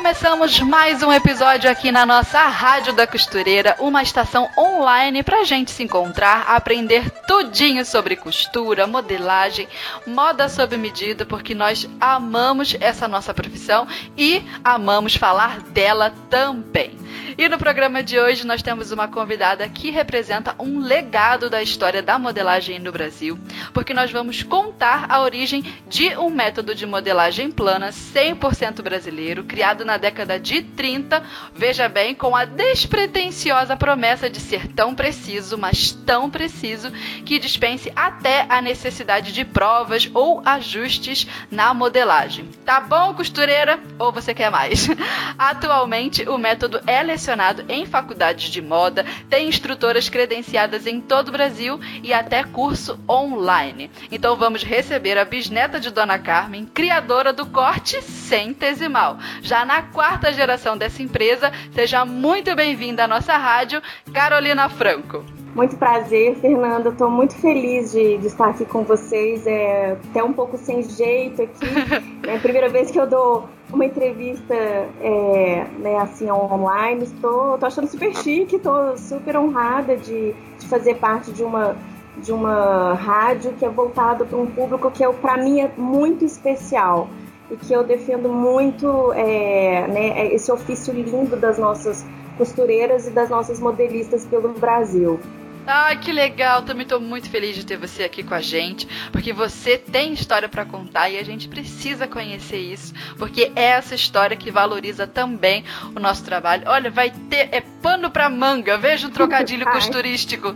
[0.00, 5.70] Começamos mais um episódio aqui na nossa Rádio da Costureira, uma estação online pra gente
[5.70, 9.68] se encontrar, aprender tudinho sobre costura, modelagem,
[10.06, 13.86] moda sob medida, porque nós amamos essa nossa profissão
[14.16, 16.98] e amamos falar dela também.
[17.36, 22.02] E no programa de hoje nós temos uma convidada que representa um legado da história
[22.02, 23.38] da modelagem no Brasil,
[23.72, 29.84] porque nós vamos contar a origem de um método de modelagem plana 100% brasileiro, criado
[29.84, 31.22] na década de 30,
[31.54, 36.90] veja bem, com a despretensiosa promessa de ser tão preciso, mas tão preciso,
[37.24, 42.48] que dispense até a necessidade de provas ou ajustes na modelagem.
[42.64, 43.78] Tá bom, costureira?
[43.98, 44.88] Ou você quer mais?
[45.38, 51.32] Atualmente, o método é lecionado em faculdades de moda, tem instrutoras credenciadas em todo o
[51.32, 53.90] Brasil e até curso online.
[54.10, 59.18] Então vamos receber a bisneta de Dona Carmen, criadora do corte centesimal.
[59.42, 63.80] Já na quarta geração dessa empresa, seja muito bem-vinda à nossa rádio,
[64.12, 65.24] Carolina Franco.
[65.54, 66.88] Muito prazer, Fernanda.
[66.88, 69.46] Estou muito feliz de, de, estar aqui com vocês.
[69.46, 71.66] É até um pouco sem jeito aqui.
[72.26, 77.04] É a primeira vez que eu dou uma entrevista é, né, assim online.
[77.04, 81.76] Estou achando super chique, estou super honrada de, de fazer parte de uma
[82.16, 86.24] de uma rádio que é voltada para um público que é, para mim é muito
[86.24, 87.08] especial
[87.50, 92.06] e que eu defendo muito é, né, esse ofício lindo das nossas
[92.38, 95.20] costureiras e das nossas modelistas pelo Brasil.
[95.66, 96.62] Ah, que legal!
[96.62, 100.48] Também estou muito feliz de ter você aqui com a gente, porque você tem história
[100.48, 105.64] para contar e a gente precisa conhecer isso, porque é essa história que valoriza também
[105.94, 106.64] o nosso trabalho.
[106.66, 108.78] Olha, vai ter é pano para manga.
[108.78, 110.54] Veja um trocadilho costurístico.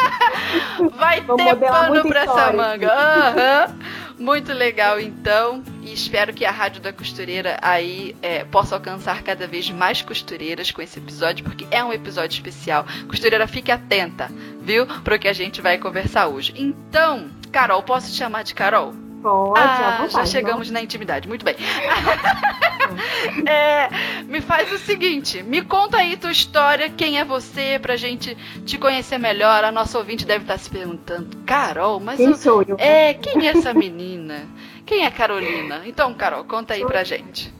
[0.96, 2.88] vai Vou ter pano para essa manga.
[2.88, 4.05] Uhum.
[4.18, 5.62] Muito legal, então.
[5.82, 10.70] E espero que a Rádio da Costureira aí é, possa alcançar cada vez mais costureiras
[10.70, 12.86] com esse episódio, porque é um episódio especial.
[13.08, 14.30] Costureira, fique atenta,
[14.62, 14.86] viu?
[14.86, 16.54] Para o que a gente vai conversar hoje.
[16.56, 19.05] Então, Carol, posso te chamar de Carol?
[19.26, 21.26] Pode, ah, já chegamos na intimidade.
[21.26, 21.56] Muito bem.
[23.44, 23.88] é,
[24.22, 28.78] me faz o seguinte, me conta aí tua história, quem é você, pra gente te
[28.78, 29.64] conhecer melhor.
[29.64, 32.76] A nossa ouvinte deve estar se perguntando, Carol, mas quem sou eu?
[32.78, 34.46] É, quem é essa menina?
[34.84, 35.82] Quem é Carolina?
[35.84, 37.52] Então, Carol, conta aí pra gente.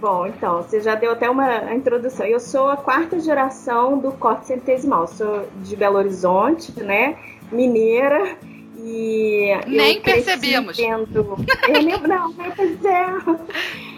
[0.00, 2.24] Bom, então, você já deu até uma introdução.
[2.24, 5.06] Eu sou a quarta geração do corte centesimal.
[5.06, 7.18] Sou de Belo Horizonte, né?
[7.52, 8.38] Mineira.
[8.86, 10.76] E nem percebíamos.
[10.76, 11.36] Vendo...
[11.66, 11.98] Eu nem...
[12.06, 13.06] Não, pois é.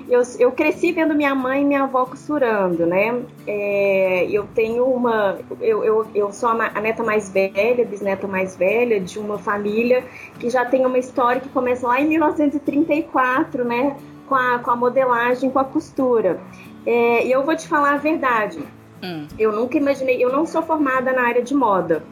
[0.09, 3.23] Eu, eu cresci vendo minha mãe e minha avó costurando, né?
[3.45, 5.39] É, eu tenho uma.
[5.61, 10.05] Eu, eu, eu sou a, a neta mais velha, bisneta mais velha, de uma família
[10.39, 13.97] que já tem uma história que começa lá em 1934, né?
[14.29, 16.39] Com a, com a modelagem, com a costura.
[16.87, 18.61] É, e eu vou te falar a verdade.
[19.03, 19.27] Hum.
[19.37, 20.23] Eu nunca imaginei.
[20.23, 22.05] Eu não sou formada na área de moda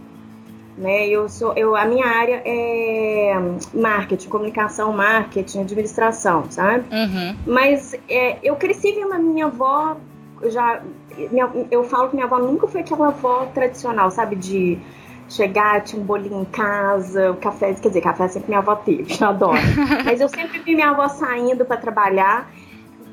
[0.76, 1.06] né?
[1.06, 3.34] Eu sou, eu, a minha área é
[3.72, 6.84] marketing, comunicação, marketing, administração, sabe?
[6.94, 7.36] Uhum.
[7.46, 9.96] Mas é, eu cresci vendo a minha avó
[10.50, 10.82] já,
[11.30, 14.36] minha, eu falo que minha avó nunca foi aquela avó tradicional, sabe?
[14.36, 14.78] De
[15.28, 19.14] chegar, tinha um bolinho em casa, o café, quer dizer, café sempre minha avó teve,
[19.18, 19.58] eu adoro.
[20.04, 22.50] Mas eu sempre vi minha avó saindo para trabalhar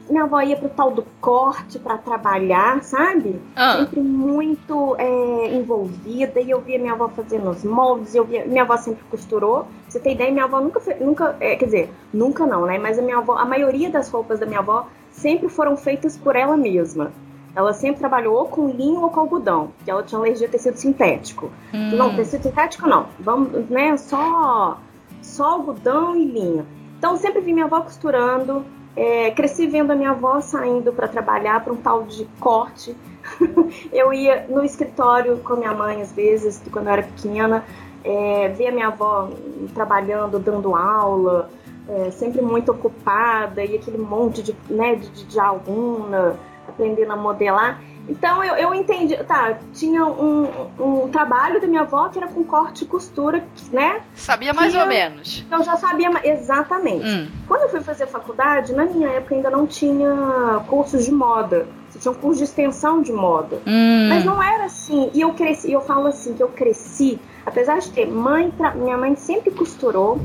[0.10, 3.40] minha avó ia pro tal do corte para trabalhar, sabe?
[3.56, 3.78] Ah.
[3.80, 6.40] Sempre muito é, envolvida.
[6.42, 8.46] E eu via minha avó fazendo os moldes, eu via.
[8.46, 9.68] Minha avó sempre costurou.
[9.88, 11.36] você tem ideia, minha avó nunca nunca.
[11.40, 12.78] É, quer dizer, nunca não, né?
[12.78, 16.36] Mas a minha avó, a maioria das roupas da minha avó sempre foram feitas por
[16.36, 17.12] ela mesma.
[17.54, 20.76] Ela sempre trabalhou ou com linho ou com algodão, que ela tinha alergia a tecido
[20.78, 21.52] sintético.
[21.74, 21.92] Hum.
[21.98, 23.08] Não, tecido sintético não.
[23.20, 23.98] Vamos, né?
[23.98, 24.78] Só,
[25.22, 26.66] só algodão e linho.
[26.98, 28.64] Então sempre vi minha avó costurando,
[28.96, 32.96] é, cresci vendo a minha avó saindo para trabalhar para um tal de corte.
[33.92, 37.64] eu ia no escritório com a minha mãe, às vezes, quando eu era pequena,
[38.04, 39.30] é, ver a minha avó
[39.74, 41.50] trabalhando, dando aula,
[41.88, 47.82] é, sempre muito ocupada, e aquele monte de, né, de, de aluna aprendendo a modelar.
[48.10, 50.50] Então eu, eu entendi, tá, tinha um,
[50.80, 54.02] um trabalho da minha avó que era com corte e costura, né?
[54.16, 55.46] Sabia mais ou menos.
[55.50, 57.08] Eu já sabia exatamente.
[57.08, 57.28] Hum.
[57.48, 61.68] Quando eu fui fazer faculdade, na minha época ainda não tinha cursos de moda.
[61.90, 63.62] Você tinha um curso de extensão de moda.
[63.68, 64.08] Hum.
[64.10, 65.10] Mas não era assim.
[65.14, 69.16] E eu cresci, eu falo assim, que eu cresci, apesar de ter mãe, minha mãe
[69.16, 70.20] sempre costurou,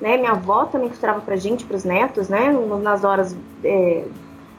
[0.00, 0.16] né?
[0.16, 2.52] Minha avó também costurava pra gente, pros netos, né?
[2.82, 3.36] Nas horas.
[3.62, 4.04] É,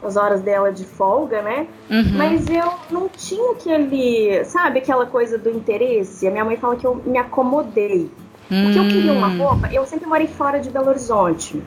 [0.04, 1.68] as horas dela de folga, né?
[1.90, 2.18] Uhum.
[2.18, 6.28] Mas eu não tinha aquele, sabe, aquela coisa do interesse.
[6.28, 8.10] A minha mãe fala que eu me acomodei.
[8.50, 8.64] Uhum.
[8.64, 9.38] Porque eu queria uma hum.
[9.38, 11.62] roupa, eu sempre morei fora de Belo Horizonte.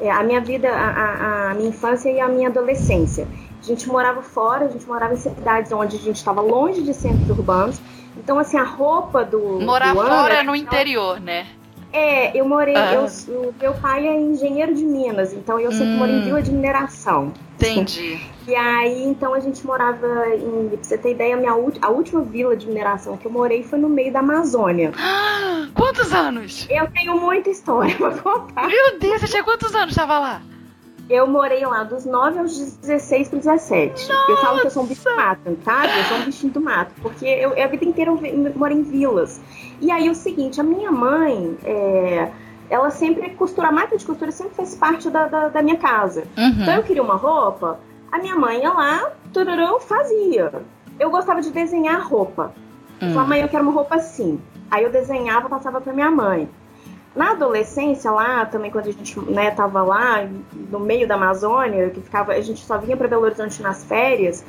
[0.00, 3.26] É, a minha vida, a, a, a, minha infância e a minha adolescência.
[3.60, 6.94] A gente morava fora, a gente morava em cidades onde a gente estava longe de
[6.94, 7.80] centros urbanos.
[8.16, 9.60] Então, assim, a roupa do.
[9.60, 11.46] Morar do fora no interior, né?
[11.92, 12.76] É, eu morei.
[12.76, 12.94] Ah.
[12.94, 15.96] Eu, o meu pai é engenheiro de Minas, então eu sempre hum.
[15.96, 16.24] morei em hum.
[16.24, 17.32] vila de mineração.
[17.54, 18.20] Entendi.
[18.46, 20.68] E aí, então a gente morava em.
[20.68, 21.52] Pra você ter ideia, a, minha,
[21.82, 24.92] a última vila de mineração que eu morei foi no meio da Amazônia.
[25.74, 26.66] Quantos anos?
[26.70, 28.68] Eu tenho muita história pra contar.
[28.68, 30.42] Meu Deus, você tinha quantos anos estava lá?
[31.08, 34.08] Eu morei lá dos 9 aos 16 para 17.
[34.08, 34.30] Nossa.
[34.30, 35.98] Eu falo que eu sou um bicho do mato, sabe?
[35.98, 36.92] Eu sou um bichinho do mato.
[37.00, 39.40] Porque eu, a vida inteira eu morei em vilas.
[39.80, 41.56] E aí o seguinte, a minha mãe.
[41.64, 42.30] É,
[42.70, 46.24] ela sempre costura, a máquina de costura sempre fez parte da, da, da minha casa.
[46.36, 46.62] Uhum.
[46.62, 47.80] Então eu queria uma roupa,
[48.12, 50.52] a minha mãe ia lá, tururão, fazia.
[50.98, 52.52] Eu gostava de desenhar roupa.
[53.00, 53.14] Uhum.
[53.14, 54.40] Falei, mãe, eu quero uma roupa assim.
[54.70, 56.48] Aí eu desenhava, passava pra minha mãe.
[57.16, 60.28] Na adolescência lá, também quando a gente né, tava lá,
[60.70, 64.44] no meio da Amazônia, que ficava, a gente só vinha para Belo Horizonte nas férias,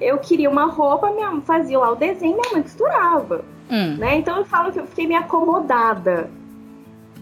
[0.00, 3.44] eu queria uma roupa, minha, fazia lá o desenho, minha mãe costurava.
[3.70, 3.96] Hum.
[3.96, 4.16] Né?
[4.16, 6.30] Então eu falo que eu fiquei meio acomodada.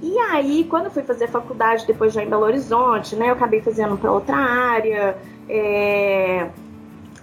[0.03, 3.61] E aí, quando eu fui fazer faculdade, depois já em Belo Horizonte, né, eu acabei
[3.61, 5.17] fazendo para outra área.
[5.49, 6.49] É...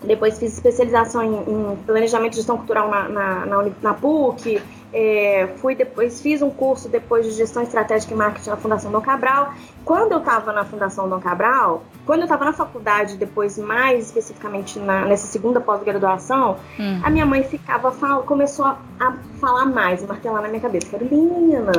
[0.01, 4.61] Depois fiz especialização em, em, planejamento de gestão cultural na, na, na, na PUC.
[4.91, 9.01] É, fui depois fiz um curso depois de gestão estratégica e marketing na Fundação Dom
[9.01, 9.53] Cabral.
[9.85, 14.79] Quando eu estava na Fundação Dom Cabral, quando eu estava na faculdade, depois mais especificamente
[14.79, 17.01] na, nessa segunda pós-graduação, hum.
[17.03, 17.91] a minha mãe ficava
[18.25, 21.71] começou a, a, falar mais, martelar na minha cabeça, Carolina,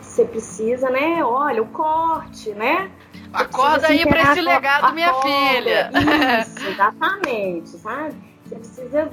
[0.00, 1.24] você precisa, né?
[1.24, 2.90] Olha, o corte, né?
[3.32, 5.90] Acorda aí para esse legado, minha filha.
[6.42, 8.14] Isso, exatamente, sabe?
[8.44, 9.10] Você precisa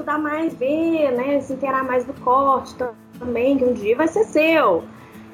[0.00, 1.40] estudar mais, ver, né?
[1.40, 2.74] Se inteirar mais do corte
[3.18, 4.84] também, que um dia vai ser seu.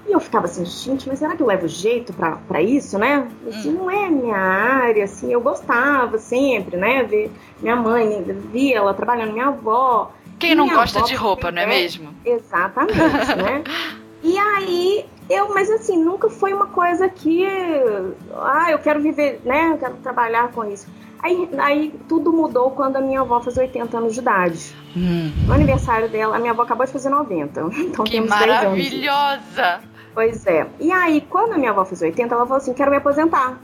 [0.08, 3.26] E eu ficava assim, gente, mas será que eu levo jeito para isso, né?
[3.48, 7.02] Assim, não é minha área, assim, eu gostava sempre, né?
[7.02, 7.30] Ver
[7.60, 8.22] minha mãe,
[8.52, 10.12] via ela trabalhando, minha avó.
[10.38, 12.10] Quem não gosta de roupa, não é mesmo?
[12.24, 13.64] Exatamente, né?
[14.22, 17.46] E aí, eu, mas assim, nunca foi uma coisa que,
[18.34, 20.88] ah, eu quero viver, né, eu quero trabalhar com isso.
[21.22, 24.74] Aí, aí tudo mudou quando a minha avó fez 80 anos de idade.
[24.96, 25.32] Hum.
[25.46, 27.60] No aniversário dela, a minha avó acabou de fazer 90.
[27.76, 29.80] Então que maravilhosa!
[30.14, 30.66] Pois é.
[30.80, 33.60] E aí, quando a minha avó fez 80, ela falou assim: quero me aposentar.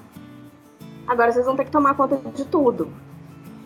[1.07, 2.93] Agora vocês vão ter que tomar conta de tudo.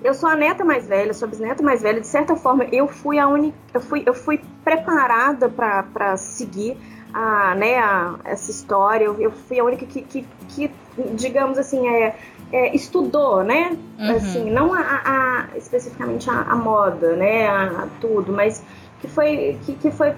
[0.04, 2.00] Eu sou a neta mais velha, sou a bisneta mais velha.
[2.00, 6.76] De certa forma, eu fui a única, eu fui, eu fui preparada para seguir
[7.12, 9.04] a, né, a, essa história.
[9.04, 10.70] Eu, eu, fui a única que, que, que
[11.14, 12.16] digamos assim, é,
[12.52, 13.76] é, estudou, né?
[13.98, 14.16] Uhum.
[14.16, 17.48] Assim, não a, a especificamente a, a, moda, né?
[17.48, 18.62] A, tudo, mas
[19.00, 20.14] que foi que, que foi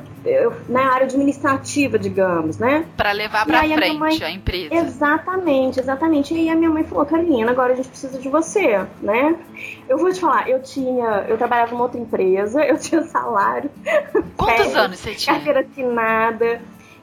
[0.68, 2.86] na área administrativa, digamos, né?
[2.96, 4.74] Para levar para frente a, mãe, a, empresa.
[4.74, 6.34] Exatamente, exatamente.
[6.34, 9.36] E aí a minha mãe falou, Carolina, agora a gente precisa de você, né?
[9.88, 13.70] Eu vou te falar, eu tinha, eu trabalhava em outra empresa, eu tinha salário.
[14.36, 15.36] Quantos anos você tinha?
[15.36, 16.60] Carteira assinada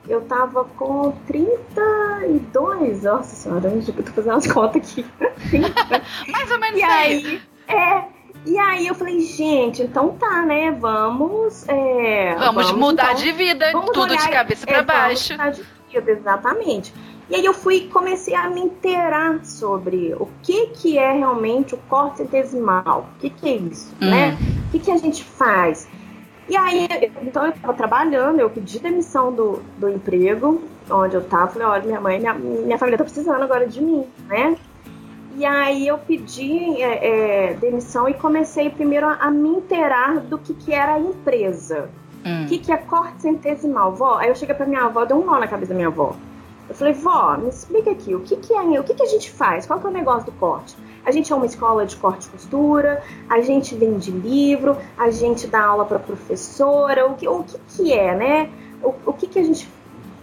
[0.08, 5.06] eu tava com 32, nossa senhora, eu tô fazendo as contas aqui.
[6.32, 7.42] Mais ou menos e aí.
[7.68, 8.04] É,
[8.46, 10.72] e aí eu falei, gente, então tá, né?
[10.72, 11.68] Vamos.
[11.68, 15.36] É, vamos, vamos, mudar então, de vida, tudo de cabeça para é, baixo.
[15.36, 16.94] Vamos mudar de vida, exatamente.
[17.28, 21.78] E aí eu fui comecei a me inteirar sobre o que que é realmente o
[21.90, 24.10] corte centesimal, o que que é isso, hum.
[24.12, 24.38] né?
[24.68, 25.88] O que que a gente faz?
[26.48, 26.88] E aí,
[27.24, 31.48] então eu estava trabalhando, eu pedi demissão do, do emprego onde eu estava.
[31.48, 34.56] Falei, olha, minha mãe, minha, minha família está precisando agora de mim, né?
[35.38, 40.38] E aí eu pedi é, é, demissão e comecei primeiro a, a, me inteirar do
[40.38, 41.90] que, que era a empresa.
[42.26, 42.46] Hum.
[42.46, 43.94] O que, que é corte centesimal?
[43.94, 46.16] Vó, aí eu cheguei para minha avó, deu um nó na cabeça da minha avó.
[46.70, 49.30] Eu falei, vó, me explica aqui, o que, que é, o que, que a gente
[49.30, 49.66] faz?
[49.68, 50.76] Qual que é o negócio do corte?
[51.06, 55.48] A gente é uma escola de corte e costura, a gente vende livro, a gente
[55.48, 58.50] dá aula para professora, o que, o que, que é, né?
[58.84, 59.70] O, o que, que a gente.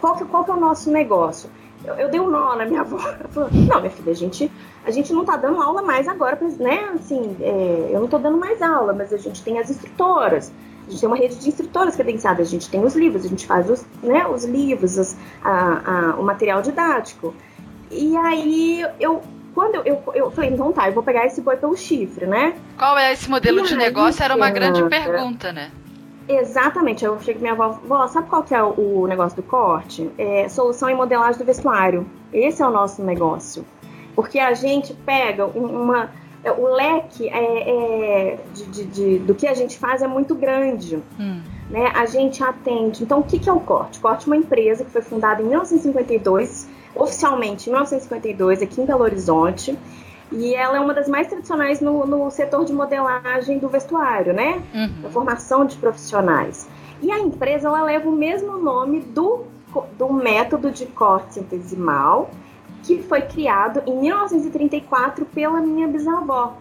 [0.00, 1.48] Qual que, qual que é o nosso negócio?
[1.84, 2.98] eu, eu dei um nó na minha avó.
[3.30, 4.50] Falou, não, minha filha, a gente,
[4.84, 6.92] a gente não tá dando aula mais agora, né?
[6.94, 10.52] Assim, é, eu não tô dando mais aula, mas a gente tem as instrutoras.
[10.86, 13.46] A gente tem uma rede de instrutoras credenciadas, a gente tem os livros, a gente
[13.46, 17.32] faz os, né, os livros, os, a, a, o material didático.
[17.90, 19.22] E aí eu
[19.54, 22.54] quando eu, eu, eu, falei, então tá, eu vou pegar esse boi pelo chifre, né?
[22.78, 24.22] Qual é esse modelo e de negócio?
[24.22, 25.70] Era uma grande pergunta, né?
[26.28, 27.04] Exatamente.
[27.04, 30.10] Eu cheguei minha avó, vó, sabe qual que é o, negócio do corte?
[30.16, 32.06] É solução e modelagem do vestuário.
[32.32, 33.64] Esse é o nosso negócio.
[34.14, 36.10] Porque a gente pega uma.
[36.44, 40.34] É, o leque é, é de, de, de, do que a gente faz é muito
[40.34, 41.02] grande.
[41.18, 41.40] Hum.
[41.70, 41.90] Né?
[41.94, 43.02] A gente atende.
[43.02, 43.98] Então, o que, que é o corte?
[43.98, 48.86] O corte é uma empresa que foi fundada em 1952, oficialmente em 1952, aqui em
[48.86, 49.76] Belo Horizonte.
[50.30, 54.62] E ela é uma das mais tradicionais no, no setor de modelagem do vestuário, né?
[54.74, 55.10] Uhum.
[55.10, 56.66] formação de profissionais.
[57.02, 59.44] E a empresa ela leva o mesmo nome do,
[59.98, 62.30] do método de corte centesimal,
[62.82, 66.56] que foi criado em 1934 pela minha bisavó,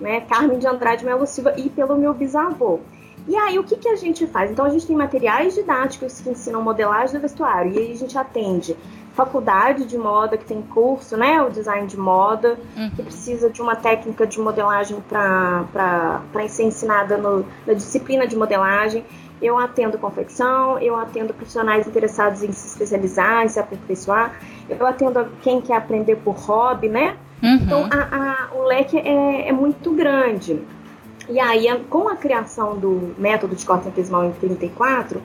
[0.00, 0.22] né?
[0.22, 2.80] Carmen de Andrade Melo Silva, e pelo meu bisavô.
[3.28, 4.50] E aí, o que, que a gente faz?
[4.50, 8.18] Então, a gente tem materiais didáticos que ensinam modelagem do vestuário, e aí a gente
[8.18, 8.76] atende
[9.14, 11.42] faculdade de moda que tem curso, né?
[11.42, 12.90] O design de moda, uhum.
[12.90, 19.04] que precisa de uma técnica de modelagem para ser ensinada no, na disciplina de modelagem.
[19.40, 24.34] Eu atendo confecção, eu atendo profissionais interessados em se especializar, em se aperfeiçoar,
[24.68, 27.16] eu atendo quem quer aprender por hobby, né?
[27.42, 27.54] Uhum.
[27.56, 30.62] Então, a, a, o leque é, é muito grande.
[31.28, 35.20] E aí, com a criação do método de corte centesimal em 34,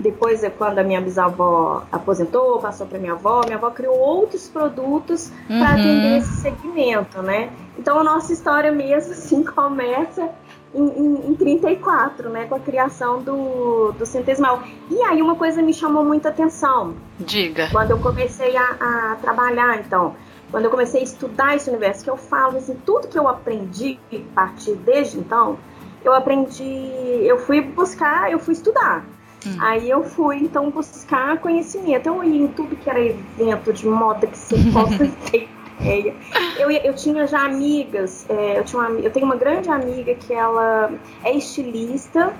[0.00, 5.30] depois, quando a minha bisavó aposentou, passou para minha avó, minha avó criou outros produtos
[5.48, 5.58] uhum.
[5.58, 7.50] para atender esse segmento, né?
[7.78, 10.28] Então, a nossa história mesmo, assim, começa
[10.74, 12.46] em, em, em 34, né?
[12.46, 14.62] Com a criação do, do centesimal.
[14.90, 16.94] E aí, uma coisa me chamou muita atenção.
[17.18, 17.68] Diga.
[17.70, 20.14] Quando eu comecei a, a trabalhar, então
[20.50, 23.98] quando eu comecei a estudar esse universo, que eu falo assim, tudo que eu aprendi
[24.12, 25.58] a partir desde então,
[26.04, 26.90] eu aprendi,
[27.22, 29.04] eu fui buscar, eu fui estudar.
[29.46, 29.56] Hum.
[29.58, 32.06] Aí eu fui, então, buscar conhecimento.
[32.06, 35.48] Eu ia em tudo que era evento de moda que você possa ter
[35.80, 36.14] ideia.
[36.58, 40.32] Eu, eu tinha já amigas, é, eu, tinha uma, eu tenho uma grande amiga que
[40.32, 40.92] ela
[41.24, 42.34] é estilista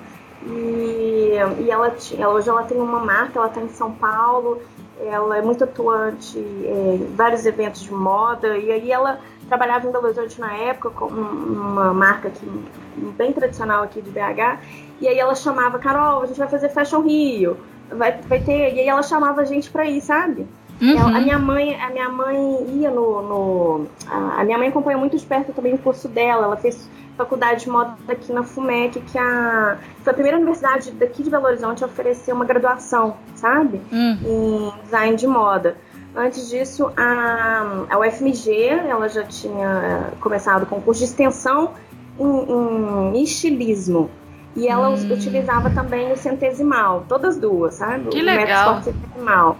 [0.46, 4.60] e, e ela, tinha, hoje ela tem uma marca, ela está em São Paulo,
[5.02, 9.90] ela é muito atuante é, em vários eventos de moda, e aí ela trabalhava em
[9.90, 12.48] Belo Horizonte na época com uma marca aqui,
[13.18, 14.60] bem tradicional aqui de BH,
[15.00, 17.56] e aí ela chamava, Carol, a gente vai fazer Fashion Rio,
[17.90, 18.74] vai, vai ter.
[18.74, 20.46] E aí ela chamava a gente pra ir, sabe?
[20.80, 20.96] Uhum.
[20.96, 23.22] Ela, a minha mãe, a minha mãe ia no.
[23.22, 26.44] no a, a, minha mãe acompanhou muito de perto também o curso dela.
[26.44, 31.22] Ela fez faculdade de moda aqui na FUMEC, que a, foi a primeira universidade daqui
[31.22, 33.80] de Belo Horizonte a oferecer uma graduação, sabe?
[33.92, 34.18] Uhum.
[34.24, 35.76] Em design de moda.
[36.14, 41.72] Antes disso, a, a UFMG, ela já tinha começado com curso de extensão
[42.18, 44.10] em, em estilismo.
[44.56, 45.12] E ela hum.
[45.12, 48.08] utilizava também o centesimal, todas duas, sabe?
[48.08, 48.82] Que o legal.
[48.82, 49.56] centesimal.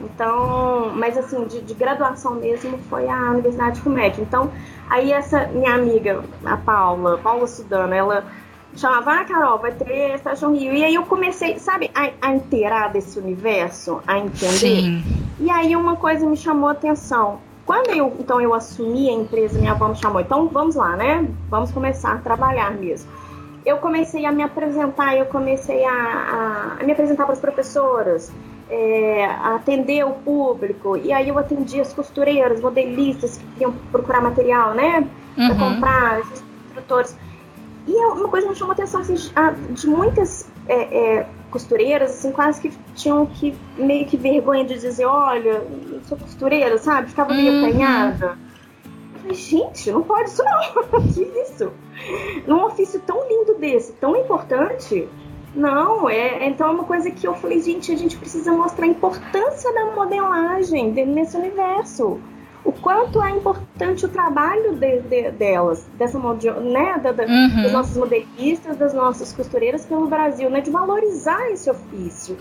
[0.00, 4.20] Então, mas assim, de, de, graduação mesmo foi a Universidade FUMEC.
[4.20, 4.50] Então,
[4.90, 8.24] aí essa minha amiga, a Paula, Paula Sudano, ela
[8.74, 10.72] chamava, ah, Carol, vai ter Fashion Rio.
[10.74, 14.58] E aí eu comecei, sabe, a, a inteirar desse universo, a entender.
[14.58, 15.04] Sim.
[15.40, 17.40] E aí uma coisa me chamou a atenção.
[17.64, 21.28] Quando eu, então, eu assumi a empresa, minha avó me chamou, então vamos lá, né?
[21.48, 23.08] Vamos começar a trabalhar mesmo
[23.64, 28.32] eu comecei a me apresentar, eu comecei a, a, a me apresentar para as professoras,
[28.68, 34.20] é, a atender o público, e aí eu atendia as costureiras, modelistas que queriam procurar
[34.20, 35.58] material, né, para uhum.
[35.58, 37.16] comprar, os instrutores.
[37.86, 39.14] E é uma coisa que me chamou a atenção, assim,
[39.70, 45.04] de muitas é, é, costureiras, assim, quase que tinham que, meio que vergonha de dizer,
[45.04, 45.62] olha,
[46.04, 47.08] sou costureira, sabe?
[47.08, 47.66] Ficava meio uhum.
[47.66, 48.38] apanhada
[49.22, 51.02] falei, gente, não pode isso não.
[51.12, 51.72] que isso?
[52.46, 55.08] Num ofício tão lindo desse, tão importante.
[55.54, 58.88] Não, é, então é uma coisa que eu falei, gente, a gente precisa mostrar a
[58.88, 62.20] importância da modelagem nesse universo.
[62.64, 67.62] O quanto é importante o trabalho de, de, delas, dessa né, da, da, uhum.
[67.62, 72.36] dos nossos modelistas, das nossas costureiras pelo Brasil, né, de valorizar esse ofício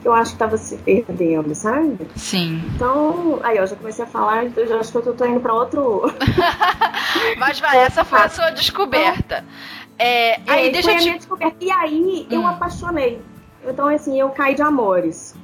[0.00, 2.06] que eu acho que estava se perdendo, sabe?
[2.14, 2.62] Sim.
[2.74, 5.40] Então, aí eu já comecei a falar, então eu já acho que eu tô indo
[5.40, 6.02] para outro.
[7.36, 9.44] Mas vai, essa foi a sua descoberta.
[9.98, 11.56] É, aí, é, deixa foi a minha descoberta.
[11.60, 12.46] E aí eu hum.
[12.46, 13.20] apaixonei.
[13.66, 15.34] Então, assim, eu caí de amores.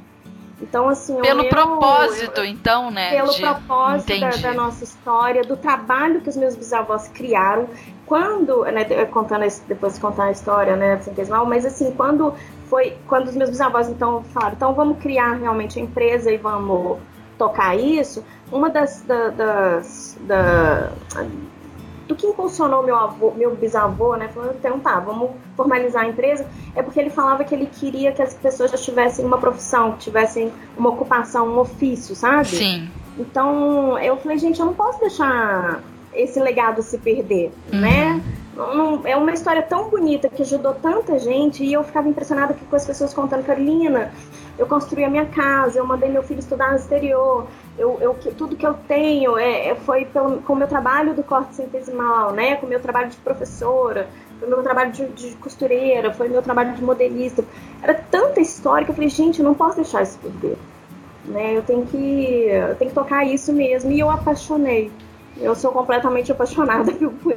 [0.62, 3.10] Então, assim, pelo meu, propósito, eu, então, né?
[3.10, 3.40] Pelo de...
[3.40, 7.68] propósito da, da, nossa história, do trabalho que os meus bisavós criaram.
[8.06, 12.34] Quando, né, contando depois de contar a história, né, centesimal, mas assim, quando
[12.66, 16.98] foi quando os meus bisavós então falaram, então vamos criar realmente a empresa e vamos
[17.36, 20.92] tocar isso, uma das, da, das da,
[22.06, 24.28] do que impulsionou meu avô, meu bisavô, né?
[24.28, 28.22] Falando, então tá, vamos formalizar a empresa, é porque ele falava que ele queria que
[28.22, 32.48] as pessoas já tivessem uma profissão, que tivessem uma ocupação, um ofício, sabe?
[32.48, 32.90] Sim.
[33.18, 35.82] Então eu falei, gente, eu não posso deixar
[36.14, 37.80] esse legado se perder, uhum.
[37.80, 38.22] né?
[39.04, 42.84] É uma história tão bonita que ajudou tanta gente e eu ficava impressionada com as
[42.84, 44.12] pessoas contando, Carolina,
[44.58, 47.46] eu construí a minha casa, eu mandei meu filho estudar no exterior,
[47.78, 51.22] eu, eu, tudo que eu tenho é, é foi pelo, com o meu trabalho do
[51.22, 52.56] corte centesimal, né?
[52.56, 56.74] Com o meu trabalho de professora, foi meu trabalho de, de costureira, foi meu trabalho
[56.74, 57.44] de modelista.
[57.82, 60.58] Era tanta história que eu falei, gente, eu não posso deixar isso perder.
[61.24, 61.56] Né?
[61.56, 63.92] Eu tenho que, eu tenho que tocar isso mesmo.
[63.92, 64.90] E eu apaixonei.
[65.36, 67.36] Eu sou completamente apaixonada por,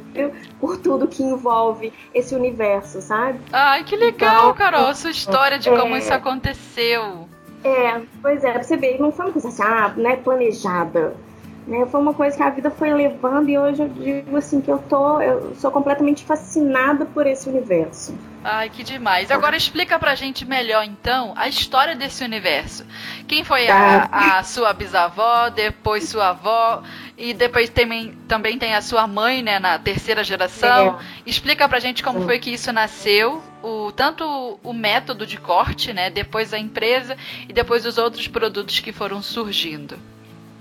[0.60, 3.40] por, tudo que envolve esse universo, sabe?
[3.52, 7.28] Ai, que legal, então, Carol, sua história de é, como isso aconteceu.
[7.64, 11.16] É, pois é, você vê, não foi uma coisa assim, ah, né, planejada.
[11.66, 11.84] Né?
[11.86, 14.78] Foi uma coisa que a vida foi levando e hoje eu digo assim que eu
[14.78, 18.16] tô, eu sou completamente fascinada por esse universo.
[18.44, 19.32] Ai, que demais.
[19.32, 22.86] Agora explica pra gente melhor então a história desse universo.
[23.26, 24.38] Quem foi a, tá.
[24.38, 26.84] a sua bisavó, depois sua avó
[27.18, 31.00] e depois também, também tem a sua mãe, né, na terceira geração.
[31.00, 31.28] É.
[31.28, 32.26] Explica pra gente como Sim.
[32.26, 37.16] foi que isso nasceu, o tanto o método de corte, né, depois a empresa
[37.48, 39.98] e depois os outros produtos que foram surgindo.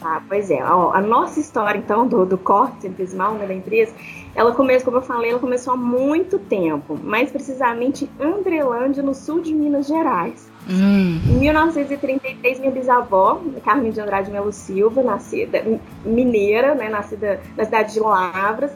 [0.07, 0.63] Ah, pois é.
[0.63, 3.91] Ó, a nossa história, então, do, do corte simplesmal né, da empresa,
[4.35, 9.15] ela começou, como eu falei, ela começou há muito tempo, mais precisamente em Andrelândia, no
[9.15, 10.47] sul de Minas Gerais.
[10.69, 11.19] Hum.
[11.27, 15.63] Em 1933, minha bisavó, Carmen de Andrade Melo Silva, nascida
[16.05, 18.71] mineira, né, nascida na cidade de Lavras,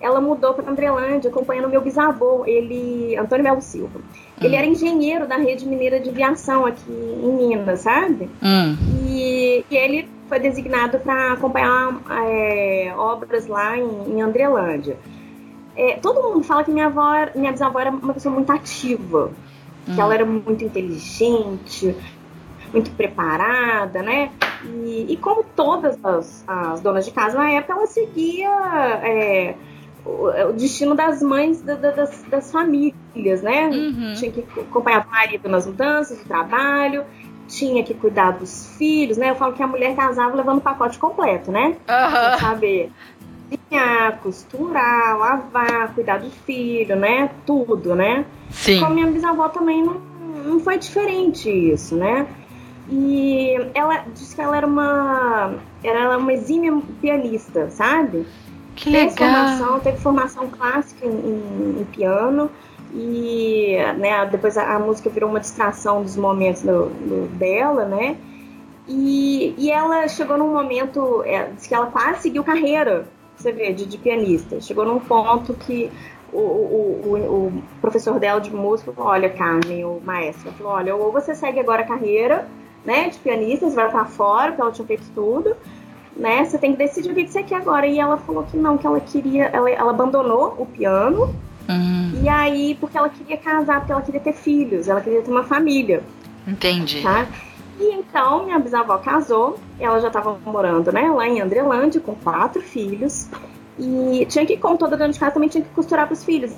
[0.00, 4.00] ela mudou para Andrelândia, acompanhando meu bisavô, ele, Antônio Melo Silva.
[4.40, 4.58] Ele hum.
[4.58, 8.30] era engenheiro da rede mineira de aviação aqui em Minas, sabe?
[8.42, 8.76] Hum.
[9.08, 14.96] E, e, ele foi designado para acompanhar é, obras lá em, em Andrelândia.
[15.74, 19.32] É, todo mundo fala que minha avó, minha bisavó era uma pessoa muito ativa,
[19.88, 19.94] hum.
[19.94, 21.96] que ela era muito inteligente,
[22.72, 24.30] muito preparada, né?
[24.64, 28.50] E, e como todas as, as, donas de casa na época, ela seguia
[29.02, 29.54] é,
[30.08, 33.68] o, destino das mães da, da, das, das, famílias, né?
[33.68, 34.14] Uhum.
[34.14, 37.04] Tinha que acompanhar o marido nas mudanças de trabalho,
[37.46, 39.30] tinha que cuidar dos filhos, né?
[39.30, 41.76] Eu falo que a mulher casava levando o pacote completo, né?
[41.88, 42.38] Uhum.
[42.40, 42.90] Saber
[43.48, 47.30] cozinhar, costurar, lavar, cuidar do filho, né?
[47.44, 48.24] Tudo, né?
[48.50, 48.80] Sim.
[48.80, 49.94] Com minha bisavó também não,
[50.44, 52.26] não foi diferente isso, né?
[52.90, 58.26] E ela disse que ela era uma, era uma exímia pianista, sabe?
[58.78, 59.16] Que legal.
[59.16, 62.48] Formação, teve formação clássica em, em, em piano
[62.94, 68.16] e né, depois a, a, música virou uma distração dos momentos do, do, dela, né?
[68.86, 73.84] E, e ela chegou num momento, é, que ela quase seguiu carreira, você vê, de,
[73.84, 74.60] de pianista.
[74.60, 75.90] Chegou num ponto que
[76.32, 80.94] o, o, o, o, professor dela de música falou, olha, Carmen, o maestro, falou, olha,
[80.96, 82.48] ou você segue agora a carreira
[82.84, 85.54] né, de pianista, você vai estar fora, porque ela tinha feito tudo,
[86.18, 86.44] né?
[86.44, 87.86] Você tem que decidir o que você quer agora.
[87.86, 89.44] E ela falou que não, que ela queria.
[89.46, 91.34] Ela, ela abandonou o piano.
[91.68, 92.20] Uhum.
[92.22, 95.44] E aí, porque ela queria casar, porque ela queria ter filhos, ela queria ter uma
[95.44, 96.02] família.
[96.46, 97.02] Entendi.
[97.02, 97.26] Tá?
[97.78, 102.60] E então, minha bisavó casou, ela já estava morando, né, lá em Andrelândia, com quatro
[102.60, 103.28] filhos.
[103.78, 106.52] E tinha que, como toda dona de casa, também tinha que costurar para os filhos.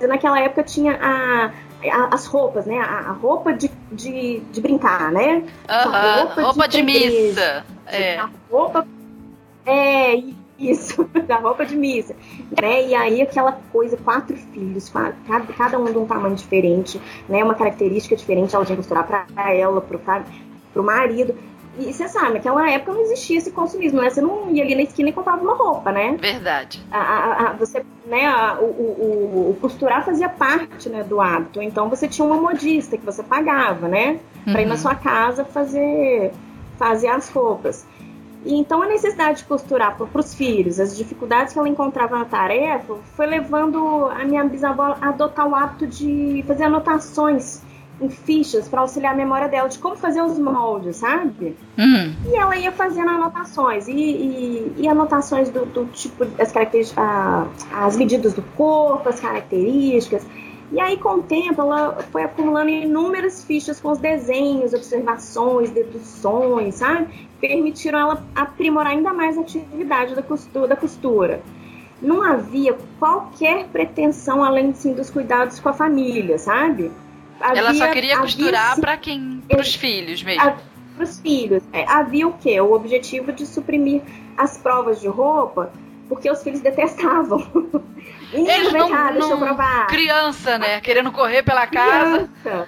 [0.00, 1.50] E naquela época tinha a,
[1.90, 2.78] as roupas, né?
[2.78, 5.44] A, roupa de, de, de brincar, né?
[5.68, 6.18] Uh -huh.
[6.18, 7.64] roupa, roupa, de, de missa.
[7.86, 8.18] É.
[8.18, 8.86] A roupa.
[9.66, 10.22] É,
[10.58, 12.14] isso, da roupa de missa.
[12.60, 12.88] Né?
[12.88, 17.42] E aí aquela coisa, quatro filhos, cada, cada um de um tamanho diferente, né?
[17.42, 20.00] Uma característica diferente, ela tinha que costurar para ela, pro,
[20.72, 21.34] pro marido.
[21.78, 24.08] E você sabe, naquela época não existia esse consumismo, né?
[24.08, 26.16] Você não ia ali na esquina e comprava uma roupa, né?
[26.20, 26.80] Verdade.
[26.90, 31.60] A, a, a você, né, a, o, o, o, costurar fazia parte né, do hábito.
[31.60, 34.20] Então você tinha uma modista que você pagava, né?
[34.44, 34.80] Pra ir na uhum.
[34.80, 36.32] sua casa fazer,
[36.78, 37.84] fazer as roupas.
[38.44, 42.26] E então a necessidade de costurar para os filhos, as dificuldades que ela encontrava na
[42.26, 47.62] tarefa, foi levando a minha bisavó a adotar o hábito de fazer anotações
[48.00, 51.56] em fichas para auxiliar a memória dela de como fazer os moldes, sabe?
[51.78, 52.14] Uhum.
[52.26, 57.04] E ela ia fazendo anotações e, e, e anotações do, do, tipo, as características,
[57.72, 60.26] as medidas do corpo, as características.
[60.72, 66.76] E aí, com o tempo, ela foi acumulando inúmeras fichas com os desenhos, observações, deduções,
[66.76, 67.28] sabe?
[67.40, 70.66] Permitiram ela aprimorar ainda mais a atividade da costura.
[70.66, 71.40] Da costura.
[72.02, 76.90] Não havia qualquer pretensão além sim, dos cuidados com a família, sabe?
[77.40, 80.42] Havia, ela só queria costurar para quem, para os filhos mesmo.
[80.42, 80.56] A,
[81.02, 81.62] os filhos.
[81.72, 82.60] É, havia o quê?
[82.60, 84.02] O objetivo de suprimir
[84.36, 85.72] as provas de roupa,
[86.08, 87.38] porque os filhos detestavam.
[88.32, 89.86] Menino, vem cá, deixa eu provar.
[89.86, 90.80] Criança, né?
[90.80, 92.28] Querendo correr pela casa.
[92.42, 92.66] Criança.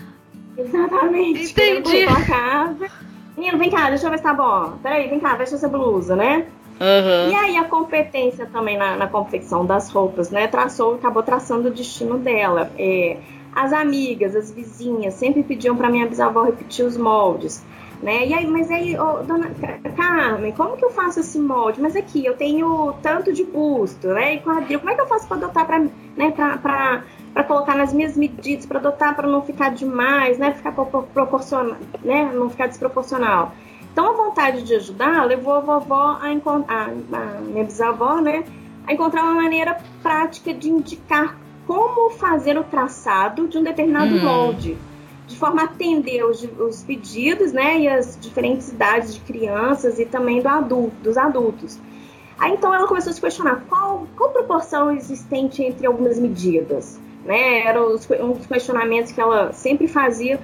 [0.56, 1.50] Exatamente.
[1.50, 2.06] Entendi.
[2.06, 2.90] Pela casa.
[3.36, 4.78] Menino, vem cá, deixa eu ver se tá bom.
[4.82, 6.46] Peraí, vem cá, veste essa blusa, né?
[6.80, 7.30] Uhum.
[7.30, 10.46] E aí a competência também na, na, confecção das roupas, né?
[10.46, 12.70] Traçou, acabou traçando o destino dela.
[12.78, 13.16] É,
[13.56, 17.64] as amigas, as vizinhas sempre pediam para minha bisavó repetir os moldes.
[18.02, 18.26] Né?
[18.26, 19.50] E aí, mas aí, dona
[19.96, 21.80] Carmen, como que eu faço esse molde?
[21.80, 24.34] Mas aqui, eu tenho tanto de busto, né?
[24.34, 26.34] E quadril, como é que eu faço para adotar para né,
[27.48, 30.52] colocar nas minhas medidas, para adotar para não ficar demais, né?
[30.52, 32.30] Ficar proporcional, né?
[32.34, 33.52] Não ficar desproporcional.
[33.90, 38.44] Então a vontade de ajudar levou a vovó a encontrar, a minha bisavó, né?
[38.86, 44.22] A encontrar uma maneira prática de indicar como fazer o traçado de um determinado uhum.
[44.22, 44.76] molde,
[45.26, 50.06] de forma a atender os, os, pedidos, né, e as diferentes idades de crianças e
[50.06, 51.78] também do adulto, dos adultos.
[52.38, 57.66] Aí então ela começou a se questionar qual, qual proporção existente entre algumas medidas, né?
[57.66, 60.38] Era os, um dos questionamentos que ela sempre fazia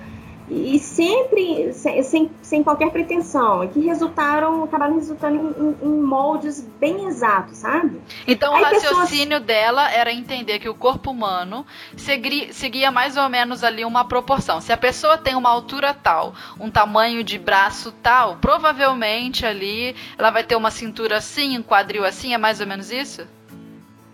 [0.52, 7.56] e sempre sem, sem, qualquer pretensão, que resultaram, acabaram resultando em, em moldes bem exatos,
[7.56, 8.00] sabe?
[8.26, 9.42] Então Aí o raciocínio pessoas...
[9.42, 11.64] dela era entender que o corpo humano
[11.96, 14.60] segui, seguia mais ou menos ali uma proporção.
[14.60, 20.30] Se a pessoa tem uma altura tal, um tamanho de braço tal, provavelmente ali ela
[20.30, 23.26] vai ter uma cintura assim, um quadril assim, é mais ou menos isso?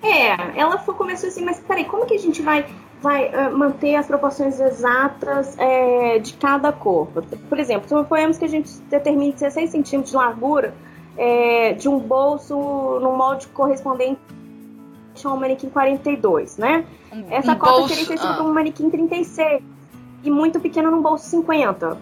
[0.00, 2.64] É, ela começou assim, mas peraí, como que a gente vai
[3.00, 7.22] vai uh, manter as proporções exatas é, de cada corpo.
[7.22, 10.74] Por exemplo, suponhamos que a gente determine 16 centímetros de largura
[11.16, 14.18] é, de um bolso no molde correspondente
[15.24, 16.84] a um manequim 42, né?
[17.12, 18.42] Um, Essa um cota bolso, seria excessiva ah.
[18.42, 19.62] um manequim 36
[20.22, 21.98] e muito pequeno num bolso 50.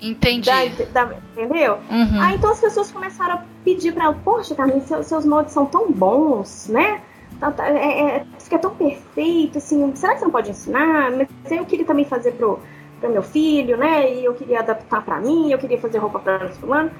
[0.00, 0.50] Entendi.
[0.92, 1.78] Da, da, entendeu?
[1.90, 2.20] Uhum.
[2.20, 5.64] Aí então as pessoas começaram a pedir para ela, poxa, Carmen, seus, seus moldes são
[5.64, 7.00] tão bons, né?
[7.38, 11.10] Tá, tá, é, é, fica tão perfeito, assim, será que você não pode ensinar?
[11.10, 12.58] Mas eu queria também fazer pro,
[13.00, 14.14] pro meu filho, né?
[14.14, 16.90] E eu queria adaptar para mim, eu queria fazer roupa para fulano.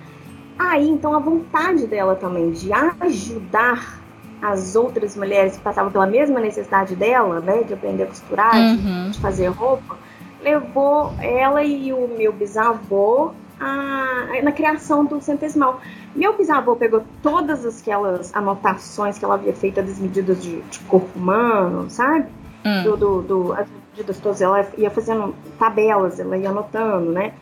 [0.59, 4.03] Aí, então, a vontade dela também de ajudar
[4.43, 7.63] as outras mulheres que passavam pela mesma necessidade dela, né?
[7.63, 9.05] De aprender a costurar, uhum.
[9.07, 9.97] de, de fazer roupa,
[10.43, 15.81] levou ela e o meu bisavô a, na criação do centesimal.
[16.15, 21.11] Meu bisavô pegou todas aquelas anotações que ela havia feito das medidas de, de corpo
[21.19, 22.27] humano, sabe?
[22.65, 22.83] Hum.
[22.83, 27.33] Do, do, do, as medidas todas, ela ia fazendo tabelas, ela ia anotando, né?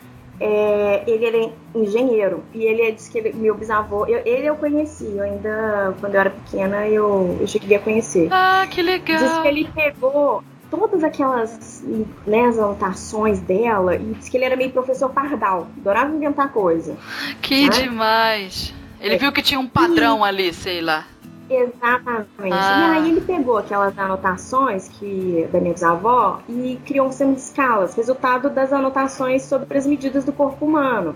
[0.40, 5.05] É, ele era engenheiro e ele disse que ele, meu bisavô, eu, ele eu conheci,
[5.16, 8.29] eu ainda quando eu era pequena eu, eu cheguei a conhecer.
[8.33, 9.16] Ah, que legal!
[9.16, 10.42] Diz que ele pegou
[10.76, 11.82] todas aquelas
[12.26, 16.96] né, as anotações dela e disse que ele era meio professor pardal, adorava inventar coisa.
[17.40, 17.84] Que sabe?
[17.84, 18.74] demais!
[19.00, 19.18] Ele é.
[19.18, 20.28] viu que tinha um padrão e...
[20.28, 21.06] ali, sei lá.
[21.48, 22.52] Exatamente.
[22.52, 22.94] Ah.
[22.94, 27.40] E aí ele pegou aquelas anotações que da minha bisavó e criou um sistema de
[27.40, 31.14] escalas, resultado das anotações sobre as medidas do corpo humano.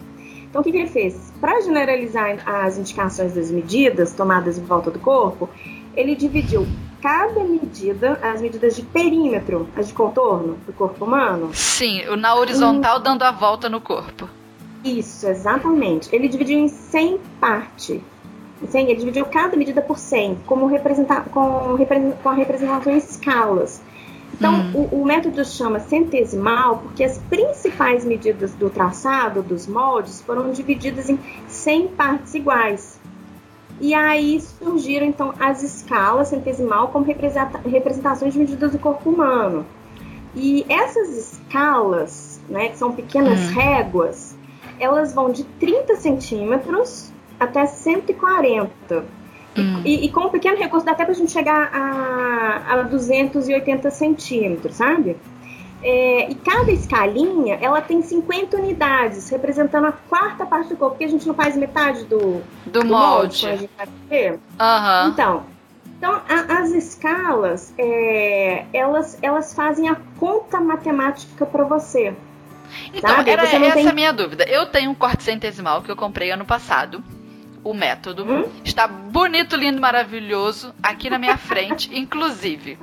[0.49, 1.33] Então, o que, que ele fez?
[1.40, 5.49] Para generalizar as indicações das medidas tomadas em volta do corpo,
[5.94, 6.66] ele dividiu
[7.01, 11.51] cada medida, as medidas de perímetro, as de contorno do corpo humano.
[11.55, 14.29] Sim, na horizontal dando a volta no corpo.
[14.85, 16.09] Isso, exatamente.
[16.15, 18.01] Ele dividiu em 100 partes.
[18.75, 21.77] Ele dividiu cada medida por 100, como representar, com,
[22.23, 23.81] com a representação em escalas.
[24.35, 24.89] Então, hum.
[24.93, 31.09] o, o, método chama centesimal porque as principais medidas do traçado, dos moldes, foram divididas
[31.09, 33.01] em 100 partes iguais.
[33.81, 39.64] E aí surgiram então as escalas centesimal como representações de medidas do corpo humano.
[40.35, 43.55] E essas escalas, né, que são pequenas hum.
[43.55, 44.37] réguas,
[44.79, 49.05] elas vão de 30 centímetros até 140.
[49.57, 49.83] Hum.
[49.85, 54.77] E, e, com um pequeno recurso dá até pra gente chegar a, a 280 centímetros,
[54.77, 55.17] sabe?
[55.83, 61.05] É, e cada escalinha, ela tem 50 unidades, representando a quarta parte do corpo, porque
[61.05, 63.47] a gente não faz metade do, do, do molde.
[63.47, 63.71] molde.
[64.11, 65.09] Uhum.
[65.09, 65.45] Então,
[65.97, 72.14] então a, as escalas, é, elas, elas fazem a conta matemática para você.
[72.93, 73.31] Então, sabe?
[73.31, 73.88] era você essa tem...
[73.88, 74.45] a minha dúvida.
[74.45, 77.03] Eu tenho um corte centesimal que eu comprei ano passado
[77.68, 78.50] o método.
[78.64, 82.78] Está bonito, lindo, maravilhoso aqui na minha frente, inclusive.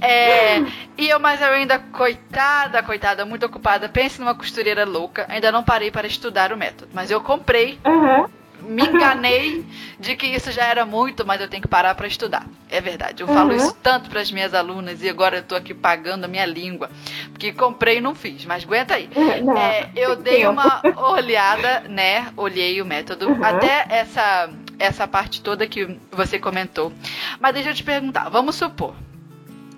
[0.00, 0.60] É,
[0.96, 5.62] e eu, mas eu ainda, coitada, coitada, muito ocupada, pense numa costureira louca, ainda não
[5.62, 6.90] parei para estudar o método.
[6.94, 7.78] Mas eu comprei.
[7.84, 8.26] Uhum.
[8.64, 9.64] Me enganei
[9.98, 12.46] de que isso já era muito, mas eu tenho que parar para estudar.
[12.70, 13.22] É verdade.
[13.22, 13.34] Eu uhum.
[13.34, 16.46] falo isso tanto para as minhas alunas e agora eu tô aqui pagando a minha
[16.46, 16.90] língua,
[17.30, 18.44] porque comprei e não fiz.
[18.44, 19.08] Mas aguenta aí.
[19.42, 22.32] Não, é, eu dei uma olhada, né?
[22.36, 23.44] Olhei o método uhum.
[23.44, 26.92] até essa essa parte toda que você comentou.
[27.38, 28.28] Mas deixa eu te perguntar.
[28.28, 28.94] Vamos supor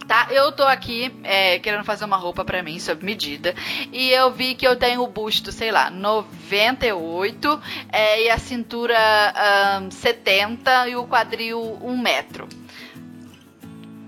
[0.06, 0.28] tá?
[0.30, 3.54] Eu tô aqui é, querendo fazer uma roupa para mim sob medida
[3.92, 7.60] e eu vi que eu tenho o busto, sei lá, 98
[7.92, 8.96] é, e a cintura
[9.82, 12.48] um, 70 e o quadril 1 metro.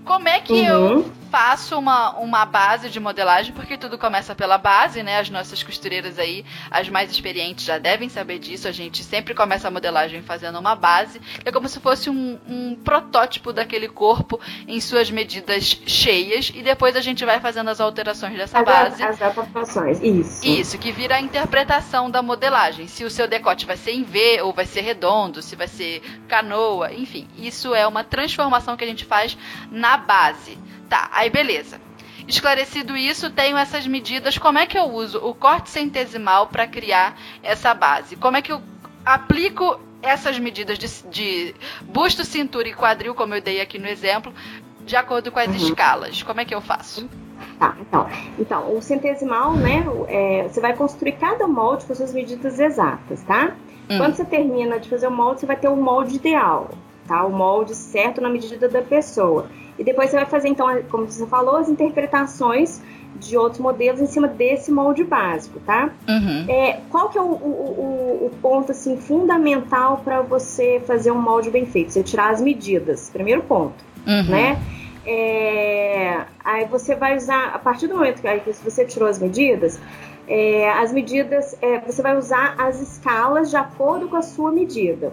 [0.05, 0.65] Como é que uhum.
[0.65, 5.19] eu faço uma, uma base de modelagem, porque tudo começa pela base, né?
[5.19, 8.67] As nossas costureiras aí, as mais experientes já devem saber disso.
[8.67, 11.21] A gente sempre começa a modelagem fazendo uma base.
[11.45, 16.51] É como se fosse um, um protótipo daquele corpo em suas medidas cheias.
[16.53, 19.03] E depois a gente vai fazendo as alterações dessa as, base.
[19.03, 20.45] As adaptações, isso.
[20.45, 22.87] Isso, que vira a interpretação da modelagem.
[22.87, 26.01] Se o seu decote vai ser em V ou vai ser redondo, se vai ser
[26.27, 27.27] canoa, enfim.
[27.37, 29.37] Isso é uma transformação que a gente faz
[29.71, 30.57] na base.
[30.89, 31.79] Tá, aí beleza.
[32.27, 34.37] Esclarecido isso, tenho essas medidas.
[34.37, 38.15] Como é que eu uso o corte centesimal para criar essa base?
[38.15, 38.61] Como é que eu
[39.05, 44.33] aplico essas medidas de, de, busto, cintura e quadril, como eu dei aqui no exemplo,
[44.81, 45.55] de acordo com as uhum.
[45.55, 46.23] escalas?
[46.23, 47.09] Como é que eu faço?
[47.57, 49.83] Tá, então, então o centesimal, né?
[50.07, 53.55] É, você vai construir cada molde com suas medidas exatas, tá?
[53.89, 53.97] Hum.
[53.97, 56.69] Quando você termina de fazer o molde, você vai ter o molde ideal,
[57.07, 57.25] tá?
[57.25, 59.47] O molde certo na medida da pessoa.
[59.79, 62.81] E depois você vai fazer, então, como você falou, as interpretações
[63.15, 65.89] de outros modelos em cima desse molde básico, tá?
[66.07, 66.45] Uhum.
[66.47, 71.49] É, qual que é o, o, o, ponto assim fundamental para você fazer um molde
[71.49, 71.91] bem feito?
[71.91, 74.29] Você tirar as medidas, primeiro ponto, uhum.
[74.29, 74.61] né?
[75.05, 79.79] É, aí você vai usar, a partir do momento que você tirou as medidas,
[80.27, 85.11] é, as medidas, é, você vai usar as escalas de acordo com a sua medida.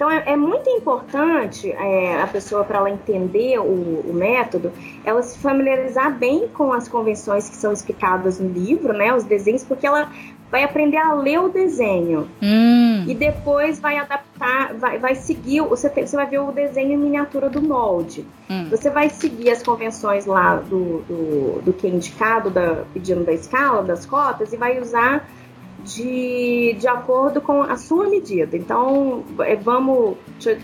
[0.00, 4.72] Então é, é muito importante é, a pessoa para ela entender o, o, método,
[5.04, 9.62] ela se familiarizar bem com as convenções que são explicadas no livro, né, os desenhos,
[9.62, 10.10] porque ela
[10.50, 13.04] vai aprender a ler o desenho hum.
[13.06, 16.96] e depois vai adaptar, vai, vai seguir, você, tem, você vai ver o desenho em
[16.96, 18.26] miniatura do molde.
[18.48, 18.70] Hum.
[18.70, 23.34] Você vai seguir as convenções lá do, do, do que é indicado, da, pedindo da
[23.34, 25.28] escala, das cotas, e vai usar
[25.84, 28.56] de, de acordo com a sua medida.
[28.56, 30.16] Então, é, vamos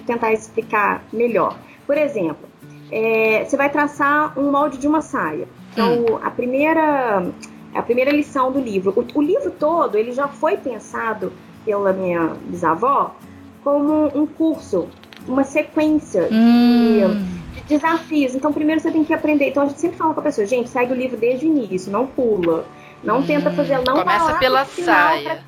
[0.06, 1.58] tentar explicar melhor.
[1.86, 2.48] Por exemplo,
[2.90, 5.48] é, você vai traçar um molde de uma saia.
[5.72, 6.18] Então, hum.
[6.22, 7.30] a primeira
[7.74, 8.92] a primeira lição do livro.
[8.96, 11.32] O, o, livro todo ele já foi pensado
[11.64, 13.14] pela minha bisavó
[13.62, 14.88] como um curso,
[15.28, 17.22] uma sequência hum.
[17.52, 18.34] de, de, desafios.
[18.34, 19.48] Então, primeiro você tem que aprender.
[19.48, 21.92] Então, a gente sempre fala com a pessoa, gente, segue o livro desde o início,
[21.92, 22.64] não pula.
[23.06, 25.36] Não tenta fazer, não Começa pela saia.
[25.36, 25.44] Pra,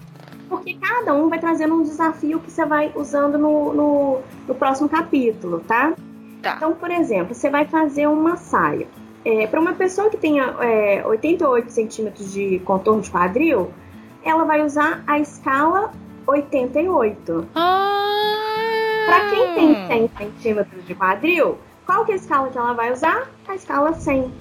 [0.49, 4.89] porque cada um vai trazendo um desafio que você vai usando no, no, no próximo
[4.89, 5.93] capítulo, tá?
[6.41, 6.55] tá?
[6.57, 8.87] Então, por exemplo, você vai fazer uma saia.
[9.25, 13.73] É, para uma pessoa que tenha é, 88 centímetros de contorno de quadril,
[14.25, 15.91] ela vai usar a escala
[16.27, 17.49] 88.
[17.57, 19.05] Ah.
[19.07, 22.93] Para quem tem 100 centímetros de quadril, qual que é a escala que ela vai
[22.93, 23.29] usar?
[23.49, 24.33] A escala 100.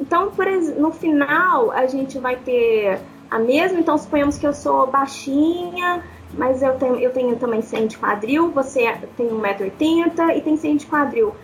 [0.00, 3.78] Então, por, no final, a gente vai ter a mesma.
[3.78, 6.02] Então, suponhamos que eu sou baixinha,
[6.34, 10.76] mas eu tenho, eu tenho também 100 de quadril, você tem 1,80m e tem 100
[10.76, 11.34] de quadril.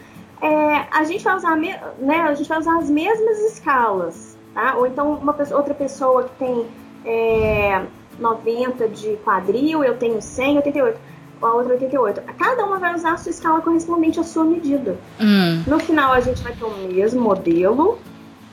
[0.41, 1.81] É, a, gente vai usar, né,
[2.21, 4.77] a gente vai usar as mesmas escalas, tá?
[4.77, 6.67] Ou então, uma pessoa, outra pessoa que tem
[7.05, 7.83] é,
[8.19, 12.23] 90 de quadril, eu tenho 100, 88 a outra 88.
[12.39, 14.97] Cada uma vai usar a sua escala correspondente à sua medida.
[15.21, 15.63] Hum.
[15.67, 17.99] No final, a gente vai ter o mesmo modelo,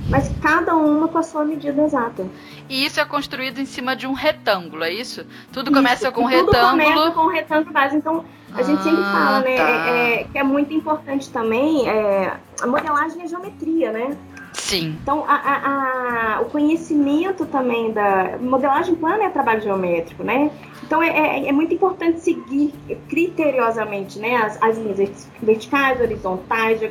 [0.09, 2.25] mas cada uma com a sua medida exata.
[2.69, 5.25] E isso é construído em cima de um retângulo, é isso?
[5.51, 6.51] Tudo começa isso, com um retângulo.
[6.51, 7.95] Tudo começa com um retângulo base.
[7.95, 9.69] Então, a ah, gente sempre fala, né, tá.
[9.69, 14.17] é, é, que é muito importante também é, a modelagem e a geometria, né?
[14.53, 14.97] Sim.
[15.01, 20.51] Então, a, a, a, o conhecimento também da modelagem plana é trabalho geométrico, né?
[20.83, 22.73] Então, é, é, é muito importante seguir
[23.07, 26.81] criteriosamente, né, as, as linhas verticais, horizontais,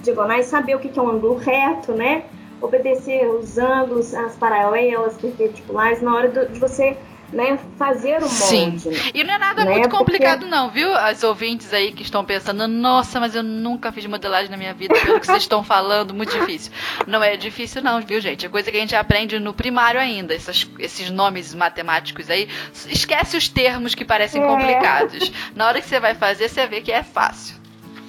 [0.00, 2.24] diagonais, saber o que é um ângulo reto, né?
[2.62, 6.96] Obedecer os ângulos, as paralelas, perpendiculares, na hora de você
[7.32, 8.30] né, fazer o molde.
[8.30, 9.10] Sim.
[9.14, 9.72] E não é nada né?
[9.72, 10.54] muito complicado, Porque...
[10.54, 10.94] não, viu?
[10.94, 14.94] As ouvintes aí que estão pensando, nossa, mas eu nunca fiz modelagem na minha vida,
[15.00, 16.70] pelo que vocês estão falando, muito difícil.
[17.06, 18.44] Não é difícil, não, viu, gente?
[18.44, 20.34] É coisa que a gente aprende no primário ainda.
[20.34, 22.48] Essas, esses nomes matemáticos aí.
[22.86, 24.46] Esquece os termos que parecem é.
[24.46, 25.32] complicados.
[25.56, 27.61] Na hora que você vai fazer, você vê que é fácil.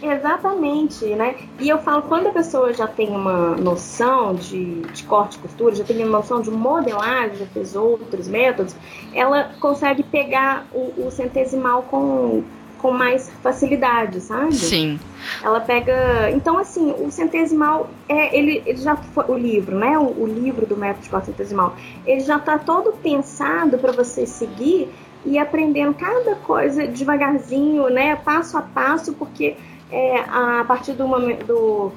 [0.04, 1.36] Exatamente, né?
[1.60, 5.74] E eu falo, quando a pessoa já tem uma noção de, de corte e costura,
[5.74, 8.76] já tem uma noção de modelagem, já fez outros métodos,
[9.14, 12.44] ela consegue pegar o, o centesimal com,
[12.80, 14.54] com mais facilidade, sabe?
[14.54, 15.00] Sim.
[15.42, 16.30] Ela pega.
[16.32, 18.38] Então, assim, o centesimal é.
[18.38, 19.24] Ele, ele já foi.
[19.30, 19.98] O livro, né?
[19.98, 24.26] O, o livro do método de corte centesimal, ele já está todo pensado para você
[24.26, 24.90] seguir
[25.26, 28.18] e aprendendo cada coisa devagarzinho, né?
[28.18, 29.56] Passo a passo, porque
[29.94, 31.92] é, a partir do, momento, do,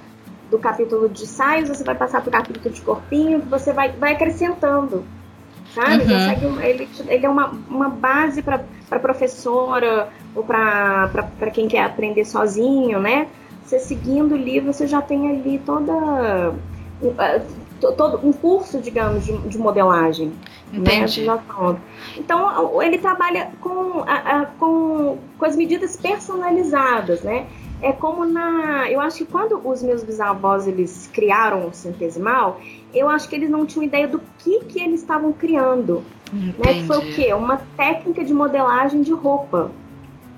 [0.50, 4.12] do capítulo de saios, você vai passar para o capítulo de corpinho, você vai, vai
[4.12, 5.02] acrescentando,
[5.74, 6.04] sabe?
[6.04, 6.60] Uhum.
[6.60, 8.58] ele, ele é uma, uma base para
[9.00, 13.28] professora ou para quem quer aprender sozinho, né?
[13.64, 16.52] Você seguindo o livro, você já tem ali toda
[17.80, 20.28] todo um curso, digamos, de, de modelagem.
[20.72, 20.78] Né?
[20.78, 21.26] Entendi.
[21.26, 21.38] Né?
[22.16, 27.46] Então, ele trabalha com, a, a, com, com as medidas personalizadas, né?
[27.82, 28.90] É como na.
[28.90, 32.60] Eu acho que quando os meus bisavós eles criaram o centesimal,
[32.94, 36.02] eu acho que eles não tinham ideia do que, que eles estavam criando.
[36.32, 36.74] Né?
[36.74, 37.32] Que foi o quê?
[37.34, 39.70] Uma técnica de modelagem de roupa.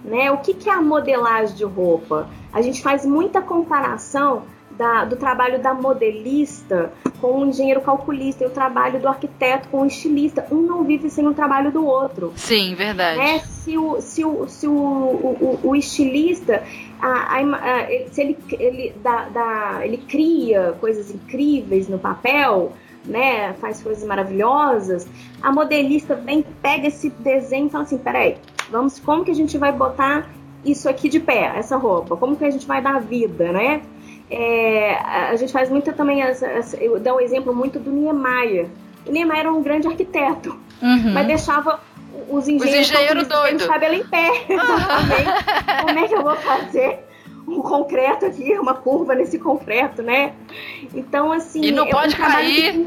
[0.05, 0.31] Né?
[0.31, 2.29] O que, que é a modelagem de roupa?
[2.53, 4.43] A gente faz muita comparação
[4.79, 9.83] da, do trabalho da modelista com o engenheiro calculista e o trabalho do arquiteto com
[9.83, 10.47] o estilista.
[10.53, 12.33] Um não vive sem o trabalho do outro.
[12.37, 13.19] Sim, verdade.
[13.19, 13.41] Né?
[13.41, 16.63] Se, o, se, o, se o, o, o estilista
[17.01, 22.73] a, a, se ele, ele, dá, dá, ele cria coisas incríveis no papel,
[23.05, 25.09] né, faz coisas maravilhosas,
[25.43, 28.37] a modelista vem, pega esse desenho e fala assim, peraí,
[28.71, 30.29] vamos, como que a gente vai botar
[30.65, 32.17] isso aqui de pé, essa roupa?
[32.17, 33.83] Como que a gente vai dar vida, né?
[34.31, 38.69] É, a gente faz muito também, essa, essa, eu dou um exemplo muito do Niemeyer.
[39.07, 40.51] O Niemeyer era um grande arquiteto,
[40.83, 41.13] uhum.
[41.13, 41.81] mas deixava
[42.29, 44.45] os engenheiros, os engenheiros doidos cabelo em pé.
[44.49, 45.83] Exatamente.
[45.83, 47.09] Como é que eu vou fazer
[47.47, 50.35] um concreto aqui, uma curva nesse concreto, né?
[50.95, 51.63] Então, assim.
[51.65, 52.87] E não é pode um cair.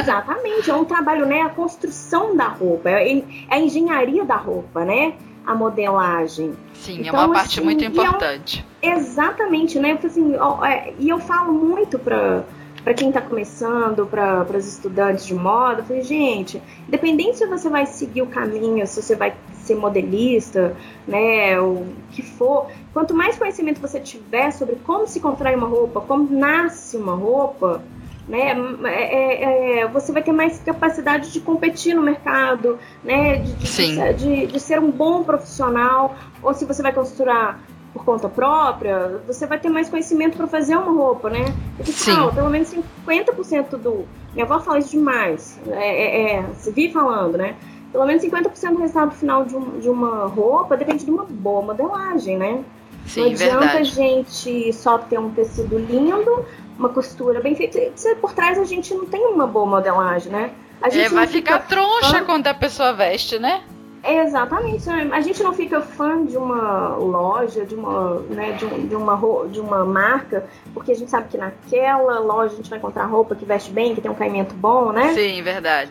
[0.00, 1.42] Exatamente, é um trabalho, né?
[1.42, 5.14] A construção da roupa, é, é a engenharia da roupa, né?
[5.46, 6.54] A modelagem.
[6.74, 8.64] Sim, então, é uma parte assim, muito importante.
[8.80, 9.98] É um, exatamente, né?
[10.02, 12.44] Assim, ó, é, e eu falo muito para
[12.82, 17.68] para quem está começando, para os estudantes de moda, eu falei, gente, independente se você
[17.68, 20.76] vai seguir o caminho, se você vai ser modelista,
[21.06, 26.00] né, o que for, quanto mais conhecimento você tiver sobre como se contrai uma roupa,
[26.00, 27.82] como nasce uma roupa,
[28.32, 33.52] né, é, é, é você vai ter mais capacidade de competir no mercado, né, de,
[33.54, 37.60] de, de, de ser um bom profissional, ou se você vai costurar
[37.92, 41.44] por conta própria, você vai ter mais conhecimento para fazer uma roupa, né?
[41.76, 42.74] Porque fala, pelo menos
[43.06, 44.06] 50% do.
[44.32, 45.60] Minha avó fala isso demais.
[45.68, 47.54] É, é, é, você vive falando, né?
[47.92, 51.60] Pelo menos 50% do resultado final de, um, de, uma roupa depende de uma boa
[51.60, 52.64] modelagem, né?
[53.04, 53.78] Sim, Não adianta verdade.
[53.78, 56.46] a gente só ter um tecido lindo,
[56.78, 57.78] uma costura bem feita.
[58.20, 60.50] Por trás a gente não tem uma boa modelagem, né?
[60.80, 61.76] A gente é, vai ficar fica...
[61.76, 63.62] troncha quando a pessoa veste, né?
[64.04, 64.86] Exatamente.
[64.88, 65.08] Né?
[65.12, 69.48] A gente não fica fã de uma loja, de uma, né, de, um, de, uma,
[69.48, 73.36] de uma marca, porque a gente sabe que naquela loja a gente vai encontrar roupa
[73.36, 75.12] que veste bem, que tem um caimento bom, né?
[75.14, 75.90] Sim, verdade.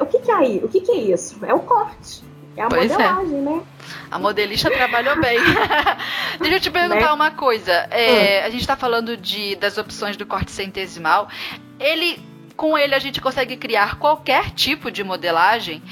[0.00, 0.60] O que, que é aí?
[0.64, 1.38] O que, que é isso?
[1.44, 2.24] É o corte.
[2.60, 2.94] É a pois é.
[2.94, 3.40] modelagem, é.
[3.40, 3.62] né?
[4.10, 5.38] A modelista trabalhou bem.
[6.38, 7.12] Deixa eu te perguntar né?
[7.12, 7.72] uma coisa.
[7.90, 8.46] É, hum.
[8.46, 11.30] A gente está falando de, das opções do corte centesimal.
[11.78, 12.20] Ele,
[12.56, 15.82] com ele, a gente consegue criar qualquer tipo de modelagem.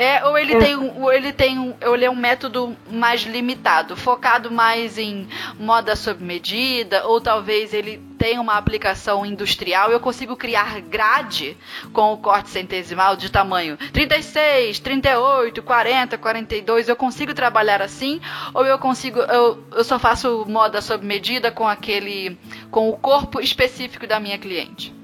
[0.00, 0.58] É, ou ele é.
[0.58, 5.28] tem, ou ele tem um, ou ele é um método mais limitado, focado mais em
[5.58, 9.90] moda sob medida, ou talvez ele tenha uma aplicação industrial.
[9.90, 11.54] Eu consigo criar grade
[11.92, 16.88] com o corte centesimal de tamanho 36, 38, 40, 42.
[16.88, 18.22] Eu consigo trabalhar assim,
[18.54, 22.38] ou eu consigo, eu, eu só faço moda sob medida com aquele,
[22.70, 24.98] com o corpo específico da minha cliente.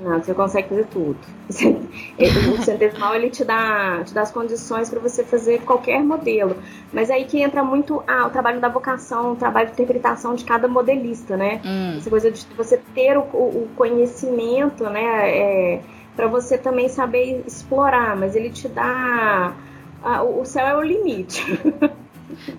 [0.00, 1.18] Não, você consegue fazer tudo.
[1.50, 6.56] o centesimal ele te dá, te dá as condições para você fazer qualquer modelo.
[6.92, 10.44] Mas aí que entra muito ah, o trabalho da vocação, o trabalho de interpretação de
[10.44, 11.60] cada modelista, né?
[11.64, 11.96] Hum.
[11.98, 15.30] Essa coisa de você ter o, o conhecimento, né?
[15.30, 15.80] É,
[16.16, 19.52] para você também saber explorar, mas ele te dá.
[20.02, 21.44] Ah, o céu é o limite.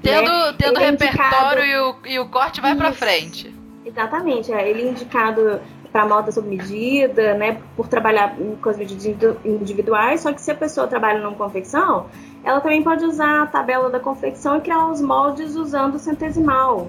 [0.04, 0.56] Tendo, né?
[0.58, 3.56] tendo é repertório e, o, e o corte vai para frente.
[3.86, 9.36] Exatamente, é, ele é indicado para moda sob medida, né, por trabalhar com as medidas
[9.44, 12.08] individuais, só que se a pessoa trabalha numa confecção,
[12.44, 16.88] ela também pode usar a tabela da confecção e criar os moldes usando o centesimal,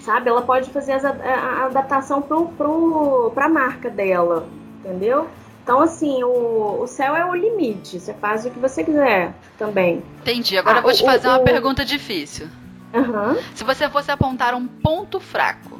[0.00, 0.28] sabe?
[0.28, 4.48] Ela pode fazer a, a adaptação para a marca dela,
[4.80, 5.28] entendeu?
[5.62, 10.02] Então, assim, o, o céu é o limite, você faz o que você quiser também.
[10.22, 12.48] Entendi, agora ah, eu vou te fazer o, uma pergunta difícil.
[12.92, 13.36] Uhum.
[13.54, 15.77] Se você fosse apontar um ponto fraco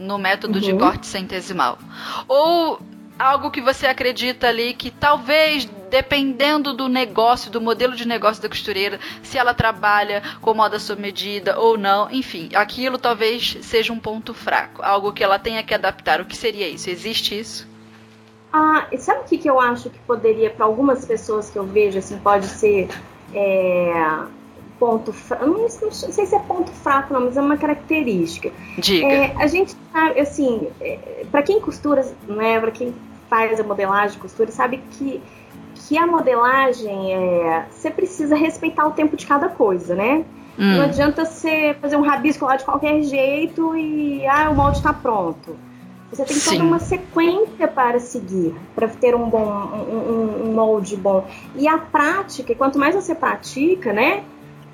[0.00, 0.60] no método uhum.
[0.60, 1.78] de corte centesimal,
[2.26, 2.80] ou
[3.18, 8.48] algo que você acredita ali que talvez, dependendo do negócio, do modelo de negócio da
[8.48, 13.98] costureira, se ela trabalha com moda sob medida ou não, enfim, aquilo talvez seja um
[13.98, 16.20] ponto fraco, algo que ela tenha que adaptar.
[16.20, 16.88] O que seria isso?
[16.88, 17.68] Existe isso?
[18.50, 21.98] Ah, sabe o que, que eu acho que poderia, para algumas pessoas que eu vejo,
[21.98, 22.88] assim, pode ser
[23.34, 24.24] é,
[24.80, 25.44] ponto fraco.
[25.44, 28.50] Não, não, sei se é ponto fraco, não, mas é uma característica.
[28.78, 29.06] Diga.
[29.06, 32.94] É, a gente sabe, assim, é, para quem costura, né, para quem
[33.28, 35.20] faz a modelagem, costura, sabe que,
[35.74, 37.66] que a modelagem é.
[37.70, 40.24] Você precisa respeitar o tempo de cada coisa, né?
[40.58, 40.76] Hum.
[40.78, 44.92] Não adianta você fazer um rabisco lá de qualquer jeito e ah, o molde está
[44.92, 45.54] pronto.
[46.10, 46.50] Você tem Sim.
[46.50, 51.24] toda uma sequência para seguir, para ter um bom um, um, molde bom.
[51.54, 54.24] E a prática, quanto mais você pratica, né?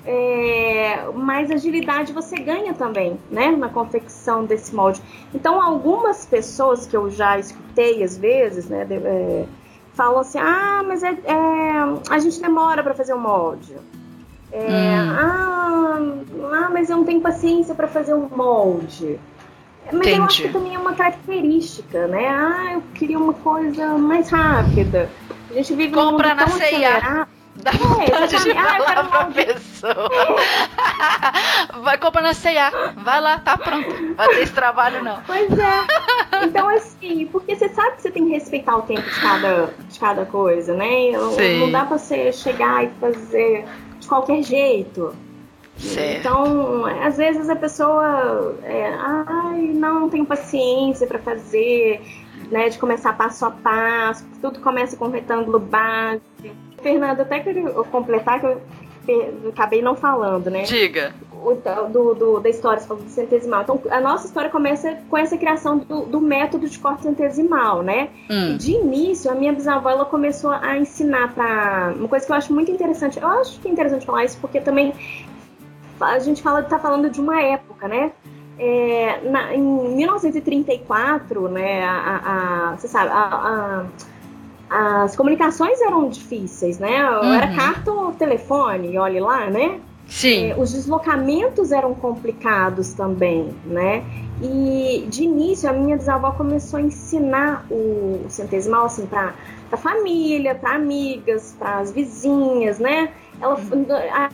[0.09, 3.51] É, mais agilidade você ganha também, né?
[3.51, 5.01] Na confecção desse molde.
[5.33, 8.85] Então, algumas pessoas que eu já escutei às vezes, né?
[8.85, 9.45] De, é,
[9.93, 11.71] falam assim: ah, mas é, é
[12.09, 13.75] a gente demora para fazer o molde.
[14.49, 15.15] É, hum.
[15.19, 15.99] ah,
[16.53, 19.19] ah, mas eu não tenho paciência para fazer um molde.
[19.87, 20.17] Mas Entendi.
[20.17, 22.27] eu acho que também é uma característica, né?
[22.29, 25.09] Ah, eu queria uma coisa mais rápida.
[25.49, 27.27] A gente vive Compra na C&A.
[27.61, 30.09] Dá vontade é, de falar ah, pra pessoa.
[31.81, 32.93] Vai comprar na C&A.
[32.95, 34.15] Vai lá, tá pronto.
[34.15, 35.21] Vai ter esse trabalho, não.
[35.25, 36.43] Pois é.
[36.43, 39.99] Então, assim, porque você sabe que você tem que respeitar o tempo de cada, de
[39.99, 41.13] cada coisa, né?
[41.35, 41.59] Sim.
[41.59, 43.65] Não dá pra você chegar e fazer
[43.99, 45.15] de qualquer jeito.
[45.77, 46.19] Certo.
[46.19, 52.01] Então, às vezes a pessoa, é, ai, não tenho paciência para fazer,
[52.49, 56.66] né, de começar passo a passo, tudo começa com retângulo básico.
[56.87, 58.61] Fernanda, até queria completar que eu,
[59.09, 60.63] eu acabei não falando, né?
[60.63, 61.13] Diga.
[61.91, 63.63] Do, do, da história, do centesimal.
[63.63, 68.09] Então, a nossa história começa com essa criação do, do método de corte centesimal, né?
[68.29, 68.55] Hum.
[68.57, 72.53] De início, a minha bisavó ela começou a ensinar para uma coisa que eu acho
[72.53, 73.19] muito interessante.
[73.19, 74.93] Eu acho que é interessante falar isso porque também
[75.99, 78.11] a gente fala está falando de uma época, né?
[78.59, 83.85] É, na, em 1934, né, a, a, você sabe, a, a,
[84.69, 87.09] as comunicações eram difíceis, né?
[87.09, 87.33] Uhum.
[87.33, 89.79] Era carta ou telefone, olhe lá, né?
[90.07, 90.51] Sim.
[90.51, 94.03] É, os deslocamentos eram complicados também, né?
[94.41, 99.33] E de início a minha bisavó começou a ensinar o, o centesimal assim para
[99.71, 103.11] a família, para amigas, para as vizinhas, né?
[103.41, 103.85] Ela uhum.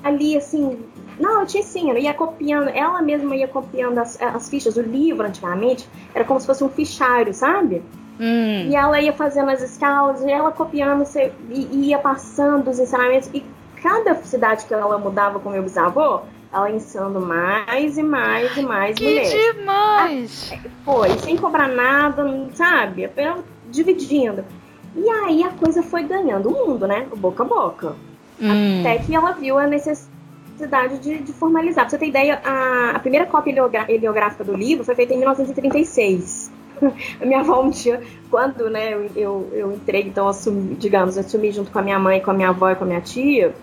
[0.04, 0.78] ali assim
[1.20, 4.76] não, eu tinha sim, ela ia copiando, ela mesma ia copiando as, as fichas.
[4.78, 7.84] O livro, antigamente, era como se fosse um fichário, sabe?
[8.20, 8.70] Hum.
[8.70, 11.04] E ela ia fazendo as escalas, e ela copiando,
[11.50, 13.30] e ia passando os ensinamentos.
[13.34, 13.44] E
[13.82, 18.96] cada cidade que ela mudava com meu bisavô, ela ensinando mais e mais e mais
[18.96, 19.56] que mulheres.
[19.56, 20.54] Demais!
[20.54, 23.06] Ah, foi, sem cobrar nada, sabe?
[23.06, 24.46] Apenas dividindo.
[24.96, 27.08] E aí a coisa foi ganhando o mundo, né?
[27.18, 27.96] Boca a boca.
[28.40, 28.82] Hum.
[28.82, 30.14] Até que ela viu a necessidade
[30.54, 31.84] necessidade de, de, formalizar.
[31.84, 33.52] Pra você ter ideia, a, a primeira cópia
[33.90, 36.52] heliográfica do livro foi feita em 1936.
[37.22, 41.52] a minha avó um dia, quando né, eu, eu, eu entrei, então assumi, digamos, assumi
[41.52, 43.54] junto com a minha mãe, com a minha avó e com a minha tia,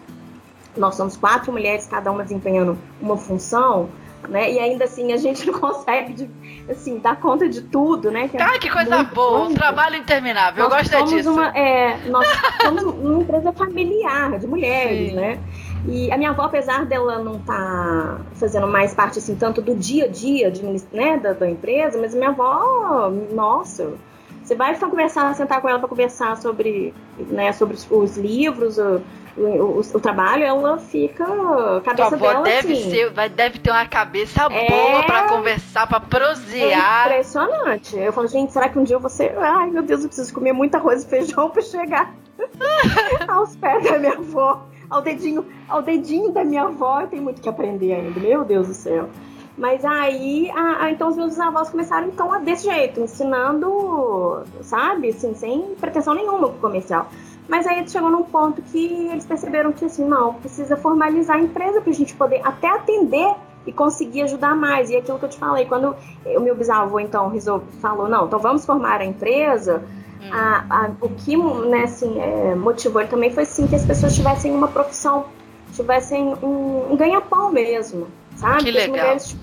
[0.76, 3.88] nós somos quatro mulheres, cada uma desempenhando uma função,
[4.28, 4.52] né?
[4.52, 6.30] E ainda assim a gente não consegue
[6.68, 8.28] assim, dar conta de tudo, né?
[8.28, 10.68] Que é que coisa boa, um trabalho interminável.
[10.68, 11.32] Nós eu gosto disso.
[11.32, 12.26] Uma, é, nós
[12.62, 15.16] somos uma empresa familiar de mulheres, Sim.
[15.16, 15.38] né?
[15.86, 19.74] E a minha avó, apesar dela não estar tá fazendo mais parte, assim, tanto do
[19.74, 20.62] dia a dia de,
[20.92, 23.94] né, da, da empresa, mas minha avó, nossa,
[24.42, 29.00] você vai conversar, sentar com ela para conversar sobre, né, sobre os, os livros, o,
[29.36, 31.24] o, o, trabalho, ela fica.
[31.24, 34.68] A cabeça Tua avó deve assim, ser, vai, deve ter uma cabeça é...
[34.68, 37.06] boa para conversar, para prosear.
[37.06, 37.96] É impressionante.
[37.96, 39.32] Eu falo, gente, será que um dia você.
[39.38, 42.14] Ai, meu Deus, eu preciso comer muito arroz e feijão para chegar
[43.28, 47.40] aos pés da minha avó ao dedinho, ao dedinho da minha avó, eu tenho muito
[47.40, 49.08] que aprender ainda, meu Deus do céu.
[49.56, 55.10] Mas aí, a, a, então os meus avós começaram então a desse jeito, ensinando, sabe,
[55.10, 57.08] assim, sem pretensão nenhuma pro comercial.
[57.46, 61.80] Mas aí chegou num ponto que eles perceberam que assim, não, precisa formalizar a empresa
[61.80, 63.34] para a gente poder até atender
[63.66, 64.88] e conseguir ajudar mais.
[64.88, 68.38] E aquilo que eu te falei, quando o meu bisavô então resolve, falou, não, então
[68.38, 69.82] vamos formar a empresa,
[70.20, 70.28] Hum.
[70.32, 74.14] A, a, o que né, assim, é, motivou ele também foi sim, que as pessoas
[74.14, 75.26] tivessem uma profissão,
[75.74, 78.06] tivessem um, um ganha-pão mesmo,
[78.36, 78.64] sabe?
[78.64, 79.36] Que, que as mulheres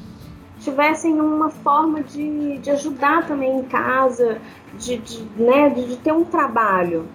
[0.59, 4.39] tivessem uma forma de, de ajudar também em casa,
[4.77, 7.07] de, de né, de, de, ter um trabalho.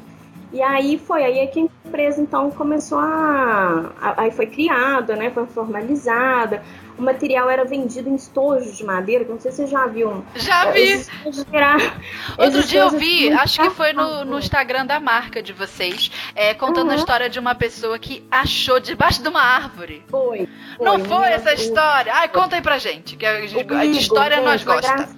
[0.52, 5.30] E aí foi aí é que empresa então começou a, a aí foi criada, né?
[5.30, 6.62] Foi formalizada.
[6.98, 10.24] O material era vendido em estojos de madeira, que não sei se você já viu.
[10.34, 11.04] Já vi.
[12.38, 16.52] Outro dia eu vi, acho que foi no, no Instagram da marca de vocês, é,
[16.52, 16.92] contando uhum.
[16.92, 20.04] a história de uma pessoa que achou debaixo de uma árvore.
[20.08, 20.46] Foi.
[20.76, 22.12] foi não foi essa história?
[22.14, 23.36] Ai, conta aí pra gente, que a,
[23.78, 25.16] a história nós gostamos.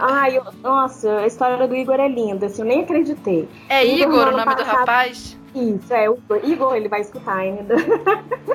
[0.00, 3.48] Ai, eu, nossa, a história do Igor é linda, assim, eu nem acreditei.
[3.68, 5.36] É Igor, Igor o nome passado, do rapaz?
[5.56, 7.74] Isso, é o Igor, ele vai escutar ainda.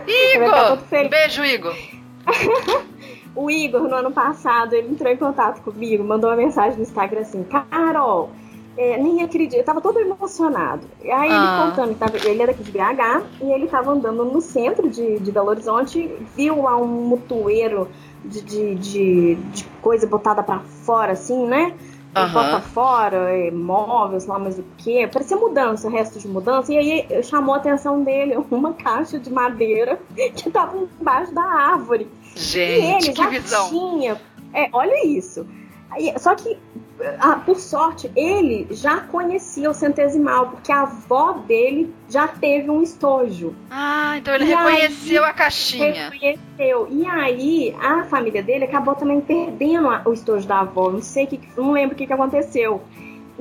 [0.05, 1.09] Igor!
[1.09, 1.75] Beijo, Igor.
[3.35, 7.21] o Igor, no ano passado, ele entrou em contato comigo, mandou uma mensagem no Instagram
[7.21, 8.29] assim: Carol,
[8.77, 10.87] é, nem acredito, eu tava todo emocionado.
[11.03, 11.35] E aí ah.
[11.35, 14.89] ele contando que tava, ele era aqui de BH e ele tava andando no centro
[14.89, 17.89] de, de Belo Horizonte, viu lá um mutueiro
[18.23, 21.73] de, de, de, de coisa botada para fora, assim, né?
[22.15, 22.33] Uhum.
[22.33, 25.07] Bota fora, é, móveis lá, mas o que?
[25.07, 26.73] Parecia mudança, resto de mudança.
[26.73, 32.09] E aí chamou a atenção dele uma caixa de madeira que estava embaixo da árvore.
[32.35, 33.69] Gente, e ele já visão.
[33.69, 34.21] tinha.
[34.53, 35.47] É, olha isso.
[36.17, 36.57] Só que,
[37.19, 42.81] ah, por sorte, ele já conhecia o centesimal, porque a avó dele já teve um
[42.81, 43.55] estojo.
[43.69, 46.09] Ah, então ele e reconheceu a caixinha.
[46.09, 46.87] Reconheceu.
[46.89, 50.91] E aí, a família dele acabou também perdendo o estojo da avó.
[50.91, 52.81] Não sei que, não lembro o que, que aconteceu.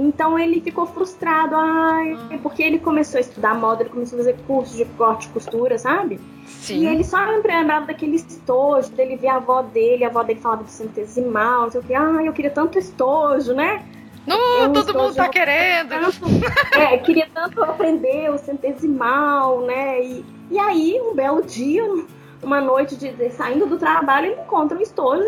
[0.00, 2.38] Então ele ficou frustrado, ai, hum.
[2.42, 5.78] porque ele começou a estudar moda, ele começou a fazer cursos de corte e costura,
[5.78, 6.18] sabe?
[6.46, 6.78] Sim.
[6.78, 10.64] E ele só lembrava daquele estojo, dele ver a avó dele, a avó dele falava
[10.64, 13.84] do centesimal, não sei o que, ai, eu queria tanto estojo, né?
[14.26, 15.90] Não, um todo mundo tá querendo.
[15.90, 16.26] Tanto,
[16.78, 20.02] é, queria tanto aprender o centesimal, né?
[20.02, 21.84] E, e aí, um belo dia,
[22.42, 25.24] uma noite de, de saindo do trabalho, ele encontra um estojo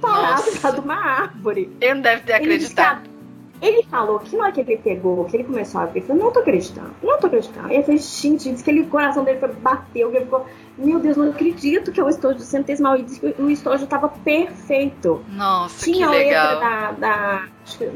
[0.00, 0.42] parado
[0.74, 1.76] de uma árvore.
[1.80, 3.15] Ele não deve ter acreditado.
[3.60, 6.24] Ele falou que na hora que ele pegou, que ele começou a ver, ele falou,
[6.24, 7.72] não tô acreditando, não tô acreditando.
[7.72, 10.46] Ele fez, gente, disse que ele, o coração dele foi, bateu, que ele ficou,
[10.76, 12.98] meu Deus, não acredito que é o estojo do centesimal.
[12.98, 15.24] E disse que o estojo tava perfeito.
[15.30, 16.58] Nossa, tinha que legal.
[16.58, 17.48] Tinha a letra da, da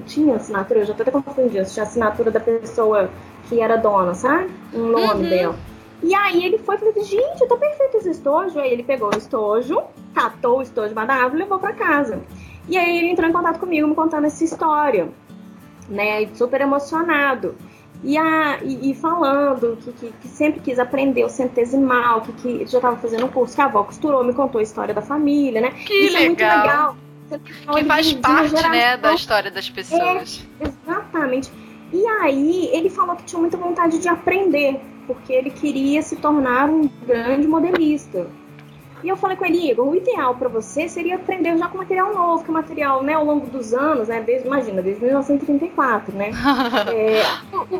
[0.07, 3.11] tinha assinatura, eu já tô até confundindo, tinha a assinatura da pessoa
[3.49, 4.51] que era dona, sabe?
[4.73, 5.29] Um nome uhum.
[5.29, 5.57] dela.
[6.03, 8.59] E aí ele foi e falou, gente, tá perfeito esse estojo.
[8.59, 9.83] Aí ele pegou o estojo,
[10.15, 12.21] catou o estojo da árvore e levou pra casa.
[12.67, 15.09] E aí ele entrou em contato comigo, me contando essa história
[15.91, 16.27] né?
[16.35, 17.57] Super emocionado.
[18.03, 22.59] E, a, e, e falando que, que, que, sempre quis aprender o centesimal, que, que
[22.67, 25.61] já estava fazendo um curso que a avó costurou, me contou a história da família,
[25.61, 25.71] né?
[25.71, 26.23] Que Isso legal.
[26.23, 26.97] é muito legal.
[27.77, 30.49] Que faz parte, né, da história das pessoas.
[30.61, 31.53] É, exatamente.
[31.93, 36.69] E aí ele falou que tinha muita vontade de aprender, porque ele queria se tornar
[36.71, 38.27] um grande modelista.
[39.03, 42.15] E eu falei com ele, Igor, o ideal para você seria aprender já com material
[42.15, 46.31] novo, que o material, né, ao longo dos anos, né, desde, imagina, desde 1934, né,
[46.93, 47.23] é,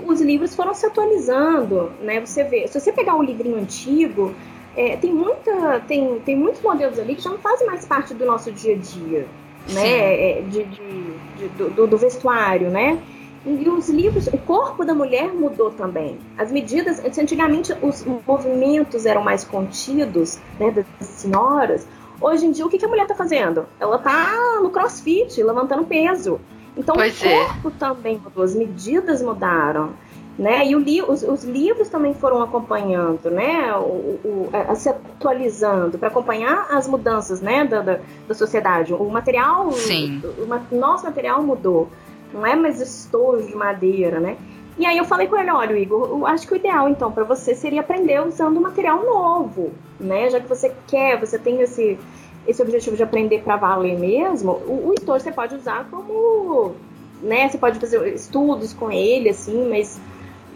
[0.07, 4.35] os livros foram se atualizando, né, você vê, se você pegar um livrinho antigo,
[4.77, 8.25] é, tem muita, tem, tem muitos modelos ali que já não fazem mais parte do
[8.25, 9.27] nosso dia a dia,
[9.73, 12.99] né, é, de, de, de do, do vestuário, né,
[13.45, 16.19] e os livros, o corpo da mulher mudou também.
[16.37, 21.87] As medidas, antigamente os movimentos eram mais contidos, né, das senhoras.
[22.21, 23.67] Hoje em dia, o que, a mulher está fazendo?
[23.79, 26.39] Ela está no crossfit, levantando peso.
[26.77, 27.45] Então pois o é.
[27.47, 27.73] corpo é.
[27.79, 29.95] também mudou, as medidas mudaram.
[30.39, 30.67] Né?
[30.67, 33.75] E li os, os, livros também foram acompanhando, né?
[33.77, 37.65] O, o, a, se atualizando para acompanhar as mudanças né?
[37.65, 38.95] da, da, da sociedade.
[38.95, 40.23] O material, Sim.
[40.39, 41.91] O, o nosso material mudou
[42.33, 44.37] não é mais estojo de madeira, né?
[44.79, 47.25] E aí eu falei com ele, olha, Igor, eu acho que o ideal então para
[47.25, 50.31] você seria aprender usando material novo, né?
[50.31, 51.99] Já que você quer, você tem esse
[52.47, 56.75] esse objetivo de aprender para valer mesmo, o, o estojo você pode usar como,
[57.23, 57.49] né?
[57.49, 60.01] Você pode fazer estudos com ele, assim, mas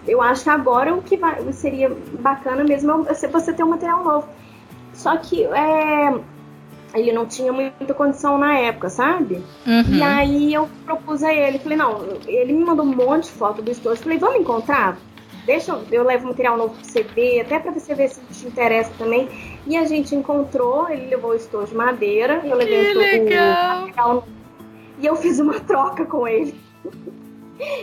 [0.06, 4.02] eu acho que agora o que vai, seria bacana mesmo é você ter um material
[4.02, 4.28] novo.
[4.92, 6.14] Só que é,
[6.94, 9.42] ele não tinha muita condição na época, sabe?
[9.66, 9.94] Uhum.
[9.94, 13.60] E aí eu propus a ele, falei, não, ele me mandou um monte de foto
[13.60, 14.96] do estojo, falei, vamos encontrar?
[15.44, 18.46] Deixa eu, eu levo material novo pra você ver, até pra você ver se te
[18.46, 19.28] interessa também.
[19.66, 23.80] E a gente encontrou, ele levou o estojo de madeira, eu levei que o, legal.
[23.80, 24.24] material
[24.98, 26.54] e eu fiz uma troca com ele.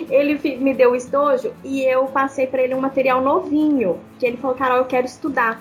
[0.09, 4.38] Ele me deu o estojo e eu passei para ele um material novinho, que ele
[4.38, 5.59] falou, Carol, eu quero estudar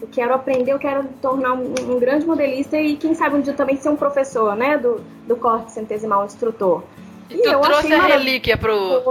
[0.00, 3.54] eu quero aprender, eu quero tornar um, um, grande modelista e quem sabe um dia
[3.54, 6.82] também ser um professor, né, do, do corte centesimal, um instrutor.
[7.30, 9.02] E, eu trouxe a relíquia pro,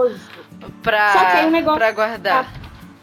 [0.81, 2.53] pra, Só que um negócio pra guardar.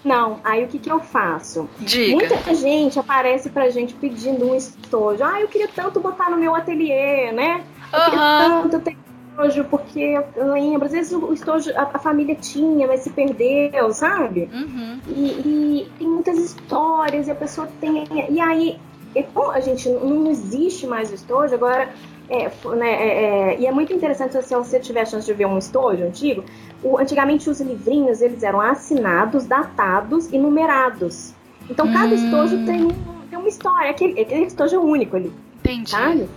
[0.05, 1.69] Não, aí o que que eu faço?
[1.79, 2.17] Diga.
[2.17, 5.23] Muita gente aparece pra gente pedindo um estojo.
[5.23, 7.65] Ah, eu queria tanto botar no meu ateliê, né?
[7.93, 8.05] Eu uhum.
[8.07, 8.97] queria tanto ter
[9.33, 13.93] estojo porque eu lembro, às vezes o estojo a, a família tinha, mas se perdeu,
[13.93, 14.49] sabe?
[14.53, 15.01] Uhum.
[15.09, 18.07] E, e, tem muitas histórias e a pessoa tem.
[18.31, 18.79] E aí,
[19.15, 21.93] e como a gente não existe mais o estojo, agora.
[22.29, 25.45] É, né, é, é, e é muito interessante se você tiver a chance de ver
[25.45, 26.43] um estojo antigo.
[26.83, 31.35] O, antigamente os livrinhos eles eram assinados, datados e numerados.
[31.69, 32.15] Então cada hum.
[32.15, 32.89] estojo tem,
[33.29, 35.31] tem uma história, aquele, aquele estojo é único ali.
[35.59, 35.91] Entendi.
[35.91, 36.29] Sabe?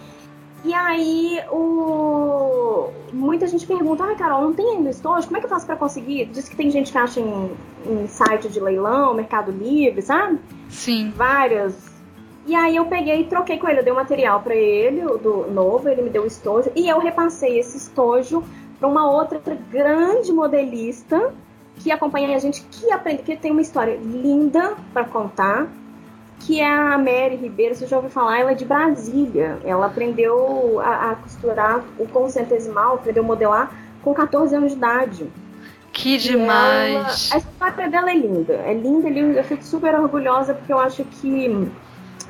[0.65, 2.89] E aí, o...
[3.13, 5.27] muita gente pergunta, ah, Carol, não tem ainda estojo?
[5.27, 6.25] Como é que eu faço para conseguir?
[6.25, 7.51] Diz que tem gente que acha em,
[7.85, 10.39] em site de leilão, Mercado Livre, sabe?
[10.67, 11.13] Sim.
[11.15, 11.93] Várias.
[12.47, 15.45] E aí eu peguei e troquei com ele, eu dei o material para ele, do
[15.51, 18.43] novo, ele me deu o estojo, e eu repassei esse estojo
[18.79, 19.39] para uma outra
[19.71, 21.31] grande modelista
[21.77, 25.67] que acompanha a gente, que aprende, que tem uma história linda para contar
[26.39, 29.57] que é a Mary Ribeiro, você já ouviu falar, ela é de Brasília.
[29.63, 33.71] Ela aprendeu a, a costurar o concentesimal, aprendeu a modelar
[34.03, 35.31] com 14 anos de idade.
[35.91, 37.31] Que demais!
[37.31, 39.39] Ela, a história dela é linda, é linda, linda.
[39.39, 41.71] Eu fico super orgulhosa porque eu acho que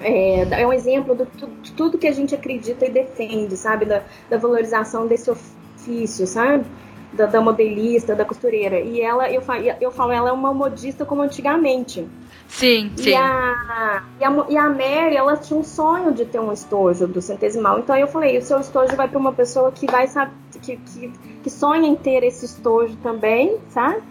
[0.02, 1.26] é, é um exemplo do,
[1.62, 3.86] de tudo que a gente acredita e defende, sabe?
[3.86, 6.66] Da, da valorização desse ofício, sabe?
[7.14, 8.80] Da, da, modelista, da costureira.
[8.80, 9.42] E ela, eu,
[9.82, 12.08] eu falo, ela é uma modista como antigamente.
[12.48, 13.10] Sim, sim.
[13.10, 17.08] E a, e a, e a Mary, ela tinha um sonho de ter um estojo
[17.08, 17.80] do centesimal.
[17.80, 20.32] Então eu falei, o seu estojo vai para uma pessoa que vai saber,
[20.62, 21.12] que, que,
[21.44, 24.02] que, sonha em ter esse estojo também, sabe?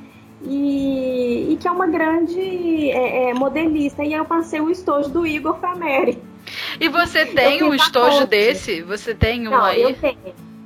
[0.43, 4.03] E, e que é uma grande é, é, modelista.
[4.03, 6.23] E aí eu passei o estojo do Igor para Mary.
[6.79, 8.83] E você tem um estojo desse?
[8.83, 9.83] Você tem um Não, aí?
[9.83, 10.19] Eu tenho,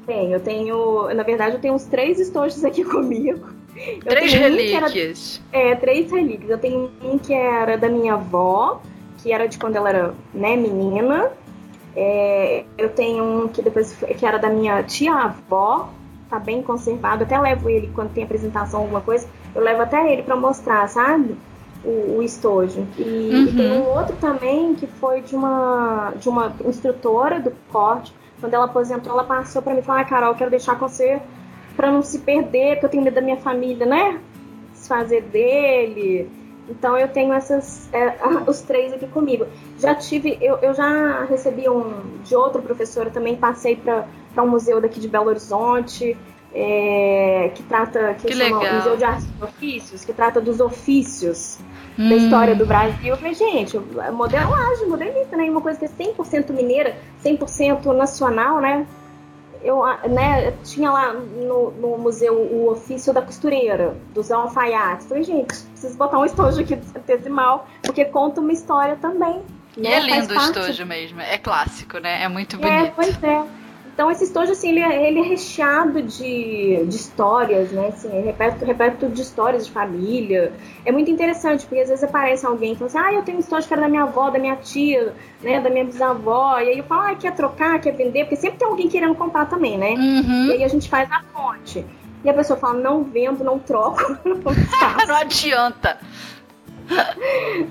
[0.07, 0.33] tenho.
[0.33, 3.58] Eu tenho, na verdade, eu tenho uns três estojos aqui comigo.
[4.01, 5.41] Três relíquias.
[5.53, 6.51] Um era, é, três relíquias.
[6.51, 8.81] Eu tenho um que era da minha avó,
[9.19, 11.31] que era de quando ela era né, menina.
[11.95, 15.89] É, eu tenho um que depois que era da minha tia-avó,
[16.29, 17.25] tá bem conservado.
[17.25, 21.37] Até levo ele quando tem apresentação, alguma coisa, eu levo até ele para mostrar, sabe?
[21.85, 22.87] O, o estojo.
[22.99, 23.45] E, uhum.
[23.45, 28.13] e, tem um outro também que foi de uma, de uma instrutora do corte.
[28.41, 30.89] Quando ela aposentou, ela passou para mim e falou: ah, Carol, eu quero deixar com
[30.89, 31.21] você
[31.79, 34.19] para não se perder, porque eu tenho medo da minha família, né?
[34.73, 36.29] Desfazer dele.
[36.69, 38.17] Então eu tenho essas, é,
[38.51, 39.47] os três aqui comigo.
[39.79, 44.81] Já tive, eu, eu já recebi um de outro professor, também passei para um museu
[44.81, 46.17] daqui de Belo Horizonte,
[46.53, 48.75] é, que trata, que, que chama legal.
[48.75, 51.61] Museu de Artes e Ofícios, que trata dos ofícios
[51.97, 52.09] hum.
[52.09, 53.11] da história do Brasil.
[53.11, 53.79] Eu falei, gente,
[54.13, 55.49] modelagem, modelista, né?
[55.49, 58.85] Uma coisa que é 100% mineira, 100% nacional, né?
[59.63, 65.07] Eu né, tinha lá no, no, museu o ofício da costureira, dos alfaiates.
[65.07, 69.43] Falei, gente, preciso botar um estojo aqui do centesimal, porque conta uma história também.
[69.77, 69.93] Né?
[69.93, 72.23] É lindo o estojo mesmo, é clássico, né?
[72.23, 72.73] É muito bonito.
[72.73, 73.58] É, pois é.
[73.99, 77.89] Então esse estojo, assim, ele é, ele é recheado de, de histórias, né?
[77.89, 80.53] Assim, é repleto, repleto de histórias de família.
[80.87, 83.41] É muito interessante, porque às vezes aparece alguém e fala assim, ah, eu tenho um
[83.41, 85.61] estojo que era da minha avó, da minha tia, né?
[85.61, 86.61] Da minha bisavó.
[86.61, 88.21] E aí eu falo, ah, quer trocar, quer vender?
[88.21, 89.91] Porque sempre tem alguém querendo comprar também, né?
[89.95, 90.47] Uhum.
[90.47, 91.85] E aí a gente faz a fonte.
[92.23, 94.37] E a pessoa fala, não vendo, não troco, não,
[95.09, 95.99] não adianta.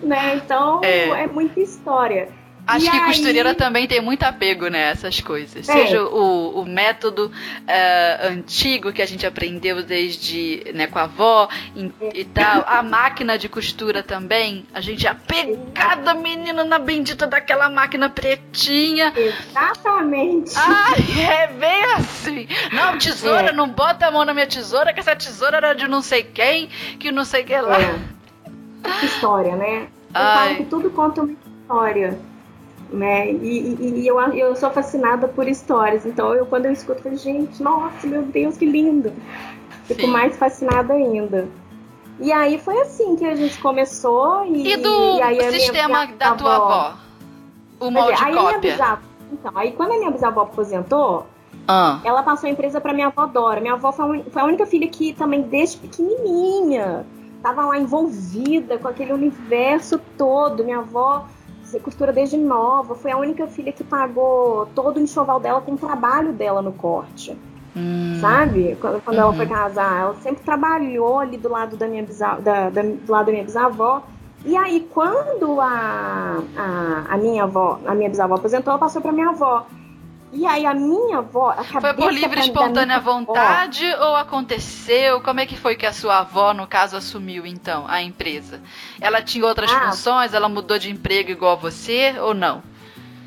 [0.04, 0.36] né?
[0.36, 1.24] Então, é.
[1.24, 2.28] é muita história.
[2.68, 3.06] Acho e que aí...
[3.06, 5.70] costureira também tem muito apego nessas né, coisas.
[5.70, 5.74] É.
[5.74, 11.48] Seja o, o método uh, antigo que a gente aprendeu desde né, com a avó
[11.74, 12.66] e, e, tal.
[12.68, 14.66] A máquina de costura também.
[14.74, 19.14] A gente é apegada, menina, na bendita daquela máquina pretinha.
[19.16, 20.52] Exatamente.
[20.58, 22.48] Ai, é bem assim.
[22.74, 23.54] Não, tesoura, é.
[23.54, 26.68] não bota a mão na minha tesoura, que essa tesoura era de não sei quem,
[27.00, 27.78] que não sei que lá.
[27.80, 29.06] É.
[29.06, 29.84] História, né?
[29.84, 30.48] Eu Ai.
[30.48, 32.27] falo que tudo conta uma história
[32.92, 33.32] né?
[33.32, 37.04] E, e, e, eu, eu sou fascinada por histórias, então eu quando eu escuto, eu
[37.04, 39.12] falo, gente, nossa, meu Deus, que lindo!
[39.86, 40.08] Fico Sim.
[40.08, 41.48] mais fascinada ainda.
[42.20, 46.34] E aí foi assim que a gente começou e, e do aí sistema minha, da
[46.34, 46.98] tua avó, avó
[47.80, 48.72] o molde aí cópia.
[48.72, 51.28] Bisavó, então, aí quando a minha bisavó aposentou,
[51.68, 52.00] ah.
[52.04, 53.62] ela passou a empresa para minha avó Dora.
[53.62, 59.14] Minha avó foi a única filha que também desde pequenininha estava lá envolvida com aquele
[59.14, 60.64] universo todo.
[60.64, 61.26] Minha avó
[61.84, 65.78] costura desde nova, foi a única filha que pagou todo o enxoval dela com o
[65.78, 67.38] trabalho dela no corte.
[67.76, 68.18] Hum.
[68.20, 68.76] Sabe?
[68.82, 69.24] Quando, quando uhum.
[69.24, 73.12] ela foi casar, ela sempre trabalhou ali do lado da minha, bisavó, da, da, do
[73.12, 74.02] lado da minha bisavó.
[74.46, 79.12] E aí, quando a, a, a minha avó, a minha bisavó aposentou, ela passou para
[79.12, 79.68] minha avó.
[80.32, 81.52] E aí a minha avó.
[81.52, 85.22] A foi por livre espontânea vontade avó, ou aconteceu?
[85.22, 88.62] Como é que foi que a sua avó, no caso, assumiu então a empresa?
[89.00, 90.34] Ela tinha outras ah, funções?
[90.34, 92.62] Ela mudou de emprego igual a você ou não?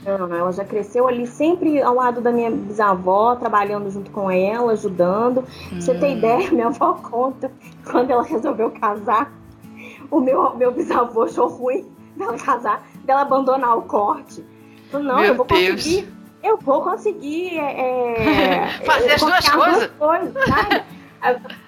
[0.04, 4.30] Não, não, ela já cresceu ali sempre ao lado da minha bisavó, trabalhando junto com
[4.30, 5.44] ela, ajudando.
[5.72, 5.80] Hum.
[5.80, 7.50] Você tem ideia, minha avó conta,
[7.90, 9.30] quando ela resolveu casar,
[10.10, 11.86] o meu, meu bisavô achou ruim
[12.16, 14.44] dela casar, dela abandonar o corte.
[14.90, 15.82] Falou, não, meu eu vou Deus.
[15.82, 16.19] conseguir.
[16.42, 19.90] Eu vou conseguir é, fazer as duas coisas.
[19.98, 20.82] coisas sabe?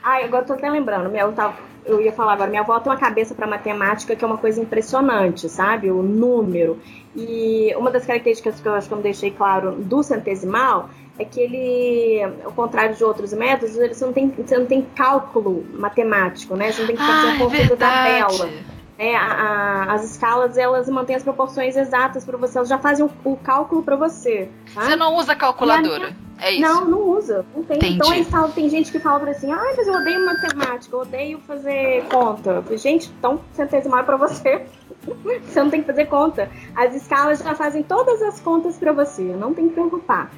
[0.03, 1.55] Ai, agora tô até lembrando, minha, eu, tava,
[1.85, 4.61] eu ia falar agora, minha avó tem uma cabeça para matemática que é uma coisa
[4.61, 5.91] impressionante, sabe?
[5.91, 6.81] O número.
[7.15, 11.25] E uma das características que eu acho que eu não deixei claro do centesimal é
[11.25, 16.57] que ele, ao contrário de outros métodos, você não tem, você não tem cálculo matemático,
[16.57, 16.73] né?
[16.73, 18.51] Você não tem que fazer ah, conta é da tabela.
[18.99, 23.05] É, a, a, as escalas elas mantêm as proporções exatas para você, elas já fazem
[23.05, 24.49] o, o cálculo para você.
[24.75, 24.83] Tá?
[24.83, 26.11] Você não usa calculadora.
[26.11, 26.33] Minha...
[26.43, 26.61] É isso?
[26.61, 27.47] Não, não usa.
[27.55, 27.77] Não tem.
[27.77, 27.95] Entendi.
[27.95, 31.39] Então eles falam, tem gente que fala assim, ai, mas eu odeio matemática, eu odeio
[31.41, 32.65] fazer conta.
[32.77, 34.67] Gente, então centesimal é pra você.
[35.43, 36.51] você não tem que fazer conta.
[36.75, 40.33] As escalas já fazem todas as contas para você, não tem que preocupar.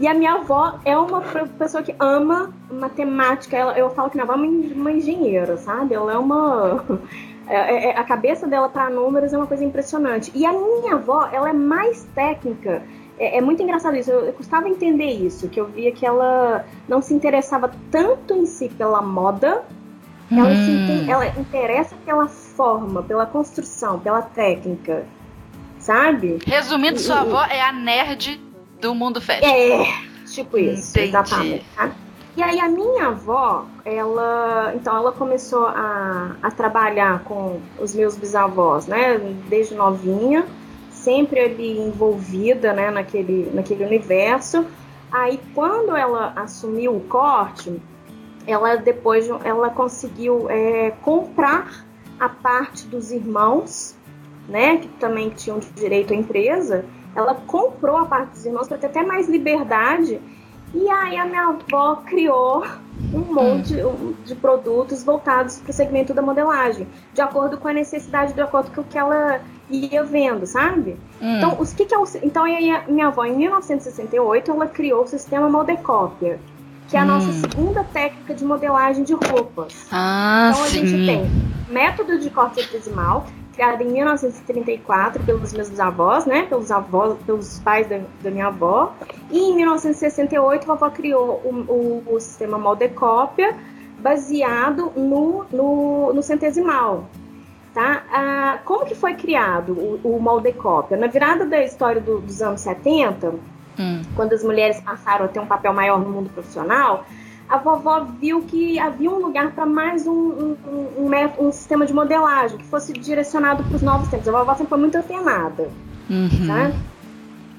[0.00, 1.20] E a minha avó é uma
[1.58, 3.56] pessoa que ama matemática.
[3.56, 5.92] Ela, eu falo que minha avó é uma engenheira, sabe?
[5.92, 6.84] Ela é uma.
[7.48, 10.30] É, é, a cabeça dela para números é uma coisa impressionante.
[10.34, 12.82] E a minha avó, ela é mais técnica.
[13.18, 14.10] É, é muito engraçado isso.
[14.10, 18.46] Eu, eu custava entender isso, que eu via que ela não se interessava tanto em
[18.46, 19.64] si pela moda.
[20.30, 21.04] Ela, Hum.
[21.04, 25.06] se, ela interessa pela forma, pela construção, pela técnica.
[25.78, 26.38] Sabe?
[26.46, 28.38] Resumindo, sua E- avó é a nerd
[28.80, 29.46] do mundo fashion.
[29.48, 29.86] É,
[30.26, 31.08] tipo isso, Entendi.
[31.08, 31.64] exatamente.
[31.74, 31.90] tá?
[32.38, 38.16] E aí a minha avó, ela, então ela começou a, a trabalhar com os meus
[38.16, 39.18] bisavós, né,
[39.48, 40.46] desde novinha,
[40.88, 44.64] sempre ali envolvida, né, naquele, naquele universo.
[45.10, 47.82] Aí quando ela assumiu o corte,
[48.46, 51.84] ela depois ela conseguiu é, comprar
[52.20, 53.96] a parte dos irmãos,
[54.48, 56.84] né, que também tinham direito à empresa.
[57.16, 60.20] Ela comprou a parte dos irmãos para ter até mais liberdade.
[60.74, 62.64] E aí a minha avó criou
[63.14, 63.74] um monte
[64.24, 68.70] de produtos voltados para o segmento da modelagem, de acordo com a necessidade, de acordo
[68.74, 69.40] com o que ela
[69.70, 70.96] ia vendo, sabe?
[71.20, 71.36] Hum.
[71.38, 72.44] Então, os que que é o, então
[72.88, 76.38] minha avó, em 1968, ela criou o sistema Moldecópia,
[76.88, 77.40] que é a nossa Hum.
[77.40, 79.86] segunda técnica de modelagem de roupas.
[79.90, 80.86] ah, Então a sim.
[80.86, 81.30] gente tem
[81.68, 83.26] método de corte septesimal,
[83.58, 86.46] criado em 1934 pelos meus avós, né?
[86.48, 88.94] Pelos avós, pelos pais da, da minha avó.
[89.32, 93.56] E em 1968 a avó criou o, o, o sistema Moldecópia,
[93.98, 97.06] baseado no, no, no centesimal.
[97.74, 98.04] Tá?
[98.12, 100.96] Ah, como que foi criado o, o Moldecópia?
[100.96, 103.34] Na virada da história do- dos anos 70,
[103.80, 104.02] Hum.
[104.16, 107.04] quando as mulheres passaram a ter um papel maior no mundo profissional,
[107.48, 110.56] a vovó viu que havia um lugar para mais um, um,
[110.98, 114.28] um, método- um sistema de modelagem que fosse direcionado para os novos tempos.
[114.28, 115.70] A vovó sempre foi muito antenada,
[116.10, 116.28] Uhum.
[116.46, 116.74] né?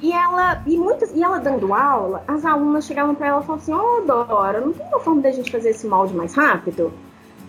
[0.01, 3.55] E ela, e muitas, e ela dando aula, as alunas chegavam para ela e falavam
[3.63, 6.93] assim: Ô Dora, não tem uma forma da gente fazer esse molde mais rápido?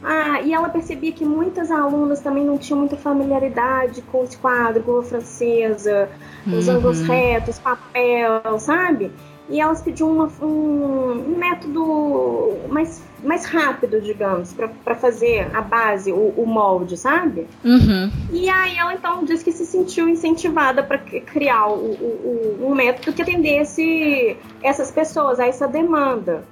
[0.03, 4.85] Ah, e ela percebia que muitas alunas também não tinham muita familiaridade com os quadros,
[4.85, 6.09] com a francesa,
[6.47, 6.75] os Uhum.
[6.75, 9.13] ângulos retos, papel, sabe?
[9.51, 16.13] E elas pediam uma- um, um método mais, mais rápido, digamos, para fazer a base,
[16.13, 17.47] o, o molde, sabe?
[17.65, 18.11] Uhum.
[18.33, 23.13] E aí ela então disse que se sentiu incentivada para criar o, o- um método
[23.13, 26.45] que atendesse essas pessoas, a essa demanda.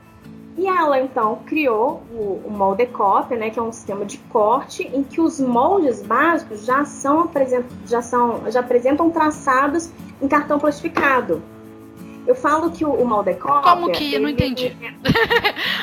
[0.56, 5.04] E ela então criou o, o Moldecópia, né, que é um sistema de corte em
[5.04, 7.30] que os moldes básicos já são,
[7.86, 9.88] já são já apresentam traçados
[10.20, 11.40] em cartão plastificado.
[12.28, 13.62] Eu falo que o, o Moldecópia...
[13.72, 14.18] Como que?
[14.20, 14.76] Não entendi.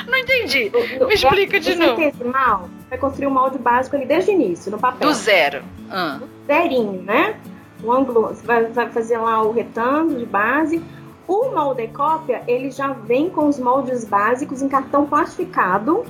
[0.06, 0.70] Não entendi.
[1.06, 1.96] Me explica de novo.
[1.96, 5.64] centesimal vai construir o molde básico ali desde o início, no papel Do zero.
[5.90, 6.20] Ah.
[6.46, 7.36] zerinho, né?
[7.82, 10.82] O ângulo, você vai, vai fazer lá o retângulo de base.
[11.26, 16.04] O moldecópia, ele já vem com os moldes básicos em cartão plastificado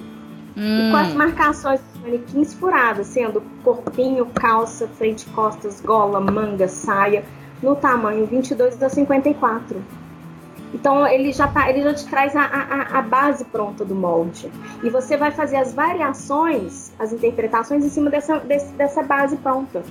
[0.55, 1.15] e com as Hum.
[1.17, 7.25] marcações dos manequins furadas, sendo corpinho, calça, frente, costas, gola, manga, saia,
[7.63, 9.83] no tamanho 22 a 54.
[10.75, 14.51] Então ele já, tá, ele já te traz a, a, a base pronta do molde.
[14.83, 19.83] E você vai fazer as variações, as interpretações em cima dessa, desse- dessa base pronta.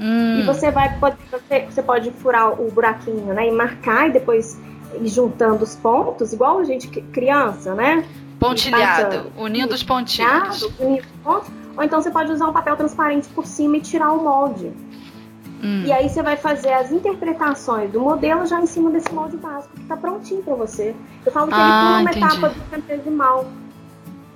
[0.00, 0.40] Hum.
[0.40, 3.46] E você vai poder, você, você pode furar o buraquinho, né?
[3.48, 4.58] E marcar e depois
[5.00, 8.04] ir juntando os pontos, igual a gente criança, né?
[8.38, 9.32] Pontilhado.
[9.38, 10.62] Unindo os pontinhos.
[10.78, 11.48] Unindo os pontos.
[11.76, 14.72] Ou então você pode usar um papel transparente por cima e tirar o molde.
[15.64, 15.82] Hum.
[15.86, 19.74] E aí você vai fazer as interpretações do modelo já em cima desse molde básico
[19.74, 20.94] que tá prontinho para você.
[21.24, 22.18] Eu falo que Ah, ele pula uma entendi.
[22.26, 23.46] etapa do centesimal.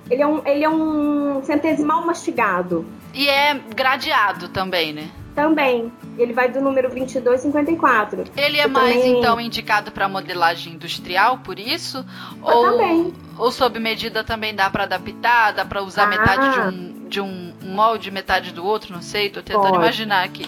[0.09, 2.83] Ele é um, ele é um centesimal mastigado.
[3.13, 5.11] E é gradeado também, né?
[5.35, 5.91] Também.
[6.17, 8.23] Ele vai do número 2254.
[8.35, 12.03] Ele é Eu mais, também- então, indicado para modelagem industrial, por isso?
[12.45, 13.13] Eu ou, também.
[13.37, 15.53] ou sob medida também dá para adaptar?
[15.53, 16.07] Dá para usar Ah.
[16.07, 18.93] metade de um, de um molde, metade do outro?
[18.93, 19.77] Não sei, tô tentando Pode.
[19.77, 20.45] imaginar aqui.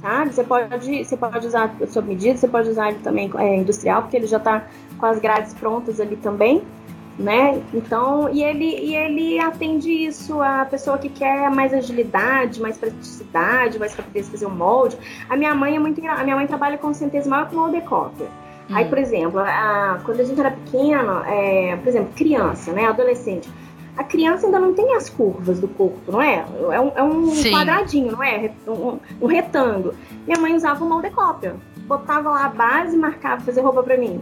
[0.00, 0.32] Sabe?
[0.32, 4.16] Você pode, você pode usar sob medida, você pode usar ele também é, industrial, porque
[4.16, 4.64] ele já está
[4.98, 6.62] com as grades prontas ali também,
[7.18, 7.62] né?
[7.72, 13.78] Então, e ele, e ele atende isso a pessoa que quer mais agilidade, mais praticidade,
[13.78, 14.98] mais rapidez de fazer um molde.
[15.30, 18.26] A minha mãe é muito a minha mãe trabalha com centesimal e com molde cópia.
[18.70, 18.88] Aí, Hum.
[18.88, 23.48] por exemplo, a- quando a gente era pequena, é, por exemplo, criança, né, adolescente,
[23.96, 26.44] a criança ainda não tem as curvas do corpo, não é?
[26.70, 28.50] É um, é um quadradinho, não é?
[28.66, 29.94] Um, um retângulo.
[30.26, 31.56] Minha mãe usava o molde cópia.
[31.86, 34.20] Botava lá a base e marcava fazer roupa pra mim.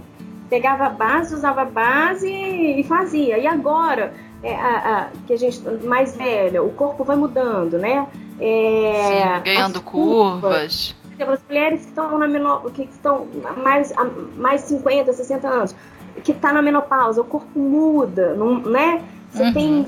[0.51, 3.39] Pegava a base, usava a base e fazia.
[3.39, 4.13] E agora,
[4.43, 8.07] é, a- a- que a gente mais velha, o corpo vai mudando, né?
[8.39, 8.93] É,
[9.39, 10.97] Sim, ganhando as curvas curvas.
[11.03, 13.27] por exemplo, as mulheres que estão na menor, que estão
[13.63, 13.93] mais
[14.37, 15.75] mais 50, 60 anos,
[16.23, 19.03] que está na menopausa, o corpo muda, não, né?
[19.35, 19.53] Você Uhum.
[19.53, 19.87] tem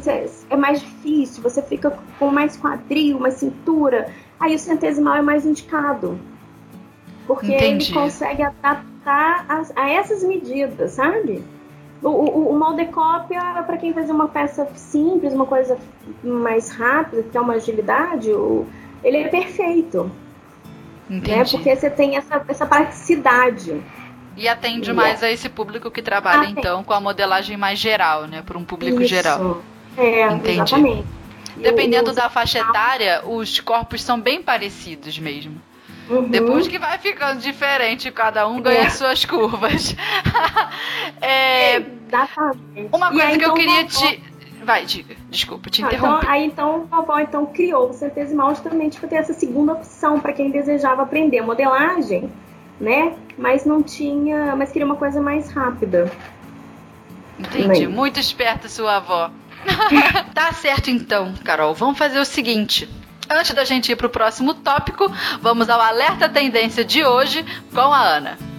[0.50, 4.08] é mais difícil, você fica com mais quadril, mais cintura.
[4.40, 6.18] Aí o centesimal é mais indicado.
[7.28, 7.92] Porque Entendi.
[7.92, 11.44] ele consegue adaptar as- a, essas medidas, sabe?
[12.02, 15.78] O, o, o molde cópia, para quem fazer uma peça simples, uma coisa
[16.24, 18.66] mais rápida, que é uma agilidade, o-
[19.02, 20.10] ele é perfeito
[21.08, 21.18] né?
[21.18, 21.50] Entendi.
[21.52, 23.80] Porque você tem essa, essa praticidade.
[24.36, 26.60] E atende mais a esse público que trabalha, Atende.
[26.60, 28.42] então, com a modelagem mais geral, né?
[28.44, 29.08] Para um público Isso.
[29.08, 29.62] geral.
[29.96, 30.50] É, Entendi.
[30.60, 31.04] exatamente.
[31.56, 35.60] Dependendo o- da faixa etária, os corpos são bem parecidos mesmo.
[36.10, 36.28] Uhum.
[36.28, 38.90] Depois que vai ficando diferente, cada um ganha É.
[38.90, 39.96] suas curvas.
[41.20, 42.88] É, Exatamente.
[42.92, 44.22] uma coisa aí, que eu então, queria vovó- te.
[44.64, 45.14] Vai, diga.
[45.30, 46.16] Desculpa, te Ah, interrompi.
[46.24, 50.18] então, aí então a vovó então criou o centesimal justamente para ter essa segunda opção
[50.18, 52.30] para quem desejava aprender modelagem,
[52.80, 53.14] né?
[53.36, 56.10] Mas não tinha, mas queria uma coisa mais rápida.
[57.38, 57.68] Entendi.
[57.68, 57.88] Bem.
[57.88, 59.30] Muito esperta sua avó.
[60.34, 61.74] tá certo então, Carol.
[61.74, 62.88] Vamos fazer o seguinte.
[63.28, 65.10] Antes da gente ir pro próximo tópico,
[65.42, 68.55] vamos ao alerta tendência de hoje com a Ana.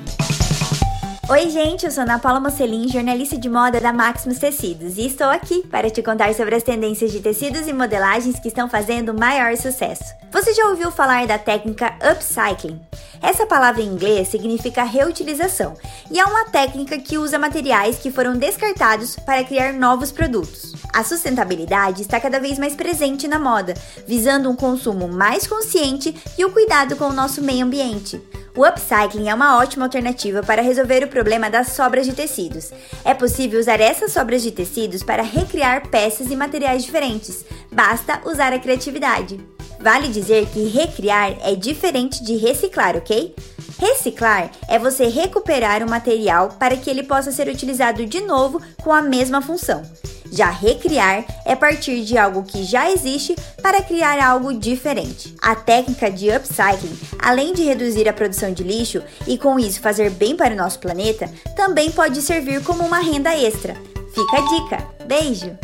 [1.30, 5.28] Oi, gente, eu sou Ana Paula Mocelin, jornalista de moda da Maximus Tecidos, e estou
[5.28, 9.58] aqui para te contar sobre as tendências de tecidos e modelagens que estão fazendo maior
[9.58, 10.06] sucesso.
[10.32, 12.80] Você já ouviu falar da técnica upcycling?
[13.22, 15.74] Essa palavra em inglês significa reutilização
[16.10, 20.76] e é uma técnica que usa materiais que foram descartados para criar novos produtos.
[20.94, 23.74] A sustentabilidade está cada vez mais presente na moda,
[24.08, 28.22] visando um consumo mais consciente e o cuidado com o nosso meio ambiente.
[28.58, 32.72] O upcycling é uma ótima alternativa para resolver o problema das sobras de tecidos.
[33.06, 37.46] É possível usar essas sobras de tecidos para recriar peças e materiais diferentes.
[37.72, 39.40] Basta usar a criatividade.
[39.80, 43.36] Vale dizer que recriar é diferente de reciclar, ok?
[43.78, 48.92] Reciclar é você recuperar o material para que ele possa ser utilizado de novo com
[48.92, 49.84] a mesma função.
[50.32, 55.36] Já recriar é partir de algo que já existe para criar algo diferente.
[55.42, 60.10] A técnica de upcycling, além de reduzir a produção de lixo e com isso fazer
[60.12, 63.76] bem para o nosso planeta, também pode servir como uma renda extra.
[64.14, 64.88] Fica a dica.
[65.06, 65.58] Beijo!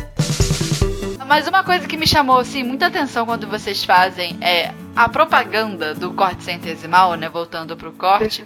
[1.26, 5.94] Mas uma coisa que me chamou assim, muita atenção quando vocês fazem é a propaganda
[5.94, 7.28] do corte centesimal, né?
[7.28, 8.44] Voltando pro corte,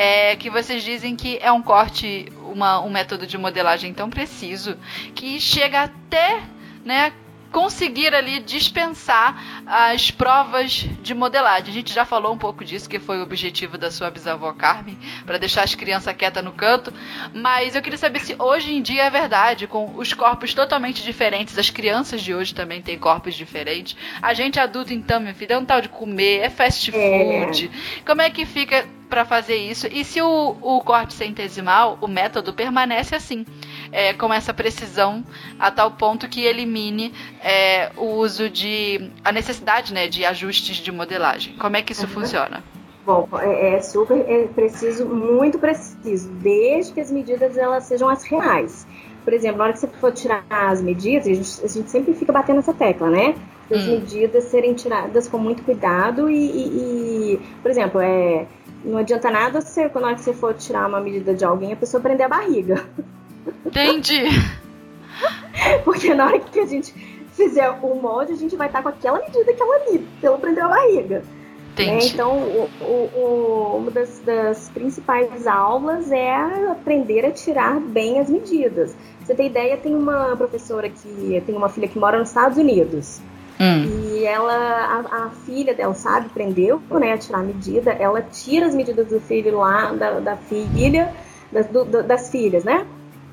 [0.00, 4.78] é que vocês dizem que é um corte, uma, um método de modelagem tão preciso
[5.12, 6.40] que chega até,
[6.84, 7.12] né?
[7.50, 11.68] Conseguir ali dispensar as provas de modelagem.
[11.68, 14.98] A gente já falou um pouco disso, que foi o objetivo da sua bisavó Carmen,
[15.26, 16.92] para deixar as crianças quietas no canto.
[17.34, 21.58] Mas eu queria saber se hoje em dia é verdade, com os corpos totalmente diferentes,
[21.58, 23.94] as crianças de hoje também têm corpos diferentes.
[24.22, 27.44] A gente adulto, então, meu filho, é um tal de comer, é fast É.
[27.44, 27.70] food.
[28.06, 29.86] Como é que fica para fazer isso?
[29.90, 33.44] E se o, o corte centesimal, o método, permanece assim,
[33.90, 35.24] é, com essa precisão,
[35.58, 37.12] a tal ponto que elimine
[37.42, 39.10] é, o uso de.
[39.24, 39.57] a necessidade
[39.92, 41.54] né, de ajustes de modelagem?
[41.58, 42.08] Como é que isso Uhum.
[42.12, 42.62] funciona?
[43.04, 48.22] Bom, é, é super é preciso, muito preciso, desde que as medidas elas sejam as
[48.24, 48.86] reais.
[49.24, 52.14] Por exemplo, na hora que você for tirar as medidas, a gente, a gente sempre
[52.14, 53.34] fica batendo essa tecla, né?
[53.70, 54.00] As Hum.
[54.00, 58.46] medidas serem tiradas com muito cuidado e, e- e, por exemplo, é,
[58.84, 61.72] não adianta nada você, quando na hora que você for tirar uma medida de alguém,
[61.72, 62.86] a pessoa prender a barriga.
[63.66, 64.22] Entendi.
[65.84, 66.94] Porque na hora que a gente
[67.38, 70.64] fizer o molde, a gente vai estar com aquela medida que ela ali, pelo prender
[70.64, 71.22] a barriga.
[71.86, 71.98] né?
[72.12, 76.34] Então, o- o- o- uma das, das principais aulas é
[76.70, 78.94] aprender a tirar bem as medidas.
[79.18, 82.58] Pra você ter ideia, tem uma professora que tem uma filha que mora nos Estados
[82.58, 83.20] Unidos.
[83.60, 83.84] Hum.
[84.14, 87.92] E ela, a, a, filha dela, sabe, prendeu, né, a tirar a medida.
[87.92, 91.12] Ela tira as medidas do filho lá, da, da filha,
[91.52, 92.84] das, do, das filhas, né?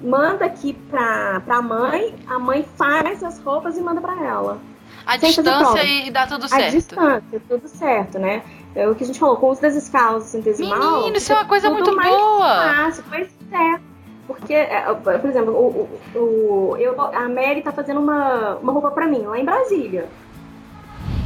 [0.02, 4.60] Manda aqui pra, pra mãe, a mãe faz as roupas e manda pra ela.
[5.06, 6.64] A distância e dá tudo certo.
[6.64, 8.44] A distância, tudo certo, né?
[8.74, 10.98] É o que a gente falou, com os das escalas centesimal.
[10.98, 12.56] Menino, isso é uma coisa muito boa.
[12.74, 13.80] Fácil, pois é.
[14.28, 19.08] Porque, é, por exemplo, o, o, eu, a Mary tá fazendo uma, uma roupa pra
[19.08, 20.10] mim lá em Brasília.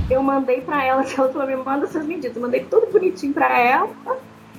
[0.10, 2.36] Eu mandei pra ela, que ela falou, me manda suas medidas.
[2.36, 3.90] Eu mandei tudo bonitinho pra ela.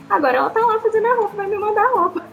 [0.08, 2.24] Agora ela tá lá fazendo a roupa, vai me mandar a roupa.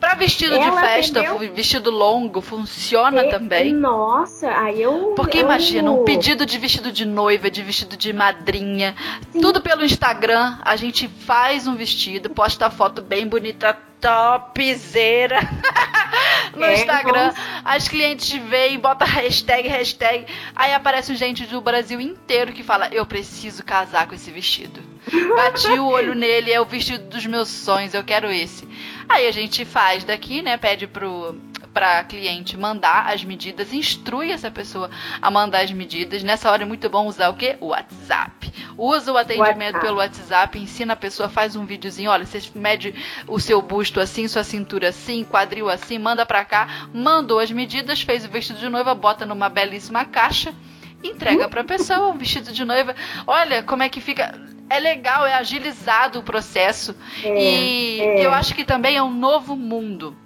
[0.00, 1.54] Pra vestido ela de festa, atendeu...
[1.54, 3.72] vestido longo, funciona e, também?
[3.72, 5.12] Nossa, aí eu.
[5.14, 5.42] Porque eu...
[5.42, 8.94] imagina, um pedido de vestido de noiva, de vestido de madrinha,
[9.32, 9.40] Sim.
[9.40, 10.58] tudo pelo Instagram.
[10.62, 15.40] A gente faz um vestido, posta a foto bem bonita, topzera
[16.54, 17.32] no é, Instagram.
[17.64, 20.26] As clientes veem, bota hashtag, hashtag.
[20.54, 24.93] Aí aparece gente do Brasil inteiro que fala: Eu preciso casar com esse vestido.
[25.36, 28.66] Bati o olho nele, é o vestido dos meus sonhos, eu quero esse.
[29.08, 30.56] Aí a gente faz daqui, né?
[30.56, 31.38] Pede pro
[31.74, 34.88] para cliente mandar as medidas, instrui essa pessoa
[35.20, 36.22] a mandar as medidas.
[36.22, 37.56] Nessa hora é muito bom usar o quê?
[37.60, 38.52] O WhatsApp.
[38.78, 39.84] Usa o atendimento WhatsApp.
[39.84, 42.94] pelo WhatsApp, ensina a pessoa, faz um videozinho, olha, você mede
[43.26, 48.00] o seu busto assim, sua cintura assim, quadril assim, manda para cá, mandou as medidas,
[48.00, 50.54] fez o vestido de noiva, bota numa belíssima caixa
[51.02, 52.94] entrega para a pessoa o vestido de noiva.
[53.26, 54.34] Olha como é que fica.
[54.68, 56.96] É legal, é agilizado o processo.
[57.22, 58.26] É, e é.
[58.26, 60.16] eu acho que também é um novo mundo.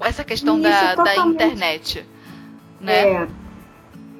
[0.00, 2.06] Essa questão da, é da internet.
[2.80, 3.02] Né?
[3.02, 3.28] É.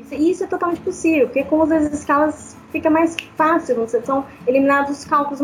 [0.00, 5.04] Isso, isso, é totalmente possível, porque com as escalas fica mais fácil, são eliminados os
[5.04, 5.40] cálculos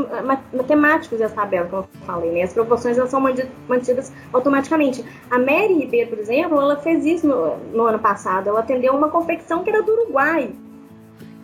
[0.54, 2.42] matemáticos dessa tabela, como eu falei, né?
[2.42, 3.20] As proporções elas são
[3.68, 5.04] mantidas automaticamente.
[5.30, 8.48] A Mary Ribeiro, por exemplo, ela fez isso no, no ano passado.
[8.48, 10.50] Ela atendeu uma confecção que era do Uruguai.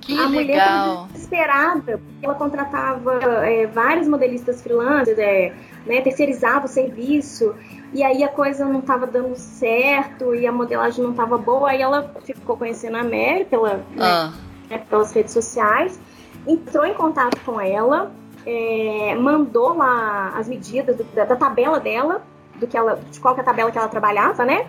[0.05, 0.31] Que a legal.
[0.31, 3.15] mulher estava desesperada, porque ela contratava
[3.47, 5.55] é, vários modelistas freelancers, é,
[5.87, 7.55] né, terceirizava o serviço,
[7.93, 11.81] e aí a coisa não estava dando certo, e a modelagem não estava boa, aí
[11.81, 14.33] ela ficou conhecendo a Mary pela, né, ah.
[14.69, 15.99] né, pelas redes sociais,
[16.47, 18.13] entrou em contato com ela,
[18.45, 22.23] é, mandou lá as medidas do, da, da, tabela dela,
[22.57, 24.67] do que ela, de qual que é a tabela que ela trabalhava, né?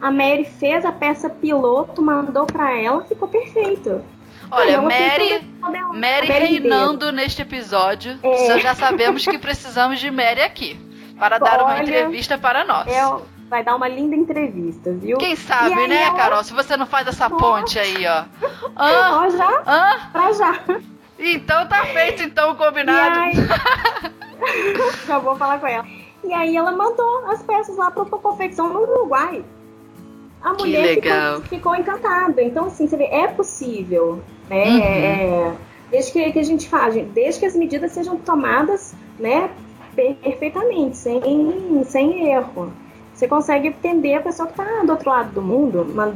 [0.00, 4.02] A Mary fez a peça piloto, mandou para ela, ficou perfeito.
[4.50, 5.46] Olha, Mary,
[5.94, 8.18] Mary reinando neste episódio.
[8.22, 8.58] É.
[8.60, 10.78] Já sabemos que precisamos de Mary aqui
[11.18, 12.86] para dar uma entrevista para nós.
[12.86, 13.02] É,
[13.48, 15.18] vai dar uma linda entrevista, viu?
[15.18, 16.16] Quem sabe, né, ela...
[16.16, 16.44] Carol?
[16.44, 18.24] Se você não faz essa ponte aí, ó.
[18.76, 19.62] Ah, ó, já?
[19.66, 20.08] Ah?
[20.12, 20.60] Pra já.
[21.18, 23.18] Então tá feito, então, o combinado.
[23.18, 23.32] Aí...
[25.06, 25.86] já vou falar com ela.
[26.22, 29.44] E aí ela mandou as peças lá para confecção no Uruguai.
[30.42, 32.42] A mulher ficou, ficou, encantada.
[32.42, 34.22] Então, assim, você vê, é possível.
[34.48, 34.64] Né?
[34.64, 34.82] Uhum.
[34.82, 35.52] É,
[35.90, 39.50] desde que, que, a gente faz, desde que as medidas sejam tomadas né,
[39.94, 42.72] perfeitamente, sem, sem erro.
[43.14, 46.14] Você consegue entender a pessoa que está do outro lado do mundo,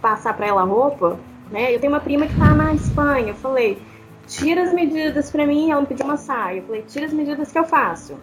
[0.00, 1.18] passar para ela roupa.
[1.50, 1.74] Né?
[1.74, 3.28] Eu tenho uma prima que está na Espanha.
[3.28, 3.80] Eu falei,
[4.26, 5.70] tira as medidas para mim.
[5.70, 6.58] Ela me pediu uma saia.
[6.58, 8.18] Eu falei, tira as medidas que eu faço.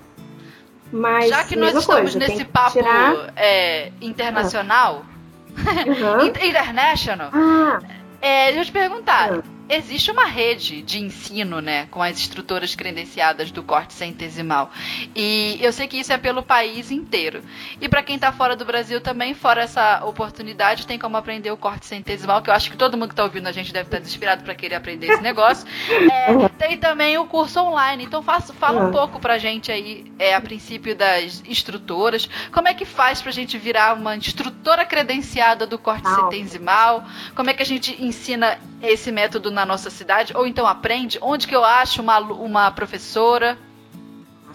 [0.91, 3.33] Mas, Já que nós estamos coisa, nesse papo tirar...
[3.35, 5.03] é, internacional,
[5.57, 6.25] uhum.
[6.25, 7.79] international, ah.
[8.21, 9.31] É, deixa eu te perguntar.
[9.33, 14.71] Uhum existe uma rede de ensino, né, com as instrutoras credenciadas do corte centesimal.
[15.15, 17.43] E eu sei que isso é pelo país inteiro.
[17.79, 21.57] E para quem está fora do Brasil também, fora essa oportunidade, tem como aprender o
[21.57, 23.97] corte centesimal, que eu acho que todo mundo que está ouvindo a gente deve estar
[23.97, 25.67] tá desesperado para querer aprender esse negócio.
[26.09, 28.03] É, tem também o curso online.
[28.03, 32.73] Então faço, fala um pouco pra gente aí, é, a princípio das instrutoras, como é
[32.73, 37.03] que faz pra gente virar uma instrutora credenciada do corte centesimal?
[37.35, 40.33] Como é que a gente ensina esse método na nossa cidade?
[40.37, 41.17] Ou então aprende?
[41.21, 43.57] Onde que eu acho uma, uma professora?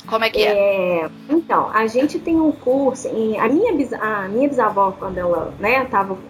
[0.07, 1.03] Como é que é?
[1.03, 1.11] é?
[1.28, 6.14] Então, a gente tem um curso, em, a, minha, a minha bisavó, quando ela estava
[6.14, 6.20] né,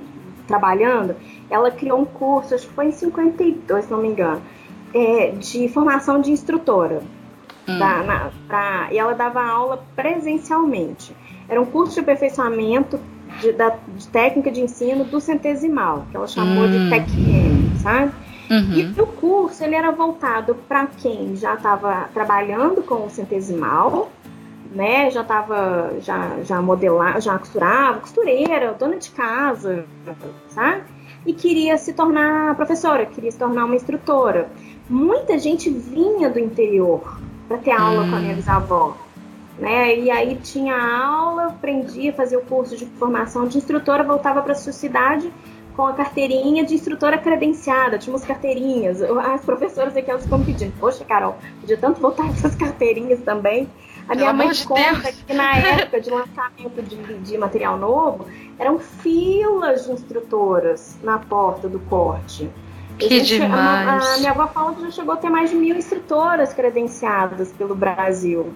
[0.46, 1.16] trabalhando,
[1.50, 4.42] ela criou um curso, acho que foi em 52, se não me engano,
[4.94, 7.02] é, de formação de instrutora.
[7.68, 7.78] Hum.
[7.78, 11.14] Da, na, pra, e ela dava aula presencialmente.
[11.48, 12.98] Era um curso de aperfeiçoamento
[13.40, 16.70] de, da, de técnica de ensino do centesimal, que ela chamou hum.
[16.70, 18.12] de TECM, sabe?
[18.50, 18.94] Uhum.
[18.96, 24.10] E o curso ele era voltado para quem já estava trabalhando com o centesimal,
[24.70, 25.10] né?
[25.10, 29.84] Já estava já já modelar, já costurava, costureira, dona de casa,
[30.48, 30.82] sabe?
[31.24, 34.50] E queria se tornar professora, queria se tornar uma instrutora.
[34.88, 38.36] Muita gente vinha do interior para ter aula com a minha hum.
[38.36, 38.96] bisavó.
[39.58, 39.98] Né?
[39.98, 44.56] E aí tinha aula, aprendia, fazia o curso de formação de instrutora, voltava para a
[44.56, 45.30] sua cidade
[45.76, 49.00] com a carteirinha de instrutora credenciada, tinha umas carteirinhas.
[49.02, 53.68] As professoras aqui elas ficam pedindo, poxa, Carol, podia tanto voltar essas carteirinhas também.
[54.08, 55.22] A minha mãe conta Deus.
[55.26, 58.26] que na época de lançamento de, de material novo,
[58.58, 62.50] eram filas de instrutoras na porta do corte.
[62.98, 64.04] Que gente, demais.
[64.04, 67.52] A, a, minha avó fala que já chegou a ter mais de mil instrutoras credenciadas
[67.52, 68.52] pelo Brasil,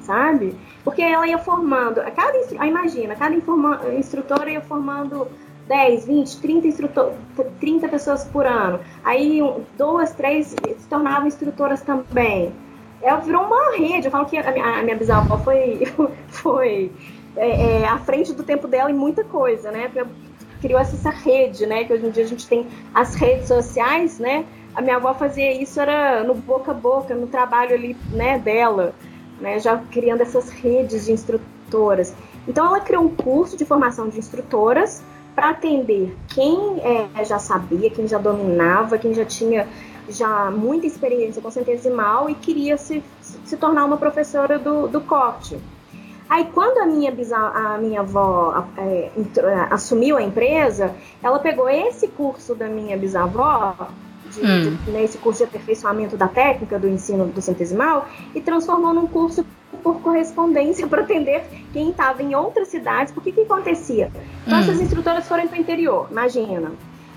[0.00, 0.56] sabe?
[0.84, 5.26] Porque ela ia formando, cada, imagina, cada informa, instrutora ia formando
[5.70, 7.12] 10, 20, 30, instrutor,
[7.60, 8.80] 30 pessoas por ano.
[9.04, 9.40] Aí
[9.78, 12.52] duas, três se tornavam instrutoras também.
[13.00, 14.08] Ela virou uma rede.
[14.08, 15.86] Eu falo que a minha, a minha bisavó foi,
[16.26, 16.90] foi
[17.36, 19.88] é, é, à frente do tempo dela em muita coisa, né?
[20.60, 21.84] Criou essa rede, né?
[21.84, 24.44] Que hoje em dia a gente tem as redes sociais, né?
[24.74, 28.92] A minha avó fazia isso era no boca a boca, no trabalho ali, né, dela,
[29.40, 29.60] né?
[29.60, 32.12] Já criando essas redes de instrutoras.
[32.48, 35.00] Então ela criou um curso de formação de instrutoras
[35.34, 39.66] para atender quem é, já sabia, quem já dominava, quem já tinha
[40.08, 45.58] já muita experiência com centesimal e queria se, se tornar uma professora do, do corte.
[46.28, 47.12] Aí quando a minha,
[47.54, 53.74] a minha avó é, é, assumiu a empresa, ela pegou esse curso da minha bisavó,
[54.30, 54.76] de, hum.
[54.84, 59.08] de, né, esse curso de aperfeiçoamento da técnica do ensino do centesimal, e transformou num
[59.08, 59.44] curso
[59.80, 63.12] por correspondência para atender quem estava em outras cidades.
[63.12, 64.10] Porque que acontecia?
[64.46, 64.82] Nossas hum.
[64.82, 66.72] instrutoras foram para o interior, imagina.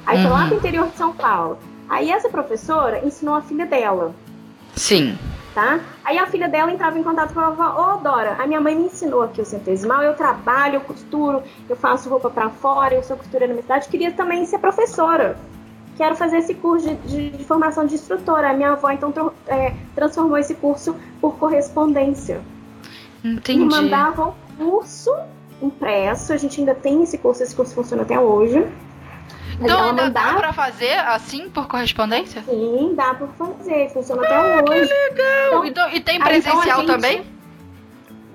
[0.05, 0.23] Aí uhum.
[0.23, 1.57] foi lá para o interior de São Paulo.
[1.89, 4.13] Aí essa professora ensinou a filha dela.
[4.75, 5.17] Sim.
[5.53, 5.79] Tá?
[6.03, 8.59] Aí a filha dela entrava em contato com a avó, ô oh, Dora, a minha
[8.59, 12.95] mãe me ensinou aqui o centesimal, eu trabalho, eu costuro, eu faço roupa para fora,
[12.95, 15.37] eu sou costureira na minha cidade, queria também ser professora.
[15.95, 18.49] Quero fazer esse curso de, de, de formação de instrutora.
[18.49, 19.13] A minha avó então
[19.47, 22.41] é, transformou esse curso por correspondência.
[23.23, 23.59] Entendi.
[23.59, 25.11] Me mandava o curso
[25.61, 28.67] impresso, a gente ainda tem esse curso, esse curso funciona até hoje.
[29.59, 30.33] Então ainda mandava...
[30.33, 32.43] dá pra fazer assim por correspondência?
[32.43, 34.87] Sim, dá pra fazer, funciona até ah, hoje.
[34.87, 35.47] Que legal!
[35.47, 36.87] Então, então, e tem presencial aí, então, gente...
[36.87, 37.33] também?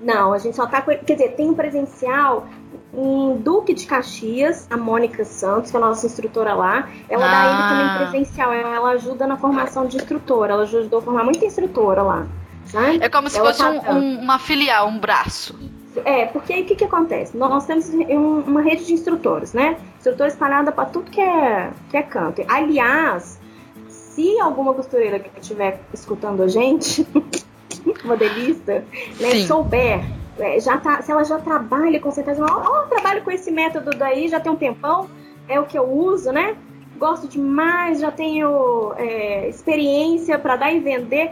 [0.01, 0.80] Não, a gente só tá.
[0.80, 2.47] Quer dizer, tem presencial
[2.95, 6.89] em Duque de Caxias, a Mônica Santos, que é a nossa instrutora lá.
[7.09, 7.30] Ela ah.
[7.30, 7.99] dá ele também ah.
[7.99, 10.53] presencial, ela ajuda na formação de instrutora.
[10.53, 12.26] Ela ajudou a formar muita instrutora lá.
[12.70, 12.98] Sabe?
[13.00, 13.70] É como se ela fosse tá...
[13.70, 15.58] um, um, uma filial, um braço.
[16.04, 17.36] É, porque aí o que, que acontece?
[17.36, 19.76] Nós temos uma rede de instrutores, né?
[19.96, 22.44] Instrutores espalhada para tudo que é, que é canto.
[22.46, 23.40] Aliás,
[23.88, 27.06] se alguma costureira que estiver escutando a gente,
[28.04, 28.84] modelista,
[29.18, 30.04] né, souber,
[30.38, 33.90] é, já tá, se ela já trabalha com certeza, ó, oh, trabalho com esse método
[33.90, 35.08] daí, já tem um tempão,
[35.48, 36.56] é o que eu uso, né?
[36.96, 41.30] Gosto demais, já tenho é, experiência para dar e vender.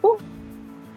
[0.00, 0.18] Por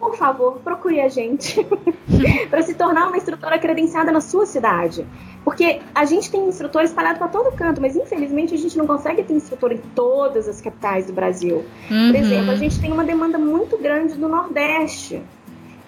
[0.02, 1.64] por favor, procure a gente
[2.50, 5.06] para se tornar uma instrutora credenciada na sua cidade.
[5.44, 9.22] Porque a gente tem instrutor espalhado para todo canto, mas infelizmente a gente não consegue
[9.22, 11.64] ter instrutor em todas as capitais do Brasil.
[11.88, 12.10] Uhum.
[12.10, 15.22] Por exemplo, a gente tem uma demanda muito grande do Nordeste.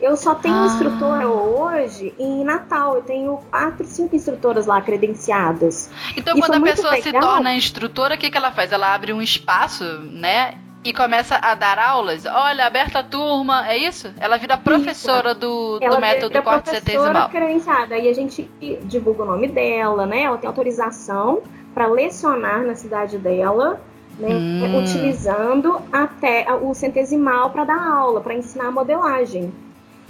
[0.00, 0.66] Eu só tenho ah.
[0.66, 2.94] instrutora hoje em Natal.
[2.94, 5.90] Eu tenho quatro, cinco instrutoras lá credenciadas.
[6.16, 7.12] Então, e quando a pessoa legal.
[7.12, 8.70] se torna instrutora, o que, que ela faz?
[8.70, 10.54] Ela abre um espaço, né?
[10.84, 12.26] E começa a dar aulas.
[12.26, 14.12] Olha, aberta a turma, é isso?
[14.20, 15.40] Ela vira professora isso.
[15.40, 17.30] do, do método corte centesimal.
[17.30, 17.94] credenciada.
[17.94, 18.48] Aí a gente
[18.82, 20.22] divulga o nome dela, né?
[20.22, 23.80] Ela tem autorização para lecionar na cidade dela.
[24.16, 24.78] Né, hum.
[24.78, 29.52] utilizando até o centesimal para dar aula, para ensinar a modelagem.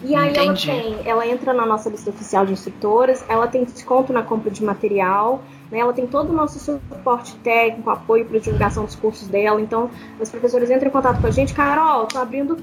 [0.03, 0.71] E aí Entendi.
[0.71, 4.51] ela tem, ela entra na nossa lista oficial de instrutoras, ela tem desconto na compra
[4.51, 5.79] de material, né?
[5.79, 9.61] Ela tem todo o nosso suporte técnico, apoio para divulgação dos cursos dela.
[9.61, 9.91] Então,
[10.21, 11.55] os professores entram em contato com a gente.
[11.55, 12.57] Carol, tô abrindo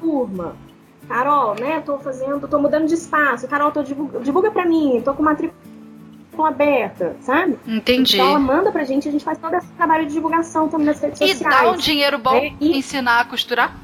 [0.00, 0.56] turma.
[1.08, 1.80] Carol, né?
[1.84, 3.48] Tô fazendo, tô mudando de espaço.
[3.48, 5.00] Carol, tô divulga, divulga para mim.
[5.04, 5.56] Tô com matrícula
[6.46, 7.58] aberta, sabe?
[7.66, 8.14] Entendi.
[8.14, 11.00] Então ela manda pra gente, a gente faz todo esse trabalho de divulgação também nas
[11.00, 11.54] redes e sociais.
[11.56, 12.54] E dá um dinheiro bom né?
[12.60, 12.78] e...
[12.78, 13.76] ensinar a costurar?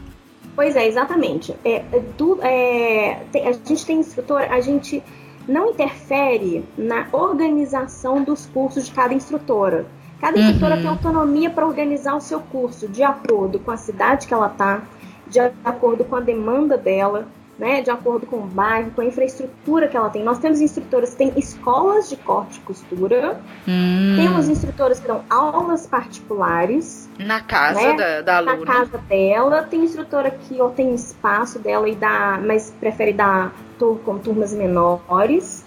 [0.55, 1.53] Pois é, exatamente.
[1.65, 5.03] É, é, do, é, a gente tem instrutor, a gente
[5.47, 9.87] não interfere na organização dos cursos de cada instrutora.
[10.21, 10.45] Cada uhum.
[10.45, 14.47] instrutora tem autonomia para organizar o seu curso de acordo com a cidade que ela
[14.47, 14.83] está,
[15.27, 17.27] de acordo com a demanda dela,
[17.59, 20.25] né, de acordo com o bairro, com a infraestrutura que ela tem.
[20.25, 24.17] Nós temos instrutoras que têm escolas de corte e costura, hum.
[24.17, 27.09] temos instrutoras que dão aulas particulares.
[27.19, 28.57] Na casa né, da, da aluna.
[28.57, 29.63] Na casa dela.
[29.63, 35.65] Tem instrutora que ou tem espaço dela e dá, mas prefere dar com turmas menores.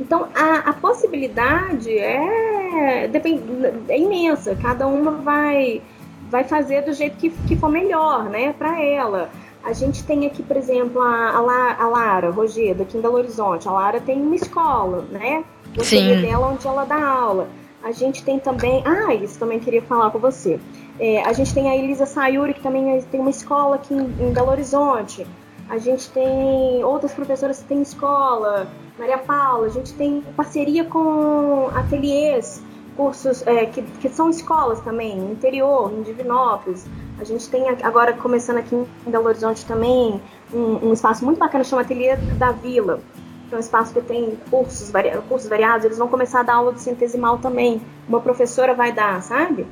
[0.00, 3.42] Então a, a possibilidade é, depend,
[3.88, 4.56] é imensa.
[4.60, 5.82] Cada uma vai,
[6.30, 9.30] vai fazer do jeito que, que for melhor, né, para ela.
[9.68, 13.16] A gente tem aqui, por exemplo, a, a, La, a Lara Rogeda, aqui em Belo
[13.16, 13.68] Horizonte.
[13.68, 15.44] A Lara tem uma escola, né?
[15.76, 16.22] Eu Sim.
[16.22, 17.48] dela onde ela dá aula.
[17.84, 18.82] A gente tem também.
[18.86, 20.58] Ah, isso também queria falar com você.
[20.98, 24.32] É, a gente tem a Elisa Sayuri, que também tem uma escola aqui em, em
[24.32, 25.26] Belo Horizonte.
[25.68, 28.66] A gente tem outras professoras que têm escola,
[28.98, 32.62] Maria Paula, a gente tem parceria com ateliês,
[32.98, 36.84] cursos é, que, que são escolas também, no interior, em Divinópolis.
[37.20, 40.20] A gente tem agora, começando aqui em Belo Horizonte também,
[40.52, 43.00] um, um espaço muito bacana, chama Ateliê da Vila,
[43.48, 46.54] que é um espaço que tem cursos, vari, cursos variados, eles vão começar a dar
[46.54, 47.80] aula de centesimal também.
[48.08, 49.64] Uma professora vai dar, sabe?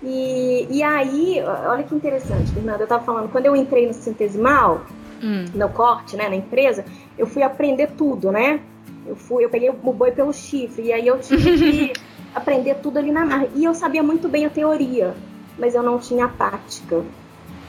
[0.00, 4.82] E, e aí, olha que interessante, Fernanda, eu estava falando, quando eu entrei no centesimal,
[5.20, 5.46] hum.
[5.52, 6.84] no corte, né, na empresa,
[7.18, 8.60] eu fui aprender tudo, né?
[9.04, 11.92] Eu fui, eu peguei o boi pelo chifre, e aí eu tive que
[12.38, 13.48] aprender tudo ali na marra.
[13.54, 15.14] E eu sabia muito bem a teoria,
[15.58, 16.96] mas eu não tinha a prática.
[16.96, 17.06] Hum.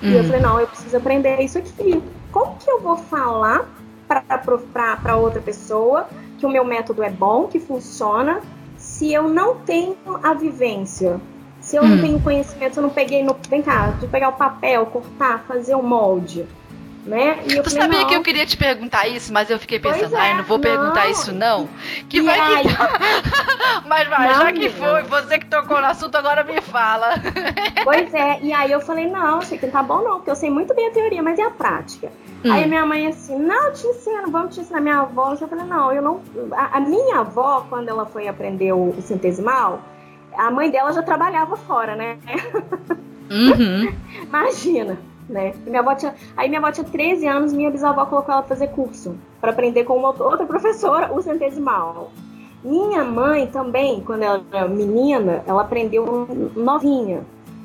[0.02, 0.24] E eu hum.
[0.26, 2.02] falei, não, eu preciso aprender isso aqui.
[2.32, 3.68] Como que eu vou falar
[4.08, 8.42] para outra pessoa que o meu método é bom, que funciona,
[8.78, 11.20] se eu não tenho a vivência?
[11.60, 11.90] Se eu hum.
[11.90, 13.36] não tenho conhecimento, se eu não peguei no.
[13.50, 16.48] Vem cá, de pegar o papel, cortar, fazer o molde
[17.10, 17.40] né?
[17.48, 18.08] E eu tu falei, sabia não.
[18.08, 20.64] que eu queria te perguntar isso, mas eu fiquei pensando, é, ai, não vou não.
[20.64, 21.68] perguntar isso não.
[22.08, 22.64] Que e vai aí...
[22.64, 22.70] que...
[23.90, 27.16] mas vai, não, já que foi, você que tocou no assunto, agora me fala.
[27.84, 30.36] pois é, e aí eu falei, não, sei que não tá bom não, porque eu
[30.36, 32.12] sei muito bem a teoria, mas e a prática?
[32.46, 32.52] Hum.
[32.54, 35.34] Aí minha mãe assim, não, te ensino, vamos te ensinar minha avó.
[35.34, 36.22] Eu falei, não, eu não.
[36.54, 39.82] A, a minha avó, quando ela foi aprender o, o centesimal,
[40.38, 42.20] a mãe dela já trabalhava fora, né?
[43.32, 43.94] Uhum.
[44.24, 44.98] Imagina
[45.30, 45.54] né?
[45.66, 48.70] Minha avó tinha, aí minha avó tinha 13 anos, minha bisavó colocou ela pra fazer
[48.70, 52.12] curso para aprender com uma outra professora o centesimal.
[52.64, 57.22] Minha mãe também, quando ela era menina, ela aprendeu novinha,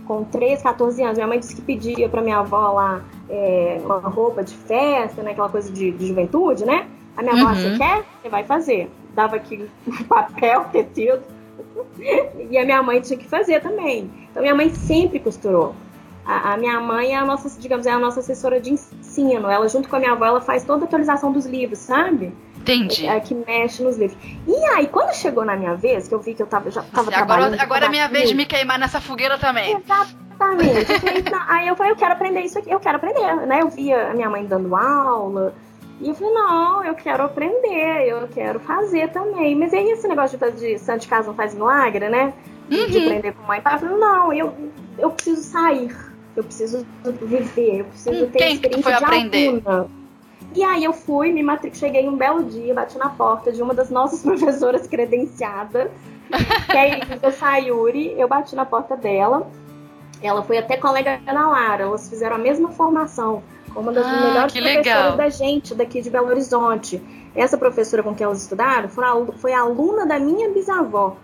[0.07, 1.17] com 13, 14 anos.
[1.17, 5.33] Minha mãe disse que pedia para minha avó lá é, uma roupa de festa, né,
[5.33, 6.87] aquela coisa de, de juventude, né?
[7.17, 7.55] A minha avó, uhum.
[7.55, 8.05] você quer?
[8.23, 8.91] Você vai fazer.
[9.15, 9.69] Dava aqui
[10.09, 11.23] papel, tecido.
[12.51, 14.11] e a minha mãe tinha que fazer também.
[14.31, 15.75] Então minha mãe sempre costurou.
[16.27, 19.49] A, a, minha mãe é a nossa, digamos, é a nossa assessora de ensino.
[19.49, 22.33] Ela, junto com a minha avó, ela faz toda a atualização dos livros, sabe?
[22.57, 23.07] Entendi.
[23.07, 24.19] É, é, que mexe nos livros.
[24.47, 27.11] E aí, quando chegou na minha vez, que eu vi que eu tava, já tava
[27.11, 27.61] Agora, trabalhando...
[27.61, 29.77] Agora é minha vez de me queimar nessa fogueira também.
[29.77, 30.87] Exatamente.
[31.47, 33.61] aí eu falei, eu quero aprender isso aqui, eu quero aprender, né?
[33.61, 35.55] Eu via a minha mãe dando aula,
[36.01, 39.55] e eu falei, não, eu quero aprender, eu quero fazer também.
[39.55, 42.33] Mas aí esse negócio de, de santo de casa não faz milagre, né?
[42.71, 42.87] Uhum.
[42.87, 43.75] De aprender com mãe e pai.
[43.75, 44.55] Eu falei, não, eu,
[44.99, 45.95] eu preciso sair
[46.37, 46.87] eu preciso
[47.23, 49.49] viver, eu preciso hum, ter quem experiência foi de aprender?
[49.67, 49.91] aluna.
[50.55, 51.77] E aí eu fui, me matric...
[51.77, 55.91] cheguei um belo dia, bati na porta de uma das nossas professoras credenciadas,
[56.71, 59.49] que é a Sayuri, eu bati na porta dela.
[60.23, 63.43] Ela foi até colega da Ana Lara, elas fizeram a mesma formação,
[63.77, 65.17] uma das ah, melhores professoras legal.
[65.17, 67.03] da gente daqui de Belo Horizonte.
[67.35, 71.17] Essa professora com quem elas estudaram foi aluna da minha bisavó.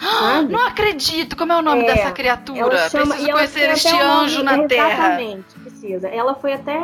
[0.00, 0.52] Sabe?
[0.52, 1.36] Não acredito!
[1.36, 2.88] Como é o nome é, dessa criatura?
[2.88, 4.88] Chama, Preciso conhecer este anjo nome, na Terra.
[4.88, 6.08] Exatamente, precisa.
[6.08, 6.78] Ela foi até.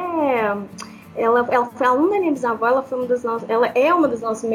[1.17, 3.49] Ela, ela foi aluna da minha bisavó, ela foi uma das nossas.
[3.51, 4.49] Ela é uma das nossas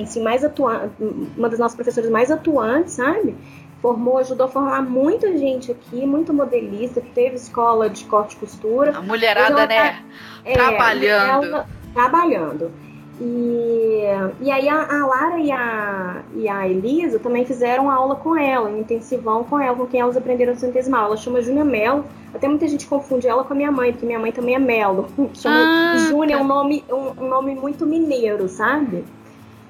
[0.00, 0.90] assim, mais atuantes,
[1.36, 3.36] uma das nossas professoras mais atuantes, sabe?
[3.82, 8.96] Formou, ajudou a formar muita gente aqui, muito modelista, teve escola de corte e costura.
[8.96, 9.90] A mulherada, né?
[9.90, 10.02] Tá,
[10.44, 11.46] é, trabalhando.
[11.46, 12.72] Ela, trabalhando.
[13.20, 14.04] E,
[14.40, 18.68] e aí a, a, Lara e a, e a Elisa também fizeram aula com ela,
[18.68, 21.06] um intensivão com ela, com quem elas aprenderam centesimal.
[21.06, 22.04] Ela chama Júnia Melo.
[22.32, 25.08] Até muita gente confunde ela com a minha mãe, porque minha mãe também é Melo.
[25.34, 29.04] Chama ah, Júnia é um nome, um, um, nome muito mineiro, sabe?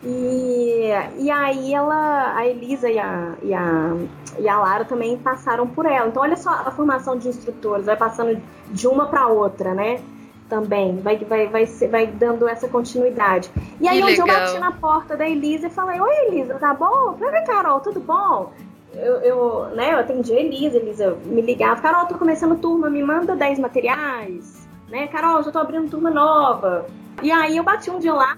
[0.05, 3.97] E, e aí ela, a Elisa e a, e, a,
[4.39, 6.09] e a Lara também passaram por ela.
[6.09, 10.01] Então olha só a formação de instrutores, vai passando de uma para outra, né?
[10.49, 13.51] Também, vai, vai, vai, vai dando essa continuidade.
[13.81, 17.17] E aí, onde eu bati na porta da Elisa e falei: Oi, Elisa, tá bom?
[17.19, 18.53] Falei, Carol, tudo bom?
[18.95, 23.03] Eu, eu, né, eu atendi a Elisa, Elisa me ligava: Carol, tô começando turma, me
[23.03, 24.67] manda 10 materiais.
[24.89, 26.87] Né, Carol, já tô abrindo turma nova.
[27.23, 28.37] E aí, eu bati um dia lá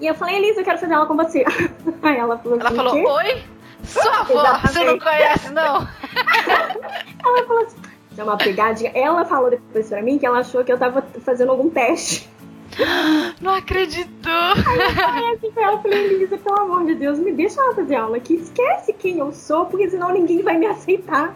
[0.00, 1.44] e eu falei: Elisa, eu quero fazer aula com você.
[2.02, 3.42] Aí ela falou: Ela falou: Oi?
[3.84, 5.86] Sua avó, você não conhece, não?
[7.22, 7.83] ela falou assim
[8.16, 8.90] é uma pegadinha.
[8.94, 12.28] Ela falou depois pra mim que ela achou que eu tava fazendo algum teste.
[13.40, 14.32] Não acreditou!
[14.32, 17.74] Aí eu falei assim pra ela, falei, Elisa, pelo amor de Deus, me deixa ela
[17.74, 18.34] fazer aula aqui.
[18.34, 21.34] Esquece quem eu sou, porque senão ninguém vai me aceitar.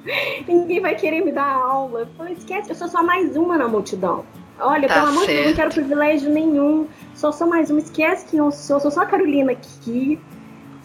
[0.46, 2.00] ninguém vai querer me dar aula.
[2.00, 4.24] Eu falei, esquece, eu sou só mais uma na multidão.
[4.58, 6.86] Olha, tá pelo amor de Deus, não quero privilégio nenhum.
[7.14, 10.18] Só sou mais uma, esquece quem eu sou, sou só a Carolina aqui,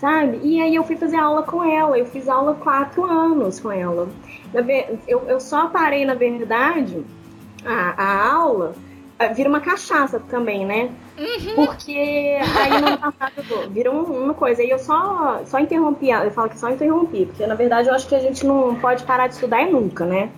[0.01, 0.39] sabe?
[0.41, 4.09] E aí eu fui fazer aula com ela, eu fiz aula quatro anos com ela.
[5.07, 7.05] Eu, eu só parei, na verdade,
[7.63, 8.73] a, a aula
[9.35, 10.89] vira uma cachaça também, né?
[11.19, 11.67] Uhum.
[11.67, 14.63] Porque aí no ano passado virou uma coisa.
[14.63, 18.07] E eu só, só interrompi, eu falo que só interrompi, porque na verdade eu acho
[18.07, 20.31] que a gente não pode parar de estudar nunca, né?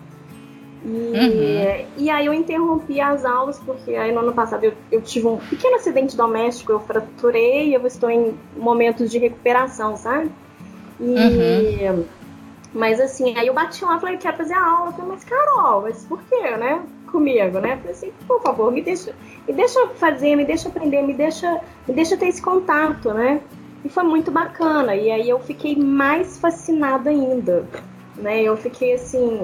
[0.86, 1.86] E, uhum.
[1.98, 5.38] e aí eu interrompi as aulas, porque aí no ano passado eu, eu tive um
[5.38, 10.30] pequeno acidente doméstico, eu fraturei eu estou em momentos de recuperação, sabe?
[11.00, 11.06] E.
[11.06, 12.06] Uhum.
[12.74, 14.90] Mas assim, aí eu bati lá e falei, quero fazer a aula.
[14.90, 16.82] Eu falei, mas Carol, mas por quê, né?
[17.12, 17.74] Comigo, né?
[17.74, 19.14] Eu falei assim, por favor, me deixa,
[19.48, 23.42] me deixa fazer, me deixa aprender, me deixa, me deixa ter esse contato, né?
[23.86, 24.96] E foi muito bacana.
[24.96, 27.68] E aí eu fiquei mais fascinada ainda.
[28.16, 29.40] Né, eu fiquei assim,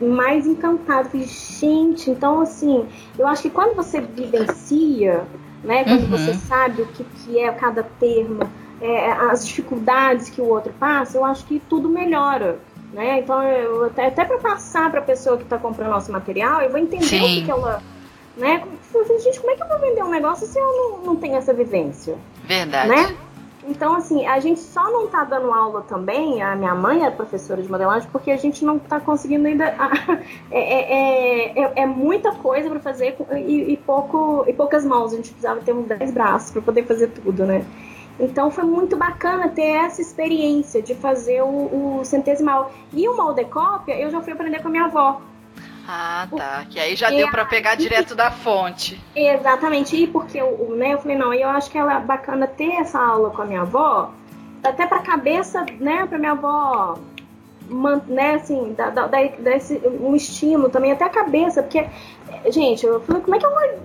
[0.00, 1.08] mais encantada.
[1.08, 2.86] Falei, gente, então assim,
[3.18, 5.24] eu acho que quando você vivencia,
[5.64, 6.10] né, quando uhum.
[6.10, 8.48] você sabe o que, que é cada termo,
[8.80, 12.58] é, as dificuldades que o outro passa, eu acho que tudo melhora.
[12.92, 13.20] Né?
[13.20, 16.70] Então, eu, até, até para passar para a pessoa que está comprando nosso material, eu
[16.70, 17.20] vou entender Sim.
[17.20, 17.82] o que, que ela.
[18.36, 18.62] Né?
[19.22, 21.54] Gente, como é que eu vou vender um negócio se eu não, não tenho essa
[21.54, 22.16] vivência?
[22.44, 22.88] Verdade.
[22.88, 23.16] Né?
[23.64, 27.62] Então, assim, a gente só não tá dando aula também, a minha mãe é professora
[27.62, 29.72] de modelagem, porque a gente não tá conseguindo ainda.
[30.50, 35.12] É, é, é, é muita coisa para fazer e, e, pouco, e poucas mãos.
[35.12, 37.64] A gente precisava ter uns 10 braços para poder fazer tudo, né?
[38.20, 42.70] Então foi muito bacana ter essa experiência de fazer o, o centesimal.
[42.92, 45.20] E o moldecópia eu já fui aprender com a minha avó.
[45.86, 46.64] Ah, tá.
[46.68, 49.00] Que aí já deu para pegar direto da fonte.
[49.14, 49.96] Exatamente.
[49.96, 53.00] E porque eu, né, eu falei, não, eu acho que ela é bacana ter essa
[53.00, 54.12] aula com a minha avó,
[54.62, 56.98] até pra cabeça, né, pra minha avó,
[58.06, 61.86] né, assim, dar, dar, dar esse, um estímulo também, até a cabeça, porque,
[62.50, 63.80] gente, eu falei, como é que eu vou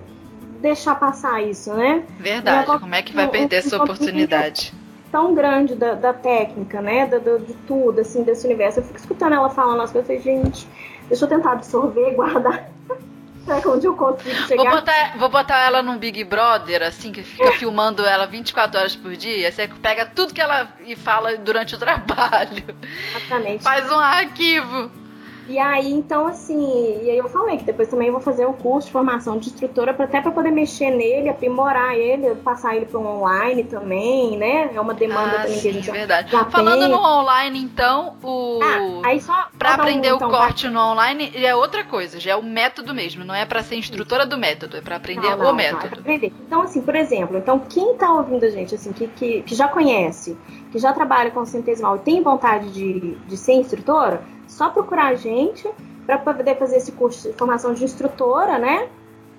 [0.60, 2.04] deixar passar isso, né?
[2.18, 4.72] Verdade, como é que vai perder essa oportunidade?
[5.10, 7.06] Tão grande da, da técnica, né?
[7.06, 8.80] Da, da, de tudo, assim, desse universo.
[8.80, 10.68] Eu fico escutando ela falando as coisas gente,
[11.08, 12.70] deixa eu tentar absorver, guardar.
[13.44, 14.62] Será que onde eu consigo chegar?
[14.62, 18.94] Vou botar, vou botar ela num Big Brother, assim, que fica filmando ela 24 horas
[18.94, 19.50] por dia.
[19.50, 22.62] Você pega tudo que ela e fala durante o trabalho.
[23.16, 23.64] Exatamente.
[23.64, 24.90] Faz um arquivo.
[25.48, 28.52] E aí, então, assim, e aí eu falei que depois também eu vou fazer um
[28.52, 33.00] curso de formação de instrutora até para poder mexer nele, aprimorar ele, passar ele para
[33.00, 34.70] um online também, né?
[34.74, 36.30] É uma demanda ah, também sim, que a gente verdade.
[36.30, 36.90] já Falando tem.
[36.90, 40.74] no online, então, o ah, aí só para aprender um, então, o corte vai...
[40.74, 44.26] no online é outra coisa, já é o método mesmo, não é para ser instrutora
[44.26, 45.86] do método, é para aprender não, não, o método.
[45.86, 46.32] Não, é aprender.
[46.46, 49.66] Então, assim, por exemplo, então quem tá ouvindo a gente, assim, que, que, que já
[49.66, 50.36] conhece,
[50.70, 55.14] que já trabalha com centesimal e tem vontade de, de ser instrutora, só procurar a
[55.14, 55.68] gente
[56.04, 58.88] para poder fazer esse curso de formação de instrutora, né?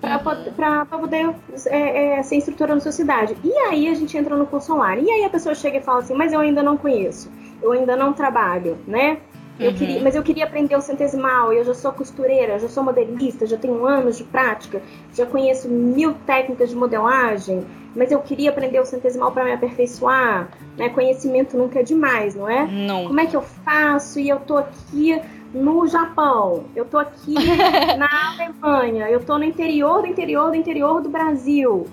[0.00, 1.00] Para uhum.
[1.00, 1.34] poder
[1.66, 3.36] é, é, ser instrutora na sua cidade.
[3.44, 5.02] E aí a gente entra no curso online.
[5.02, 7.30] E aí a pessoa chega e fala assim, mas eu ainda não conheço,
[7.60, 9.18] eu ainda não trabalho, né?
[9.60, 9.76] Eu uhum.
[9.76, 13.58] queria, mas eu queria aprender o centesimal, eu já sou costureira, já sou modelista, já
[13.58, 14.80] tenho anos de prática,
[15.14, 20.48] já conheço mil técnicas de modelagem, mas eu queria aprender o centesimal para me aperfeiçoar,
[20.78, 20.88] né?
[20.88, 22.66] Conhecimento nunca é demais, não é?
[22.66, 23.06] Não.
[23.06, 24.18] Como é que eu faço?
[24.18, 25.20] E eu tô aqui
[25.52, 27.34] no Japão, eu tô aqui
[27.98, 31.86] na Alemanha, eu tô no interior do interior do interior do Brasil.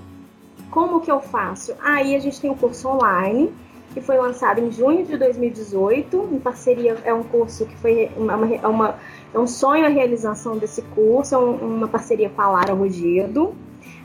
[0.71, 1.73] Como que eu faço?
[1.83, 3.51] Aí a gente tem um curso online
[3.97, 8.35] que foi lançado em junho de 2018, em parceria, é um curso que foi uma,
[8.35, 8.95] uma, uma
[9.33, 13.55] é um sonho a realização desse curso, é um, uma parceria com a Lara Rogedo.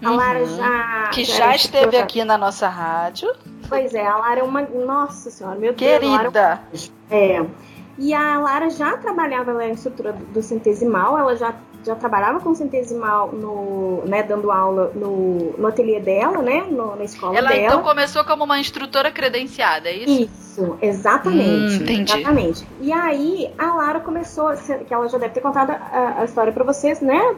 [0.02, 0.16] A uhum.
[0.16, 1.08] Lara já.
[1.12, 3.30] Que já, já esteve aqui na nossa rádio.
[3.68, 4.62] Pois é, a Lara é uma.
[4.62, 6.62] Nossa Senhora, meu Querida.
[6.70, 6.90] Deus.
[7.10, 7.22] Lara...
[7.22, 7.46] É.
[7.98, 12.40] E a Lara já trabalhava, ela é instrutora do, do centesimal, ela já já trabalhava
[12.40, 17.48] com centesimal no, né, dando aula no, no ateliê dela, né, no, na escola ela,
[17.48, 17.60] dela.
[17.60, 20.22] Ela então começou como uma instrutora credenciada, é isso?
[20.22, 21.74] Isso, exatamente.
[21.74, 22.12] Hum, entendi.
[22.12, 22.66] Exatamente.
[22.80, 24.52] E aí a Lara começou,
[24.86, 27.34] que ela já deve ter contado a, a história para vocês, né,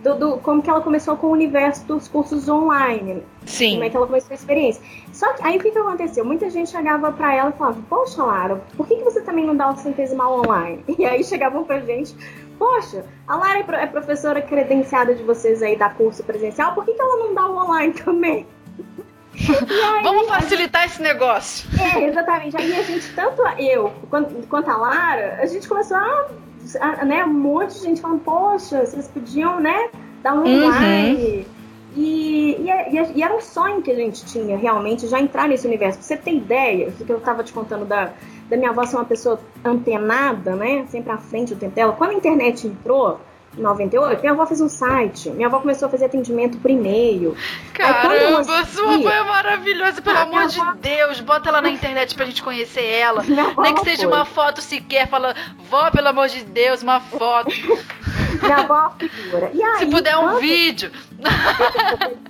[0.00, 3.22] do, do, como que ela começou com o universo dos cursos online.
[3.46, 3.72] Sim.
[3.72, 4.82] Como é que ela começou a experiência.
[5.12, 6.24] Só que aí o que, que aconteceu?
[6.24, 9.56] Muita gente chegava para ela e falava, poxa, Lara, por que, que você também não
[9.56, 10.84] dá o centesimal online?
[10.98, 12.14] E aí chegavam pra gente
[12.58, 16.92] poxa, a Lara é, é professora credenciada de vocês aí da curso presencial, por que,
[16.92, 18.46] que ela não dá o online também?
[19.36, 21.68] Aí, Vamos facilitar gente, esse negócio.
[21.80, 22.56] É, exatamente.
[22.56, 26.26] Aí a gente, tanto eu quanto, quanto a Lara, a gente começou a,
[26.80, 29.90] a, né, um monte de gente falando, poxa, vocês podiam, né,
[30.22, 30.66] dar um uhum.
[30.66, 31.16] online.
[31.16, 31.54] Uhum.
[31.96, 35.98] E, e, e, era um sonho que a gente tinha, realmente, já entrar nesse universo.
[35.98, 38.12] Pra você ter ideia, do que eu estava te contando da,
[38.48, 40.86] da minha avó ser uma pessoa antenada, né?
[40.88, 41.92] Sempre à frente do tempo dela.
[41.92, 43.20] Quando a internet entrou,
[43.56, 45.30] em 98, minha avó fez um site.
[45.30, 47.36] Minha avó começou a fazer atendimento por e-mail.
[47.72, 50.72] Caramba, sua avó é maravilhosa, pelo ah, amor de avó...
[50.80, 51.20] Deus.
[51.20, 53.22] Bota ela na internet pra gente conhecer ela.
[53.22, 54.12] Nem que seja foi.
[54.12, 55.08] uma foto sequer.
[55.08, 55.34] Fala,
[55.70, 57.50] vó, pelo amor de Deus, uma foto.
[58.42, 59.50] Minha avó figura.
[59.52, 60.90] E aí, Se puder um quando- vídeo.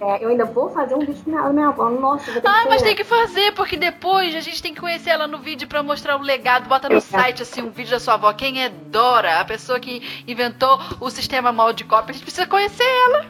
[0.01, 1.91] É, eu ainda vou fazer um vídeo com minha, minha avó.
[1.91, 4.81] Nossa, eu vou ter Ah, mas tem que fazer, porque depois a gente tem que
[4.81, 6.69] conhecer ela no vídeo pra mostrar o legado.
[6.69, 7.23] Bota no Exato.
[7.23, 8.33] site, assim, um vídeo da sua avó.
[8.33, 12.11] Quem é Dora, a pessoa que inventou o sistema molde cópia.
[12.11, 13.27] A gente precisa conhecer ela.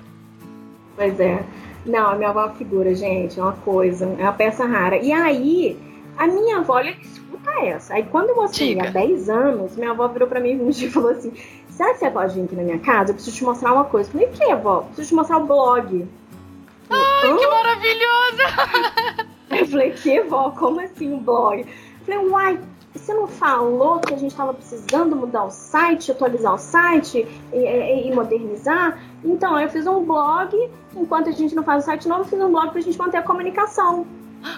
[0.97, 1.43] Pois é.
[1.87, 3.39] Não, a minha avó é figura, gente.
[3.39, 4.05] É uma coisa.
[4.19, 4.97] É uma peça rara.
[4.97, 5.77] E aí,
[6.17, 7.95] a minha avó, olha, escuta essa.
[7.95, 8.89] Aí, quando eu mostrei Diga.
[8.89, 11.33] há 10 anos, minha avó virou pra mim um dia e falou assim:
[11.77, 13.11] Será que você pode vir aqui na minha casa?
[13.11, 14.09] Eu preciso te mostrar uma coisa.
[14.09, 14.77] Eu falei: O que, avó?
[14.79, 16.09] Eu preciso te mostrar o blog.
[16.91, 19.25] Ai, Que maravilhosa!
[19.51, 21.61] Eu falei, que vó, como assim um blog?
[21.61, 21.67] Eu
[22.05, 22.61] falei, uai,
[22.93, 27.57] você não falou que a gente estava precisando mudar o site, atualizar o site e,
[27.57, 28.99] e- e modernizar?
[29.25, 32.41] Então, eu fiz um blog, enquanto a gente não faz o site novo, eu fiz
[32.41, 34.05] um blog pra gente manter a comunicação.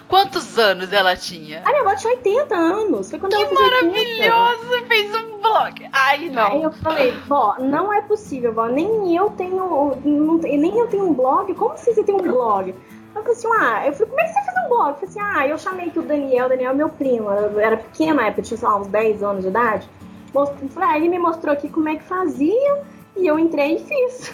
[0.08, 1.62] Quantos anos ela tinha?
[1.64, 4.30] A minha avó tinha 80 anos, foi quando Que ela fez 80.
[4.30, 4.86] maravilhosa!
[4.88, 5.88] Fez um blog.
[5.92, 6.62] Ai, Aí não.
[6.62, 11.12] eu falei, vó, não é possível, vó, nem eu tenho, não, nem eu tenho um
[11.14, 12.74] blog, como assim você tem um blog?
[13.14, 14.88] Eu falei assim, ah, eu falei, como é que você fez um blog?
[14.88, 17.58] Eu falei assim, ah, eu chamei aqui o Daniel, o Daniel é meu primo, eu
[17.60, 19.88] era pequena na época, tinha, sei lá, uns 10 anos de idade.
[20.34, 22.82] Mostrei, falei, ah, ele me mostrou aqui como é que fazia,
[23.16, 24.32] e eu entrei e fiz.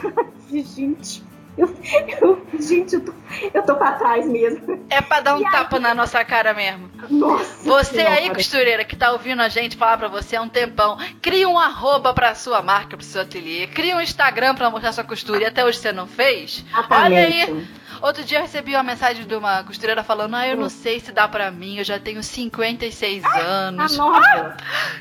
[0.75, 1.23] Gente,
[1.59, 1.77] eu,
[2.21, 3.13] eu- gente, eu tô,
[3.55, 4.85] eu tô pra trás mesmo.
[4.89, 5.53] É pra dar um E aí?
[5.53, 6.91] tapa na nossa cara mesmo.
[7.11, 8.35] Nossa Você aí, Senhora.
[8.35, 12.15] costureira, que tá ouvindo a gente falar pra você há um tempão, cria um arroba
[12.15, 15.65] pra sua marca, pro seu ateliê, cria um Instagram pra mostrar sua costura e até
[15.65, 16.65] hoje você não fez?
[16.91, 17.69] Olha aí, Exatamente.
[18.01, 21.13] outro dia eu recebi uma mensagem de uma costureira falando, ah, eu não sei se
[21.13, 23.97] dá pra mim, eu já tenho 56 Tá anos.
[23.97, 24.57] nova,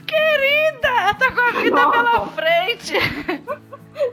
[0.08, 1.92] Querida, tá com a vida Nova.
[1.92, 2.94] pela frente.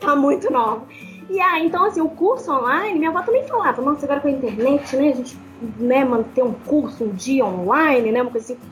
[0.00, 0.86] tá muito nova.
[1.28, 4.30] E aí, então, assim, o curso online, minha avó também falava, nossa, agora com a
[4.30, 5.38] internet, né, a gente,
[5.78, 8.62] né, manter um curso um dia online, né, uma coisa assim.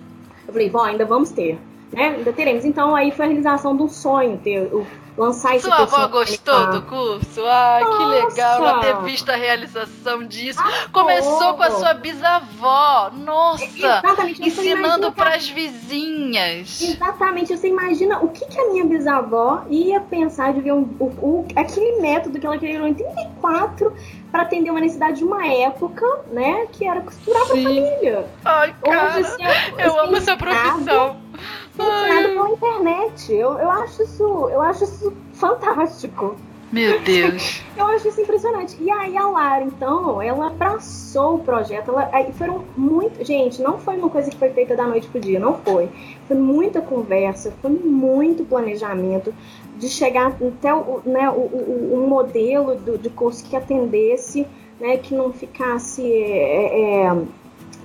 [0.47, 1.59] Eu falei, vó, ainda vamos ter,
[1.93, 2.65] né, ainda teremos.
[2.65, 4.87] Então, aí foi a realização um sonho, ter, o,
[5.17, 7.43] lançar esse Sua avó gostou do curso?
[7.47, 10.61] Ai, que legal ela ter visto a realização disso.
[10.61, 10.91] Adoro.
[10.93, 13.11] Começou com a sua bisavó.
[13.15, 13.65] Nossa!
[13.65, 14.39] Exatamente.
[14.39, 16.81] você Ensinando cara, pras vizinhas.
[16.83, 21.05] Exatamente, você imagina o que, que a minha bisavó ia pensar de ver um, o,
[21.05, 23.95] o- aquele método que ela criou em 84
[24.31, 26.67] para atender uma necessidade de uma época, né?
[26.73, 27.63] Que era costurar Sim.
[27.63, 28.27] família.
[28.45, 29.43] Ai, cara, Hoje, assim,
[29.79, 30.85] eu ser amo essa profissão.
[30.85, 33.33] ser ensinado pela internet.
[33.33, 36.37] Eu, eu acho isso, eu acho isso fantástico.
[36.73, 37.63] Meu Deus.
[37.77, 38.77] Eu acho isso impressionante.
[38.81, 41.91] E aí a Lara, então, ela abraçou o projeto.
[41.91, 43.25] Ela, aí foram muito.
[43.25, 45.89] Gente, não foi uma coisa que foi feita da noite pro dia, não foi.
[46.27, 49.33] Foi muita conversa, foi muito planejamento
[49.77, 54.47] de chegar até o, né, o, o, o modelo do, de curso que atendesse,
[54.81, 56.03] né, que não ficasse.
[56.03, 57.23] é, é,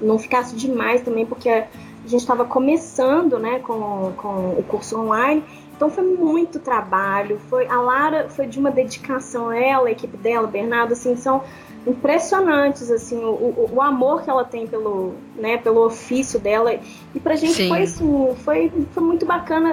[0.01, 1.63] não ficasse demais também, porque
[2.03, 5.43] a gente estava começando né, com, com o curso online.
[5.75, 7.39] Então foi muito trabalho.
[7.49, 11.43] Foi a Lara foi de uma dedicação, ela, a equipe dela, Bernardo, assim, são
[11.85, 16.73] impressionantes assim o, o, o amor que ela tem pelo, né, pelo ofício dela.
[17.15, 17.67] E pra gente Sim.
[17.69, 19.69] foi assim, foi, foi muito bacana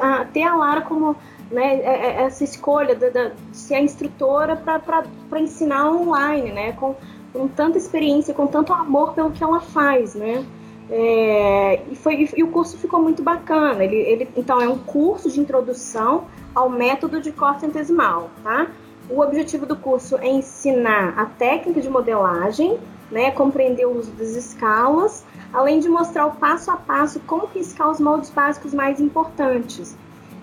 [0.00, 1.16] a- a- ter a Lara como
[1.50, 6.72] né, é- é- essa escolha da- da- de ser a instrutora para ensinar online, né,
[6.72, 6.94] com,
[7.32, 10.44] com tanta experiência, com tanto amor pelo que ela faz, né.
[10.90, 13.84] É, e, foi, e o curso ficou muito bacana.
[13.84, 16.24] Ele, ele, então, é um curso de introdução
[16.54, 18.68] ao método de corte centesimal, tá?
[19.10, 22.78] O objetivo do curso é ensinar a técnica de modelagem,
[23.10, 27.90] né, compreender o uso das escalas, além de mostrar o passo a passo como riscar
[27.90, 29.96] os moldes básicos mais importantes.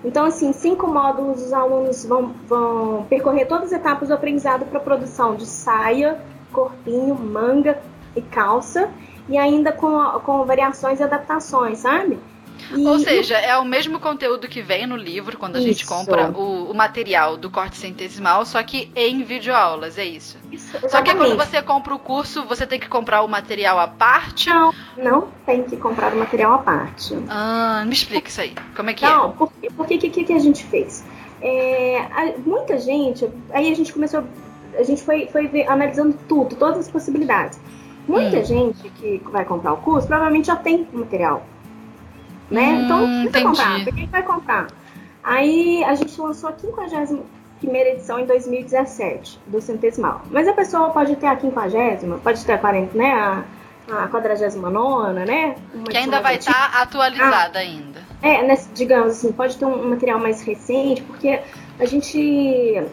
[0.04, 4.80] Então, assim, cinco módulos, os alunos vão, vão percorrer todas as etapas do aprendizado para
[4.80, 6.20] a produção de saia,
[6.52, 7.80] corpinho, manga
[8.16, 8.90] e calça,
[9.28, 9.90] e ainda com,
[10.22, 12.20] com variações e adaptações, sabe?
[12.72, 15.88] E- Ou seja, é o mesmo conteúdo que vem no livro quando a gente Isso.
[15.88, 20.38] compra o, o material do corte centesimal, só que em videoaulas, é isso.
[20.52, 23.88] Isso, Só que quando você compra o curso, você tem que comprar o material à
[23.88, 24.50] parte.
[24.50, 27.16] Não, não tem que comprar o material à parte.
[27.30, 28.56] Ah, me explica isso aí.
[28.76, 31.04] Como é que Não, porque o que, que, que a gente fez?
[31.42, 34.24] É, muita gente, aí a gente começou,
[34.78, 37.60] a gente foi, foi ver- analisando tudo, todas as possibilidades.
[38.08, 38.46] Muita Hum.
[38.46, 41.44] gente que vai comprar o curso provavelmente já tem material.
[42.50, 42.62] Né?
[42.74, 43.44] Hum, então, não precisa entendi.
[43.46, 43.84] comprar.
[43.84, 44.68] Por que que vai comprar?
[45.24, 47.24] Aí a gente lançou a 51
[47.76, 50.22] edição em 2017 do Centesimal.
[50.30, 53.12] Mas a pessoa pode ter a 50, pode ter a 40, né?
[53.14, 55.56] A, a 49, né?
[55.74, 55.84] Uma?
[55.86, 58.04] Que ainda vai estar atualizada ainda.
[58.22, 61.40] É, nesse- digamos assim, pode ter um material mais recente, porque
[61.80, 62.18] a gente,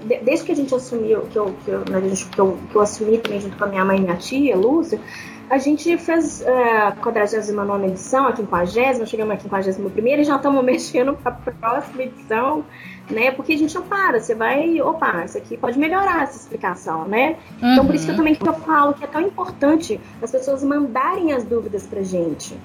[0.05, 3.19] de- desde que a gente assumiu, que eu, que eu, que eu, que eu assumi
[3.19, 5.01] também junto com a minha mãe e minha tia, Lúcia,
[5.49, 10.65] a gente fez é, a 49 edição, a 50, chegamos na 51 e já estamos
[10.65, 12.65] mexendo para a próxima edição,
[13.11, 13.31] né?
[13.33, 17.37] Porque a gente não para, você vai, opa, isso aqui pode melhorar essa explicação, né?
[17.61, 17.73] Uhum.
[17.73, 20.65] Então, por isso que eu também que eu falo que é tão importante as pessoas
[20.65, 22.57] mandarem as dúvidas pra gente.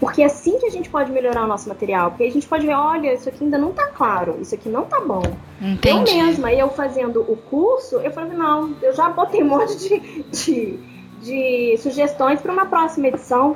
[0.00, 2.10] Porque é assim que a gente pode melhorar o nosso material.
[2.10, 4.86] Porque a gente pode ver, olha, isso aqui ainda não tá claro, isso aqui não
[4.86, 5.22] tá bom.
[5.60, 6.18] Entendi.
[6.18, 10.22] Eu mesma, eu fazendo o curso, eu falei, não, eu já botei um monte de,
[10.30, 10.78] de,
[11.20, 13.54] de sugestões para uma próxima edição.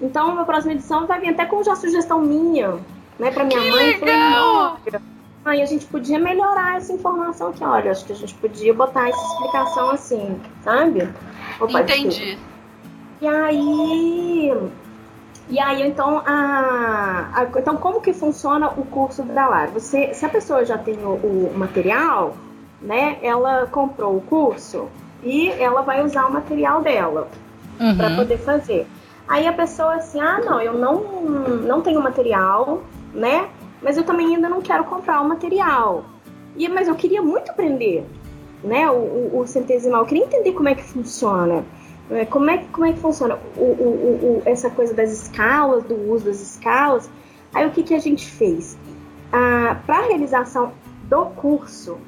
[0.00, 2.78] Então, uma próxima edição vai vir até com já sugestão minha,
[3.18, 3.98] né, para minha que mãe.
[3.98, 4.78] Legal!
[4.84, 5.00] Falei,
[5.44, 7.64] aí a gente podia melhorar essa informação aqui.
[7.64, 11.08] Olha, acho que a gente podia botar essa explicação assim, sabe?
[11.58, 12.38] Opa, Entendi.
[13.20, 14.52] E aí
[15.48, 19.70] e aí, então, a, a, então, como que funciona o curso da Lara?
[19.70, 22.36] Você, se a pessoa já tem o, o material,
[22.82, 24.88] né, ela comprou o curso
[25.22, 27.28] e ela vai usar o material dela
[27.80, 27.96] uhum.
[27.96, 28.86] para poder fazer.
[29.28, 31.00] Aí a pessoa assim, ah, não, eu não,
[31.62, 32.82] não tenho material,
[33.12, 33.48] né?
[33.82, 36.04] Mas eu também ainda não quero comprar o material.
[36.56, 38.04] E, mas eu queria muito aprender,
[38.62, 38.88] né?
[38.90, 41.64] O, o, o centesimal, eu queria entender como é que funciona.
[42.10, 45.94] É, como é, como é que funciona o, o, o, essa coisa das escalas, do
[46.10, 47.10] uso das escalas?
[47.52, 48.78] Aí o que, que a gente fez?
[49.32, 50.72] Ah, para a realização
[51.04, 51.98] do curso,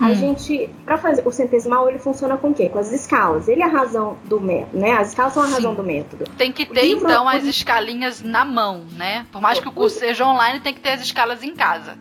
[0.00, 0.14] a hum.
[0.14, 2.68] gente, para fazer o centesimal, ele funciona com o quê?
[2.68, 3.46] Com as escalas.
[3.46, 4.92] Ele é a razão do método, né?
[4.92, 5.54] As escalas são a Sim.
[5.54, 6.24] razão do método.
[6.36, 9.26] Tem que ter, livro, então, as escalinhas na mão, né?
[9.30, 11.98] Por mais que o curso seja online, tem que ter as escalas em casa.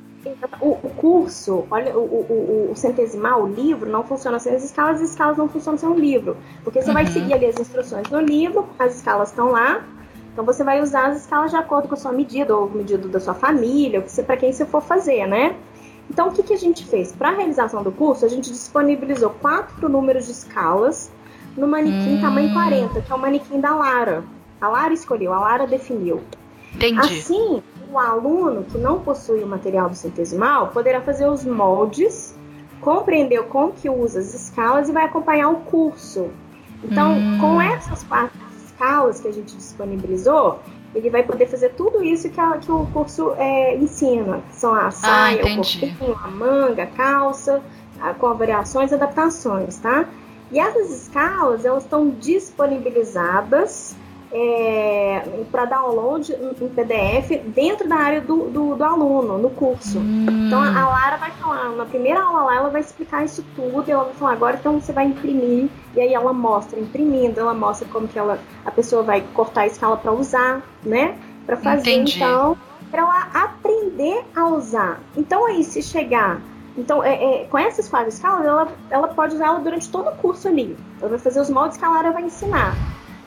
[0.60, 5.02] O, o curso, olha, o, o, o, centesimal, o livro, não funciona sem as escalas,
[5.02, 6.38] as escalas não funcionam sem o livro.
[6.64, 6.94] Porque você uhum.
[6.94, 9.84] vai seguir ali as instruções do livro, as escalas estão lá,
[10.32, 13.20] então você vai usar as escalas de acordo com a sua medida, ou medida da
[13.20, 15.56] sua família, para quem você for fazer, né?
[16.10, 17.12] Então o que, que a gente fez?
[17.12, 21.12] Para a realização do curso, a gente disponibilizou quatro números de escalas
[21.56, 22.22] no manequim hum.
[22.22, 24.24] tamanho 40, que é o manequim da Lara.
[24.60, 26.22] A Lara escolheu, a Lara definiu.
[26.76, 27.00] Entendi.
[27.00, 32.36] Assim, o aluno que não possui o material do centesimal poderá fazer os moldes,
[32.80, 36.30] compreender como que usa as escalas e vai acompanhar o curso.
[36.84, 37.38] Então, hum.
[37.40, 40.60] com essas quatro escalas que a gente disponibilizou,
[40.96, 44.42] ele vai poder fazer tudo isso que, a, que o curso é, ensina.
[44.52, 47.62] São a ah, saia, ah, o corpinho, a manga, a calça,
[48.02, 50.06] a, com variações e adaptações, tá?
[50.52, 53.96] E essas escalas, elas estão disponibilizadas
[54.34, 60.00] é, para download em PDF dentro da área do, do, do aluno, no curso.
[60.00, 60.26] Hum.
[60.48, 63.92] Então a Lara vai falar, na primeira aula lá, ela vai explicar isso tudo, e
[63.92, 67.88] ela vai falar, agora então você vai imprimir, e aí ela mostra imprimindo, ela mostra
[67.90, 71.18] como que ela, a pessoa vai cortar a escala para usar, né?
[71.46, 72.18] Para fazer, Entendi.
[72.18, 72.58] então,
[72.90, 75.00] para ela aprender a usar.
[75.18, 76.42] Então aí, se chegar
[76.78, 80.16] então, é, é, com essas quatro escalas, ela, ela pode usar ela durante todo o
[80.16, 80.78] curso ali.
[81.02, 82.74] Ela vai fazer os moldes que a Lara vai ensinar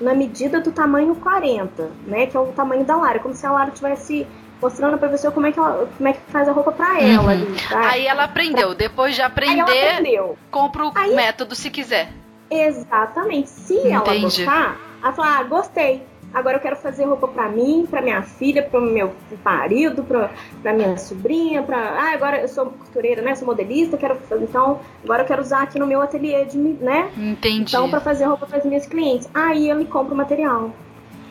[0.00, 2.26] na medida do tamanho 40, né?
[2.26, 4.26] Que é o tamanho da Lara, como se a Lara tivesse
[4.60, 7.22] mostrando pra pessoa como é que, ela, como é que faz a roupa pra ela.
[7.22, 7.28] Uhum.
[7.28, 7.90] Ali, tá?
[7.90, 8.74] Aí ela aprendeu.
[8.74, 10.02] Depois de aprender,
[10.50, 11.14] compra o Aí...
[11.14, 12.10] método se quiser.
[12.50, 13.50] Exatamente.
[13.50, 13.92] Se Entendi.
[13.92, 16.02] ela gostar, ela fala, ah, gostei.
[16.34, 20.72] Agora eu quero fazer roupa para mim, para minha filha, para o meu marido, para
[20.72, 23.34] minha sobrinha, para ah, agora eu sou costureira, né?
[23.36, 27.10] Sou modelista, quero então agora eu quero usar aqui no meu ateliê de, né?
[27.16, 27.62] Entendi.
[27.62, 29.28] Então para fazer roupa para as minhas clientes.
[29.32, 30.72] Aí ele compra o material.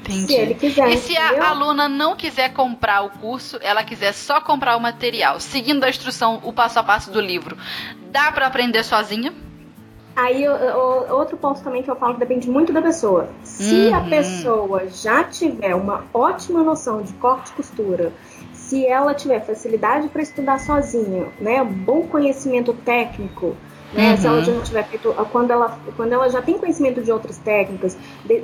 [0.03, 0.27] Entendi.
[0.27, 0.89] Se ele quiser.
[0.89, 1.43] E se entendeu?
[1.43, 5.89] a aluna não quiser comprar o curso, ela quiser só comprar o material, seguindo a
[5.89, 7.57] instrução, o passo a passo do livro,
[8.11, 9.33] dá para aprender sozinha?
[10.15, 10.45] Aí,
[11.09, 13.29] outro ponto também que eu falo que depende muito da pessoa.
[13.43, 13.95] Se uhum.
[13.95, 18.13] a pessoa já tiver uma ótima noção de corte e costura,
[18.53, 23.55] se ela tiver facilidade para estudar sozinha, né, bom conhecimento técnico,
[23.91, 24.17] né, uhum.
[24.17, 27.97] se ela já tiver feito, quando ela, quando ela já tem conhecimento de outras técnicas
[28.23, 28.39] de,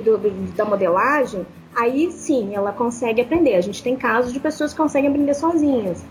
[0.56, 3.54] da modelagem, aí sim ela consegue aprender.
[3.54, 6.04] A gente tem casos de pessoas que conseguem aprender sozinhas.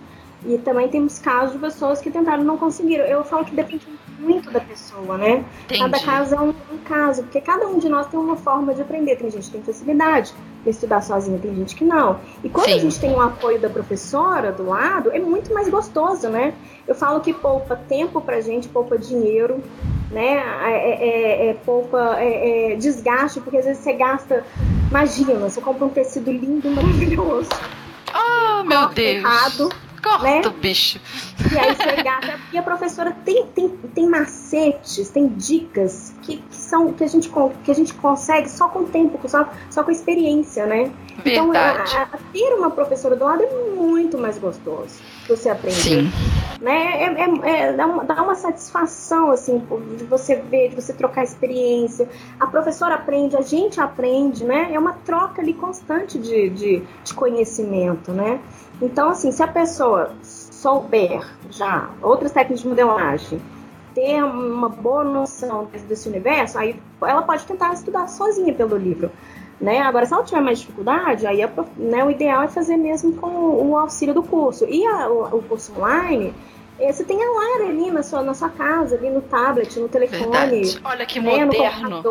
[0.45, 3.03] E também temos casos de pessoas que tentaram e não conseguiram.
[3.03, 3.85] Eu falo que depende
[4.19, 5.45] muito da pessoa, né?
[5.63, 5.79] Entendi.
[5.79, 8.81] Cada caso é um, um, caso, porque cada um de nós tem uma forma de
[8.81, 9.15] aprender.
[9.15, 12.19] Tem gente que tem facilidade para estudar sozinha, tem gente que não.
[12.43, 12.73] E quando Sim.
[12.73, 16.53] a gente tem o apoio da professora do lado, é muito mais gostoso, né?
[16.87, 19.63] Eu falo que poupa tempo pra gente, poupa dinheiro,
[20.11, 20.43] né?
[20.63, 24.45] É, é, é, é poupa é, é, desgaste, porque às vezes você gasta.
[24.89, 27.49] Imagina, você compra um tecido lindo, maravilhoso.
[28.13, 29.23] Oh, meu Deus!
[29.23, 29.69] Errado
[30.01, 30.41] Corta né?
[30.61, 30.99] bicho.
[31.51, 32.39] E aí gasta.
[32.51, 37.29] E a professora tem, tem, tem macetes, tem dicas que, que, são que a, gente,
[37.63, 40.91] que a gente consegue só com o tempo, só, só com a experiência, né?
[41.23, 41.29] Verdade.
[41.29, 44.99] Então, a, a, ter uma professora do lado é muito mais gostoso
[45.29, 45.75] você aprender.
[45.75, 46.11] Sim.
[46.59, 47.03] Né?
[47.03, 49.63] É, é, é, dá, uma, dá uma satisfação, assim,
[49.97, 52.09] de você ver, de você trocar experiência.
[52.39, 54.69] A professora aprende, a gente aprende, né?
[54.73, 58.41] É uma troca ali constante de, de, de conhecimento, né?
[58.81, 63.41] Então, assim, se a pessoa souber já outras técnicas de modelagem,
[63.93, 69.11] ter uma boa noção desse universo, aí ela pode tentar estudar sozinha pelo livro.
[69.59, 69.79] Né?
[69.81, 73.27] Agora, se ela tiver mais dificuldade, aí a, né, o ideal é fazer mesmo com
[73.27, 74.65] o auxílio do curso.
[74.65, 76.33] E a, o, o, curso online,
[76.79, 79.89] é, você tem a Lara ali na sua, na sua casa, ali no tablet, no
[79.89, 80.21] telefone.
[80.21, 80.79] Verdade.
[80.83, 82.01] Olha que né, moderno.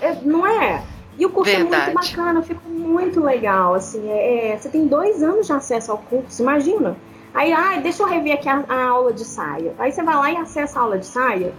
[0.00, 0.84] É, não é?
[1.18, 1.90] E o curso Verdade.
[1.90, 3.74] é muito bacana, ficou muito legal.
[3.74, 6.96] Assim, é, é, você tem dois anos de acesso ao curso, imagina.
[7.34, 9.74] Aí, ah, deixa eu rever aqui a, a, aula de saia.
[9.78, 11.52] Aí você vai lá e acessa a aula de saia.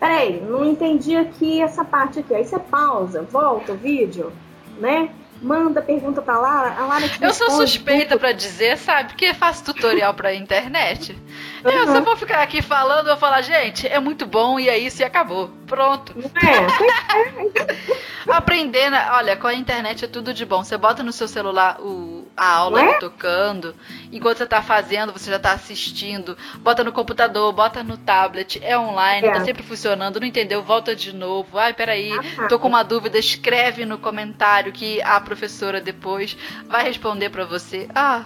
[0.00, 2.34] Peraí, não entendi aqui essa parte aqui.
[2.34, 4.32] Aí você pausa, volta o vídeo
[4.78, 5.10] né?
[5.42, 9.08] Manda pergunta pra Lara, a Lara Eu sou suspeita para dizer, sabe?
[9.08, 11.20] Porque faço tutorial pra internet.
[11.62, 11.70] Uhum.
[11.70, 15.00] Eu só vou ficar aqui falando, vou falar, gente, é muito bom e é isso
[15.00, 15.48] e acabou.
[15.64, 16.12] Pronto.
[16.18, 18.26] É.
[18.28, 19.10] Aprender, né?
[19.12, 20.64] olha, com a internet é tudo de bom.
[20.64, 22.98] Você bota no seu celular o, a aula é?
[22.98, 23.74] tocando,
[24.10, 26.36] enquanto você tá fazendo, você já tá assistindo.
[26.58, 29.32] Bota no computador, bota no tablet, é online, é.
[29.32, 30.20] tá sempre funcionando.
[30.20, 30.62] Não entendeu?
[30.62, 31.58] Volta de novo.
[31.58, 36.36] Ai, peraí, ah, tô com uma dúvida, escreve no comentário que a professora depois
[36.66, 37.88] vai responder para você.
[37.94, 38.24] Ah,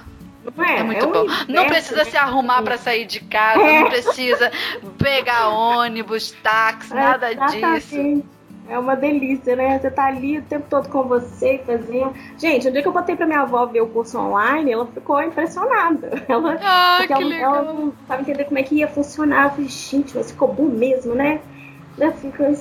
[0.58, 1.26] é, é, muito é um bom.
[1.48, 3.80] Não precisa se arrumar para sair de casa, é.
[3.80, 4.52] não precisa
[4.98, 8.24] pegar ônibus, táxi, é, nada disso.
[8.68, 9.78] É uma delícia, né?
[9.78, 12.12] Você tá ali o tempo todo com você, fazendo.
[12.36, 15.22] Gente, um dia que eu botei pra minha avó ver o curso online, ela ficou
[15.22, 16.10] impressionada.
[16.28, 17.54] Ela, ah, que ela, legal.
[17.54, 19.44] ela não estava entendendo como é que ia funcionar.
[19.44, 21.40] Eu falei, gente, mas ficou bom mesmo, né?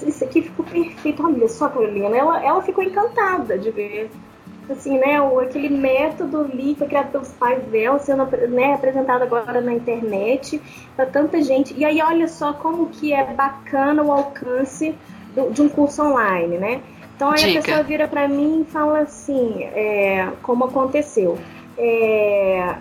[0.07, 1.26] Isso aqui ficou perfeito.
[1.26, 2.15] Olha só, Carolina.
[2.15, 4.10] Ela, ela ficou encantada de ver
[4.69, 9.61] assim, né, o, aquele método ali foi criado pelos pais dela, sendo né, apresentado agora
[9.61, 10.61] na internet
[10.95, 11.73] para tanta gente.
[11.77, 14.95] E aí olha só como que é bacana o alcance
[15.35, 16.81] do, de um curso online, né?
[17.15, 17.59] Então aí Dica.
[17.59, 21.37] a pessoa vira para mim e fala assim, é, como aconteceu.
[21.77, 22.75] É,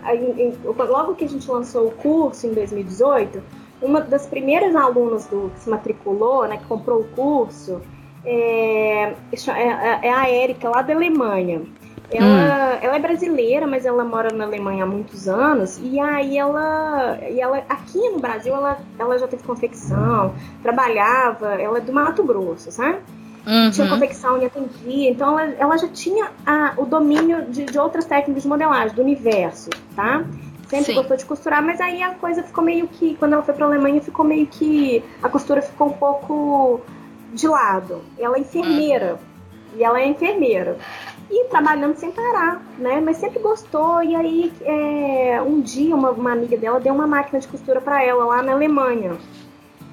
[0.76, 3.42] logo que a gente lançou o curso em 2018,
[3.82, 7.80] uma das primeiras alunas do, que se matriculou, né, que comprou o curso,
[8.24, 11.62] é, é, é a Érica, lá da Alemanha.
[12.10, 12.78] Ela, hum.
[12.82, 15.80] ela é brasileira, mas ela mora na Alemanha há muitos anos.
[15.82, 21.78] E aí ela, e ela aqui no Brasil, ela, ela já teve confecção, trabalhava, ela
[21.78, 22.98] é do Mato Grosso, sabe?
[23.46, 23.70] Uhum.
[23.70, 25.10] Tinha confecção e atendia.
[25.10, 29.02] Então ela, ela já tinha a, o domínio de, de outras técnicas de modelagem, do
[29.02, 30.24] universo, tá?
[30.68, 30.94] Sempre Sim.
[30.94, 34.00] gostou de costurar, mas aí a coisa ficou meio que, quando ela foi pra Alemanha,
[34.00, 35.04] ficou meio que.
[35.22, 36.80] A costura ficou um pouco
[37.32, 38.02] de lado.
[38.18, 39.12] Ela é enfermeira.
[39.12, 39.78] Uhum.
[39.78, 40.78] E ela é enfermeira.
[41.30, 43.00] E trabalhando sem parar, né?
[43.00, 44.02] Mas sempre gostou.
[44.02, 48.02] E aí, é, um dia, uma, uma, amiga dela deu uma máquina de costura para
[48.02, 49.16] ela lá na Alemanha.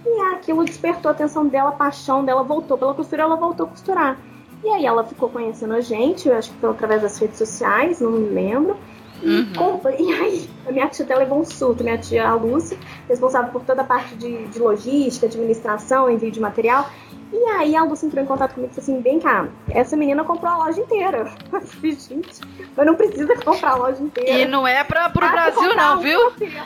[0.05, 3.69] E aquilo despertou a atenção dela, a paixão dela voltou pela costura, ela voltou a
[3.69, 4.17] costurar.
[4.63, 7.99] E aí ela ficou conhecendo a gente, eu acho que foi através das redes sociais,
[7.99, 8.77] não me lembro.
[9.23, 9.81] Uhum.
[9.99, 12.77] E aí, a minha tia até levou um surto, minha tia a Lúcia,
[13.07, 16.89] responsável por toda a parte de, de logística, administração, envio de material.
[17.31, 20.23] E aí a Lúcia entrou em contato comigo e falou assim: vem cá, essa menina
[20.23, 21.31] comprou a loja inteira.
[21.51, 22.41] Eu falei, gente,
[22.75, 24.31] mas não precisa comprar a loja inteira.
[24.31, 26.19] E não é pra, pro Brasil, não, viu?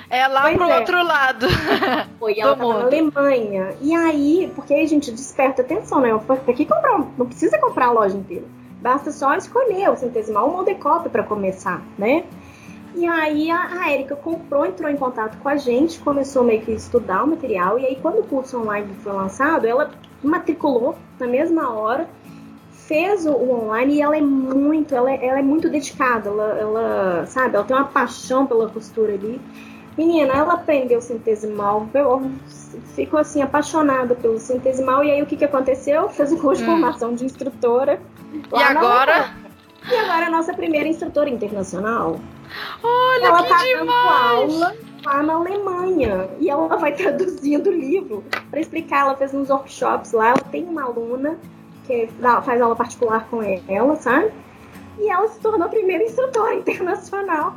[0.09, 0.79] É lá pois pro é.
[0.79, 1.47] outro lado.
[2.17, 3.75] Foi, ela tava na Alemanha.
[3.81, 6.19] E aí, porque aí, gente, desperta atenção, né?
[6.25, 6.99] Pra que comprar?
[7.17, 8.45] Não precisa comprar a loja inteira.
[8.81, 12.23] Basta só escolher o centesimal ou o decop para começar, né?
[12.95, 16.71] E aí a, a Erika comprou, entrou em contato com a gente, começou meio que
[16.71, 19.91] a estudar o material, e aí quando o curso online foi lançado, ela
[20.25, 22.07] matriculou na mesma hora,
[22.71, 27.25] fez o, online e ela é muito, ela é, ela é muito dedicada, ela, ela,
[27.25, 29.41] sabe, ela tem uma paixão pela costura ali.
[29.97, 31.87] Menina, ela aprendeu centesimal,
[32.95, 36.09] ficou assim apaixonada pelo centesimal e aí o que que aconteceu?
[36.09, 36.73] Fez o curso de hum.
[36.73, 38.01] formação de instrutora.
[38.33, 39.33] E agora?
[39.89, 42.19] E agora é a nossa primeira instrutora internacional.
[42.83, 44.77] Olha ela que tá demais.
[45.05, 46.29] Lá na Alemanha.
[46.39, 49.01] E ela vai traduzindo o livro para explicar.
[49.01, 50.29] Ela fez uns workshops lá.
[50.29, 51.37] Ela tem uma aluna
[51.85, 52.09] que
[52.43, 54.31] faz aula particular com ela, sabe?
[54.97, 57.55] E ela se tornou a primeira instrutora internacional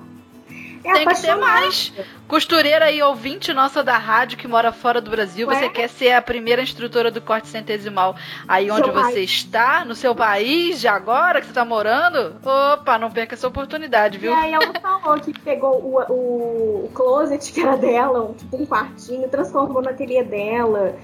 [0.84, 1.92] é Tem que ter mais.
[2.26, 5.54] Costureira e ouvinte nossa da rádio que mora fora do Brasil, Ué?
[5.54, 8.14] você quer ser a primeira instrutora do corte centesimal
[8.46, 9.30] aí onde seu você país.
[9.30, 12.36] está, no seu país, de agora que você está morando?
[12.44, 14.32] Opa, não perca essa oportunidade, viu?
[14.32, 18.62] E aí ela falou que pegou o, o, o closet que era dela, um, tipo
[18.62, 20.94] um quartinho, transformou na ateliê dela.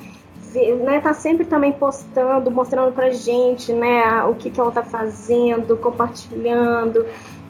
[0.84, 5.76] Né, tá sempre também postando, mostrando pra gente, né, o que, que ela tá fazendo,
[5.76, 7.04] compartilhando.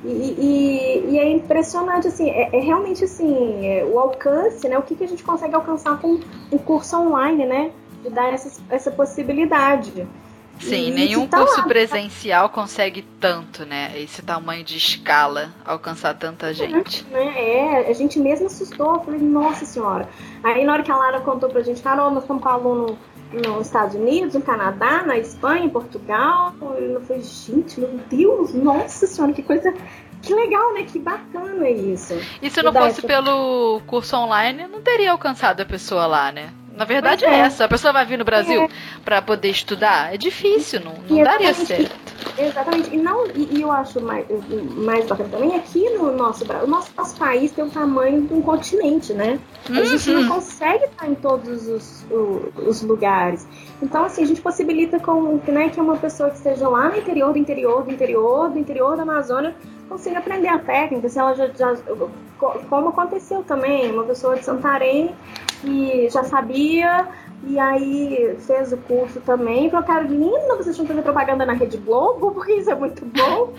[0.05, 4.77] E, e, e, é impressionante, assim, é, é realmente assim, é, o alcance, né?
[4.79, 6.21] O que, que a gente consegue alcançar com
[6.53, 7.71] um curso online, né?
[8.03, 10.07] De dar essa, essa possibilidade.
[10.61, 11.67] Sim, e nenhum tá curso lá.
[11.67, 13.93] presencial consegue tanto, né?
[13.97, 17.05] Esse tamanho de escala, alcançar tanta gente.
[17.13, 20.09] É, é, a gente mesmo assustou, falei, nossa senhora.
[20.43, 22.99] Aí na hora que a Lara contou pra gente, Carol, nós estamos com aluno
[23.35, 26.55] nos Estados Unidos, no Canadá, na Espanha, em Portugal.
[26.79, 29.73] Eu falei, gente, meu Deus, nossa senhora, que coisa.
[30.23, 30.85] Que legal, né?
[30.85, 32.15] Que bacana isso.
[32.41, 36.51] E se não fosse pelo curso online, não teria alcançado a pessoa lá, né?
[36.75, 37.29] Na verdade é.
[37.29, 37.39] é.
[37.41, 37.67] essa.
[37.67, 38.69] A pessoa vai vir no Brasil é.
[39.05, 40.15] para poder estudar.
[40.15, 42.04] É difícil, não, não daria certo.
[42.39, 42.95] Exatamente.
[42.95, 44.27] E, não, e, e, eu acho mais,
[44.77, 48.43] mais bacana também aqui no nosso o nosso, nosso país tem o tamanho de um
[48.43, 49.39] continente, né?
[49.69, 49.85] A uhum.
[49.85, 53.47] gente não consegue estar em todos os, os, os, lugares.
[53.83, 57.33] Então, assim, a gente possibilita com, né, que uma pessoa que esteja lá no interior
[57.33, 59.55] do interior do interior do interior da Amazônia
[59.89, 61.77] consiga aprender a técnica, se ela já, já
[62.69, 65.15] como aconteceu também, uma pessoa de Santarém
[65.61, 67.09] que já sabia
[67.47, 69.71] e aí fez o curso também.
[69.71, 73.53] Falou, Carolina, vocês que fazer propaganda na Rede Globo, porque isso é muito bom.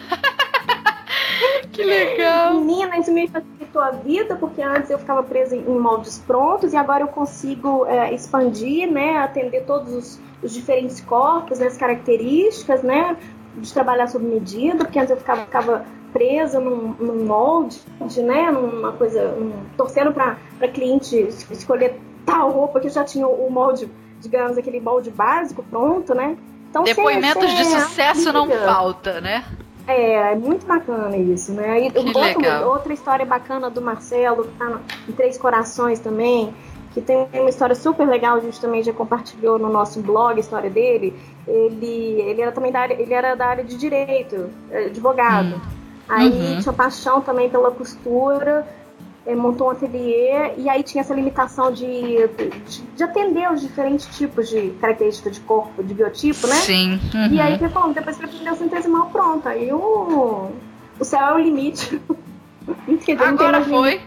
[1.72, 2.56] que legal!
[2.56, 6.78] Menina, isso me facilitou a vida, porque antes eu ficava presa em moldes prontos e
[6.78, 9.18] agora eu consigo é, expandir, né?
[9.18, 13.18] Atender todos os, os diferentes corpos, né, as características, né?
[13.56, 17.82] De trabalhar sob medida, porque antes eu ficava, ficava presa num, num molde,
[18.22, 18.50] né?
[18.52, 19.36] Numa coisa.
[19.38, 20.38] Um, torcendo para
[20.74, 23.90] cliente escolher tal roupa que já tinha o molde,
[24.20, 26.38] digamos, aquele molde básico pronto, né?
[26.70, 29.46] Então, Depoimentos de sucesso não falta, né?
[29.88, 31.80] É, é muito bacana isso, né?
[31.80, 36.54] E outro, outra história bacana do Marcelo, que tá em Três Corações também,
[36.94, 40.40] que tem uma história super legal, a gente também já compartilhou no nosso blog a
[40.40, 41.14] história dele.
[41.48, 45.56] Ele, ele era também da área, ele era da área de direito, é, advogado.
[45.56, 45.62] Hum.
[46.08, 46.60] Aí uhum.
[46.62, 48.85] tinha paixão também pela costura, é,
[49.34, 54.50] montou um ateliê e aí tinha essa limitação de, de, de, atender os diferentes tipos
[54.50, 56.56] de características de corpo, de biotipo, né?
[56.56, 57.00] Sim.
[57.14, 57.28] Uhum.
[57.32, 59.48] E aí, falou, depois que ele aprendeu sintesimal, pronto.
[59.48, 60.52] Aí o,
[61.00, 62.00] o céu é o limite.
[63.26, 64.02] Agora foi.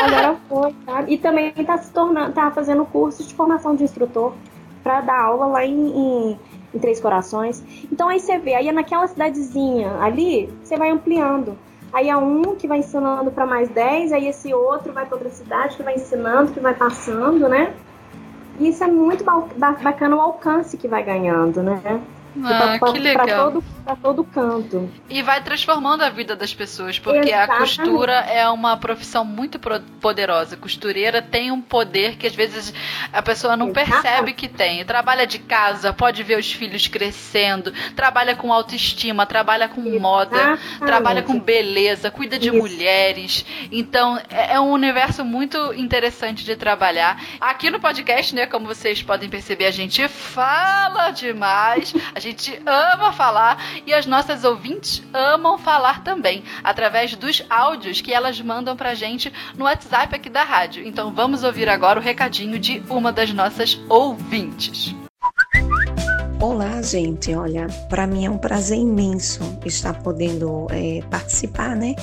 [0.00, 1.14] Agora foi, sabe?
[1.14, 4.34] E também está se tornando, tá fazendo curso de formação de instrutor
[4.82, 6.38] para dar aula lá em, em
[6.74, 7.62] em Três Corações.
[7.90, 11.56] Então aí você vê, aí é naquela cidadezinha ali, você vai ampliando.
[11.92, 15.30] Aí é um que vai ensinando para mais dez, aí esse outro vai para outra
[15.30, 17.74] cidade que vai ensinando, que vai passando, né?
[18.58, 19.24] E isso é muito
[19.56, 22.00] bacana o alcance que vai ganhando, né?
[22.42, 23.52] Ah, pra, que legal.
[23.52, 24.90] Todo, pra todo canto.
[25.08, 27.50] E vai transformando a vida das pessoas, porque Exatamente.
[27.52, 29.58] a costura é uma profissão muito
[30.00, 30.56] poderosa.
[30.56, 32.72] Costureira tem um poder que às vezes
[33.12, 34.02] a pessoa não Exatamente.
[34.02, 34.84] percebe que tem.
[34.84, 40.00] Trabalha de casa, pode ver os filhos crescendo, trabalha com autoestima, trabalha com Exatamente.
[40.02, 42.56] moda, trabalha com beleza, cuida de Isso.
[42.56, 43.44] mulheres.
[43.70, 47.20] Então, é, é um universo muito interessante de trabalhar.
[47.40, 51.94] Aqui no podcast, né, como vocês podem perceber, a gente fala demais.
[52.14, 58.12] A gente ama falar e as nossas ouvintes amam falar também, através dos áudios que
[58.12, 60.86] elas mandam pra gente no WhatsApp aqui da rádio.
[60.86, 64.94] Então vamos ouvir agora o recadinho de uma das nossas ouvintes.
[66.40, 67.32] Olá, gente.
[67.34, 71.94] Olha, para mim é um prazer imenso estar podendo é, participar, né?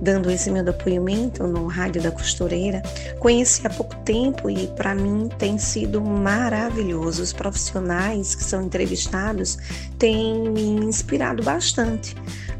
[0.00, 2.82] Dando esse meu depoimento no Rádio da Costureira.
[3.18, 7.22] Conheci há pouco tempo e para mim tem sido maravilhoso.
[7.22, 9.58] Os profissionais que são entrevistados
[9.98, 12.14] têm me inspirado bastante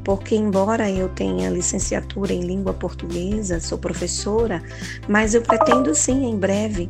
[0.07, 4.63] porque embora eu tenha licenciatura em língua portuguesa, sou professora,
[5.09, 6.89] mas eu pretendo sim em breve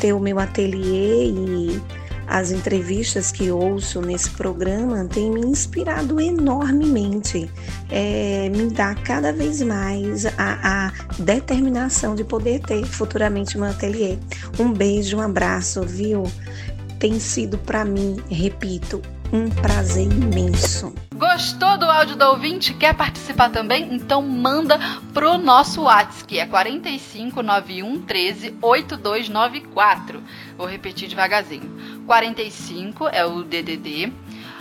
[0.00, 1.82] ter o meu ateliê e
[2.26, 7.50] as entrevistas que ouço nesse programa têm me inspirado enormemente,
[7.90, 14.18] é, me dá cada vez mais a, a, determinação de poder ter futuramente um ateliê.
[14.58, 16.24] Um beijo, um abraço, viu?
[16.98, 19.02] Tem sido para mim, repito,
[19.34, 20.94] um prazer imenso.
[21.12, 22.72] Gostou do áudio do ouvinte?
[22.72, 23.92] Quer participar também?
[23.92, 24.78] Então manda
[25.12, 30.22] pro nosso WhatsApp, que é 4591 13 8294.
[30.56, 31.68] Vou repetir devagarzinho.
[32.06, 34.12] 45 é o DDD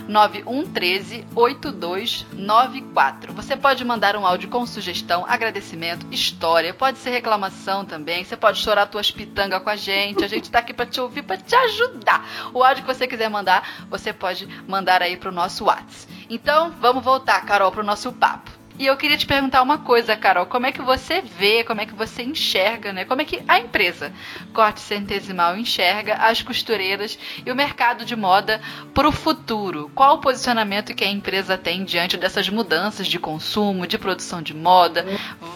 [0.08, 3.34] 9113 8294.
[3.34, 8.24] Você pode mandar um áudio com sugestão, agradecimento, história, pode ser reclamação também.
[8.24, 10.24] Você pode chorar tuas pitangas com a gente.
[10.24, 12.26] A gente tá aqui para te ouvir, para te ajudar.
[12.54, 16.14] O áudio que você quiser mandar, você pode mandar aí pro nosso WhatsApp.
[16.30, 18.53] Então, vamos voltar, Carol, pro nosso papo.
[18.80, 20.48] E eu queria te perguntar uma coisa, Carol.
[20.48, 23.06] Como é que você vê, como é que você enxerga, né?
[23.06, 24.12] Como é que a empresa
[24.52, 28.60] Corte Centesimal enxerga as costureiras e o mercado de moda
[28.94, 29.92] para o futuro?
[29.94, 34.56] Qual o posicionamento que a empresa tem diante dessas mudanças de consumo, de produção de
[34.56, 35.06] moda?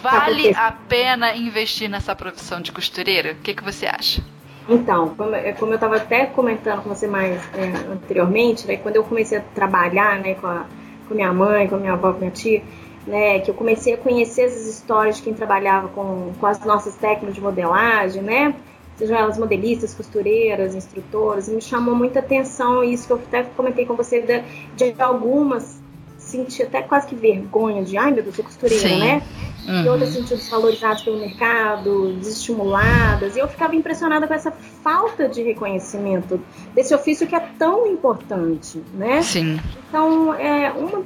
[0.01, 3.31] Vale a pena investir nessa profissão de costureira?
[3.31, 4.21] O que, que você acha?
[4.69, 9.37] Então, como, eu estava até comentando com você mais é, anteriormente, né, quando eu comecei
[9.37, 10.65] a trabalhar né, com, a,
[11.07, 12.61] com minha mãe, com minha avó, com minha tia,
[13.07, 16.95] né, que eu comecei a conhecer essas histórias de quem trabalhava com, com as nossas
[16.95, 18.53] técnicas de modelagem, né,
[18.97, 23.95] sejam elas modelistas, costureiras, instrutoras, me chamou muita atenção isso que eu até comentei com
[23.95, 24.43] você de,
[24.75, 25.81] de algumas
[26.27, 28.99] senti até quase que vergonha de, ai meu Deus, sou costureira, Sim.
[28.99, 29.21] né?
[29.67, 29.83] Uhum.
[29.83, 33.35] E outras sentiam desvalorizadas pelo mercado, desestimuladas.
[33.35, 36.39] E eu ficava impressionada com essa falta de reconhecimento
[36.73, 39.21] desse ofício que é tão importante, né?
[39.21, 39.59] Sim.
[39.89, 41.01] Então, é, uma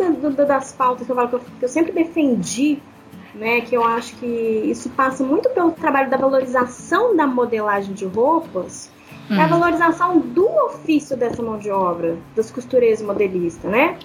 [0.46, 2.80] das pautas que eu, falo, que eu, que eu sempre defendi
[3.34, 8.06] né, que eu acho que isso passa muito pelo trabalho da valorização da modelagem de
[8.06, 8.92] roupas,
[9.30, 9.50] é a uhum.
[9.50, 13.98] valorização do ofício dessa mão de obra, das costureiras e modelistas, né?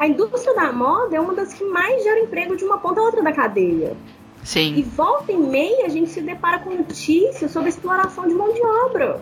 [0.00, 3.04] A indústria da moda é uma das que mais gera emprego de uma ponta a
[3.04, 3.94] outra da cadeia.
[4.42, 4.76] Sim.
[4.76, 8.62] E volta e meia a gente se depara com notícias sobre exploração de mão de
[8.62, 9.20] obra.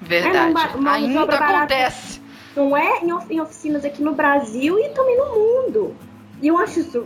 [0.00, 0.36] Verdade.
[0.36, 2.20] É, uma, Ainda acontece.
[2.20, 5.96] Barata, não é em oficinas aqui no Brasil e também no mundo.
[6.40, 7.04] E eu acho isso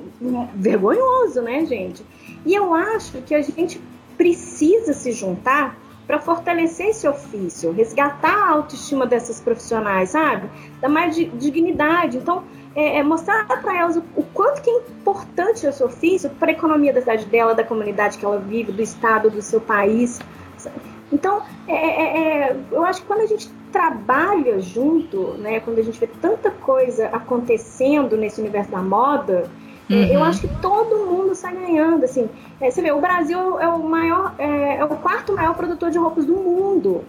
[0.55, 2.05] vergonhoso, né, gente?
[2.45, 3.81] E eu acho que a gente
[4.19, 10.51] precisa se juntar para fortalecer esse ofício, resgatar a autoestima dessas profissionais, sabe?
[10.83, 12.19] Dar mais dignidade.
[12.19, 12.45] Então,
[12.77, 16.53] é, é mostrar para elas o, o, quanto que é importante esse ofício para a
[16.53, 20.21] economia da cidade dela, da comunidade que ela vive, do estado, do seu país.
[21.11, 25.83] Então, é, é, é, eu acho que quando a gente trabalha junto, né, quando a
[25.83, 29.51] gente vê tanta coisa acontecendo nesse universo da moda,
[29.89, 30.05] é, uhum.
[30.13, 32.05] eu acho que todo mundo sai ganhando.
[32.05, 32.29] Assim,
[32.61, 36.27] é, você vê, o Brasil é o maior, é, o quarto maior produtor de roupas
[36.27, 37.05] do mundo.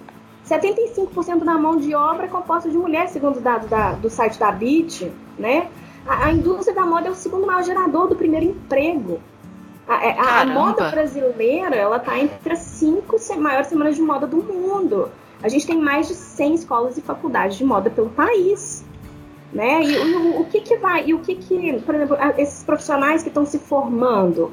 [0.47, 3.67] 75% da mão de obra é composta de mulheres, segundo os dados
[3.99, 5.69] do site da BIT, né?
[6.05, 9.19] A, a, indústria da moda é o segundo maior gerador do primeiro emprego.
[9.87, 14.27] A, é, a, a moda brasileira, ela está entre as cinco maiores semanas de moda
[14.27, 15.09] do mundo.
[15.41, 18.83] A gente tem mais de 100 escolas e faculdades de moda pelo país.
[19.53, 19.81] Né?
[19.83, 23.29] E o, o que que vai, e o que que, por exemplo, esses profissionais que
[23.29, 24.51] estão se formando,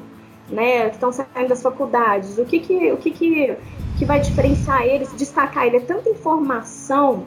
[0.49, 3.57] né, que estão saindo das faculdades, o que que, o que que
[3.97, 5.77] que vai diferenciar eles, destacar ele.
[5.77, 7.25] É tanta informação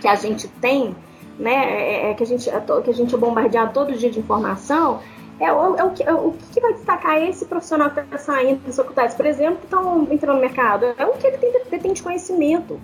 [0.00, 0.94] que a gente tem,
[1.38, 1.54] né?
[1.54, 4.18] É, é, é que, a gente, é que a gente é bombardeado todo dia de
[4.18, 5.00] informação.
[5.38, 8.60] É, o, é o, que, é o que vai destacar esse profissional que está saindo
[8.64, 10.86] das faculdades, por exemplo, que estão entrando no mercado?
[10.96, 12.80] É o que ele tem, tem de conhecimento.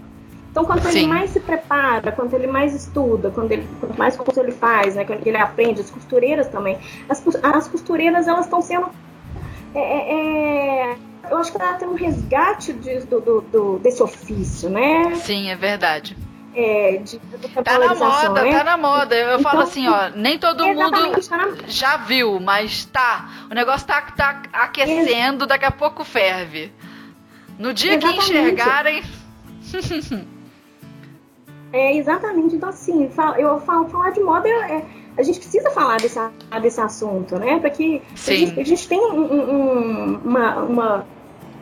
[0.51, 0.99] Então, quanto Sim.
[0.99, 4.95] ele mais se prepara, quanto ele mais estuda, quanto, ele, quanto mais curso ele faz,
[4.95, 8.91] né, quando ele aprende, as costureiras também, as, as costureiras elas estão sendo
[9.75, 10.97] é, é,
[11.31, 15.15] eu acho que ela tem um resgate de, do, do, do, desse ofício, né?
[15.15, 16.17] Sim, é verdade.
[16.55, 17.19] É, de,
[17.65, 18.59] tá na moda, né?
[18.59, 19.15] tá na moda.
[19.17, 23.47] Eu então, falo assim, ó, nem todo mundo tá já viu, mas tá.
[23.51, 26.71] O negócio tá, tá aquecendo, daqui a pouco ferve.
[27.59, 28.27] No dia exatamente.
[28.27, 29.03] que enxergarem.
[31.73, 32.57] é, exatamente.
[32.57, 34.85] Então, assim, eu falo, falar de moda é,
[35.17, 36.19] a gente precisa falar desse,
[36.61, 37.59] desse assunto, né?
[37.61, 41.07] Porque a gente, a gente, tem um, um, uma, uma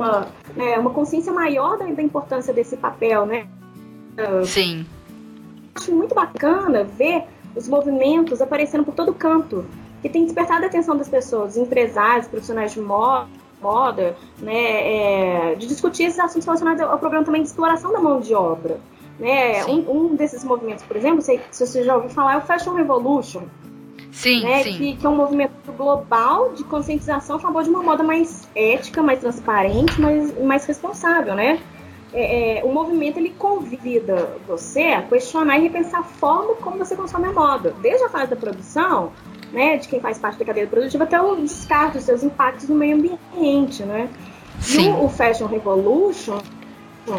[0.00, 3.46] uma, é, uma consciência maior da, da, importância desse papel, né?
[4.44, 4.86] Sim.
[5.74, 7.24] Acho muito bacana ver
[7.54, 9.64] os movimentos aparecendo por todo canto,
[10.02, 13.28] que tem despertado a atenção das pessoas, empresários, profissionais de moda,
[13.60, 18.20] moda né, é, de discutir esses assuntos relacionados ao problema também de exploração da mão
[18.20, 18.80] de obra.
[19.18, 19.66] Né?
[19.66, 22.72] Um, um, desses movimentos, por exemplo, se, se você já ouviu falar, é o Fashion
[22.72, 23.42] Revolution,
[24.12, 24.62] Sim, né?
[24.62, 24.76] sim.
[24.76, 29.02] Que, que, é um movimento global de conscientização a favor de uma moda mais ética,
[29.02, 31.60] mais transparente, mais, mais responsável, né?
[32.12, 36.96] É, é, o movimento ele convida você a questionar e repensar a forma como você
[36.96, 39.12] consome a moda, desde a fase da produção,
[39.52, 42.74] né, de quem faz parte da cadeia produtiva, até o descarte, os seus impactos no
[42.74, 44.08] meio ambiente, né?
[44.60, 44.88] Sim.
[44.88, 46.38] E o, o Fashion Revolution,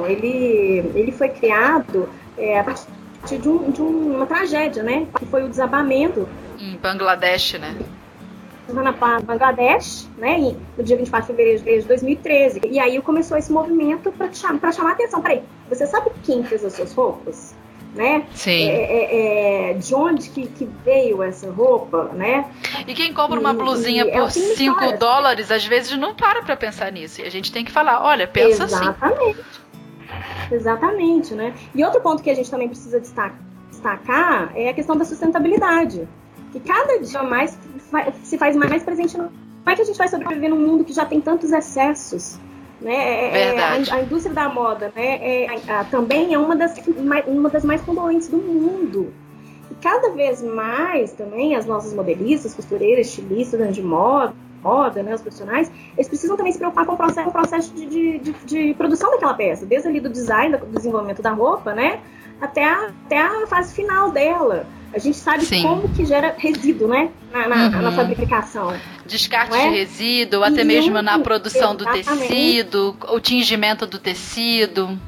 [0.07, 5.07] ele, ele foi criado é, a partir de, um, de uma tragédia, né?
[5.18, 6.27] Que foi o desabamento
[6.59, 7.76] em Bangladesh, né?
[8.68, 12.62] Na Bangladesh, né, no dia 24 de fevereiro de 2013.
[12.70, 15.22] E aí começou esse movimento para chamar, chamar a atenção.
[15.22, 17.56] Peraí, você sabe quem fez as suas roupas?
[17.94, 18.24] Né?
[18.34, 18.70] Sim.
[18.70, 22.50] É, é, é, de onde que, que, veio essa roupa, né?
[22.88, 26.90] E quem compra uma blusinha e, por 5 dólares, às vezes não para para pensar
[26.90, 27.20] nisso.
[27.20, 29.42] E a gente tem que falar, olha, pensa Exatamente.
[29.42, 30.56] assim.
[30.56, 31.54] Exatamente, né?
[31.76, 36.08] E outro ponto que a gente também precisa destacar é a questão da sustentabilidade
[36.52, 37.57] que cada dia mais
[38.23, 39.30] se faz mais presente no
[39.65, 42.40] é que a gente vai sobreviver num mundo que já tem tantos excessos?
[42.82, 42.95] Né?
[42.95, 45.19] É, é a, a, indústria da moda né?
[45.22, 46.73] É, a, também é uma das,
[47.28, 49.14] uma das mais poluentes do mundo.
[49.69, 54.34] E cada vez mais também as nossas modelistas, costureiras, estilistas de moda,
[54.64, 57.73] moda, né, os profissionais, eles precisam também se preocupar com o processo, com o processo
[57.73, 61.73] de, de, de, de, produção daquela peça, desde ali do design, do desenvolvimento da roupa,
[61.73, 61.99] né,
[62.40, 64.65] até a, até a fase final dela.
[64.93, 65.63] A gente sabe Sim.
[65.63, 67.09] como que gera resíduo, né?
[67.31, 67.81] Na, na, uhum.
[67.81, 68.73] na fabricação.
[69.05, 69.69] Descarte é?
[69.69, 72.09] de resíduo, até e mesmo na produção exatamente.
[72.09, 74.99] do tecido, o tingimento do tecido.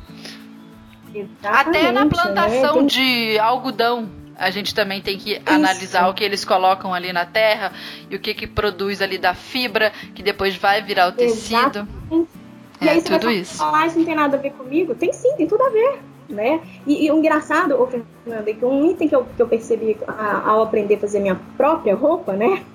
[1.13, 2.87] Exatamente, até na plantação né?
[2.87, 4.09] de algodão.
[4.35, 5.41] A gente também tem que Isso.
[5.45, 7.71] analisar o que eles colocam ali na terra
[8.09, 11.87] e o que que produz ali da fibra, que depois vai virar o tecido.
[12.09, 12.29] Exatamente.
[12.81, 13.57] É, e aí, tudo isso.
[13.57, 14.95] Falar isso não tem nada a ver comigo?
[14.95, 15.99] Tem sim, tem tudo a ver
[16.33, 16.61] né?
[16.85, 19.97] E, e o engraçado, ô Fernanda, é que um item que eu, que eu percebi
[20.07, 22.47] a, ao aprender a fazer minha própria roupa, né?
[22.47, 22.63] Uhum.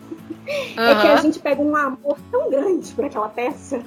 [0.79, 3.83] É que a gente pega um amor tão grande por aquela peça.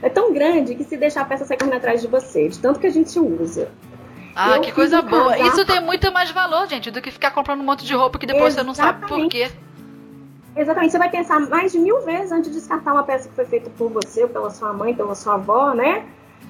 [0.00, 2.80] É tão grande que se deixar a peça sair correndo atrás de você, de tanto
[2.80, 3.68] que a gente usa.
[4.34, 5.30] Ah, eu que coisa boa.
[5.32, 5.48] Casaco...
[5.48, 8.26] Isso tem muito mais valor, gente, do que ficar comprando um monte de roupa que
[8.26, 8.76] depois Exatamente.
[8.76, 9.50] você não sabe por quê.
[10.56, 13.44] Exatamente, você vai pensar mais de mil vezes antes de descartar uma peça que foi
[13.44, 16.06] feita por você, ou pela sua mãe, pela sua avó, né?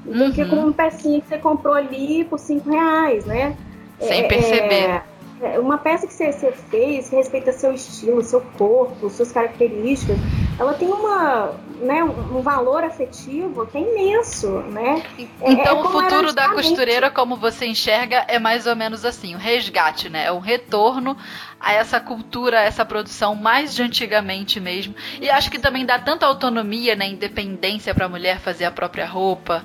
[0.06, 3.56] Do que com uma pecinha que você comprou ali por cinco reais, né?
[3.98, 5.02] Sem é, perceber.
[5.40, 10.16] É, uma peça que você, você, fez, que respeita seu estilo, seu corpo, suas características,
[10.58, 15.02] ela tem uma, né, um valor afetivo que é imenso, né?
[15.42, 19.34] É, então é, o futuro da costureira, como você enxerga, é mais ou menos assim,
[19.34, 20.24] o resgate, né?
[20.24, 21.14] É um retorno
[21.60, 24.94] a essa cultura, a essa produção mais de antigamente mesmo.
[25.20, 29.06] E acho que também dá tanta autonomia, né, independência para a mulher fazer a própria
[29.06, 29.62] roupa.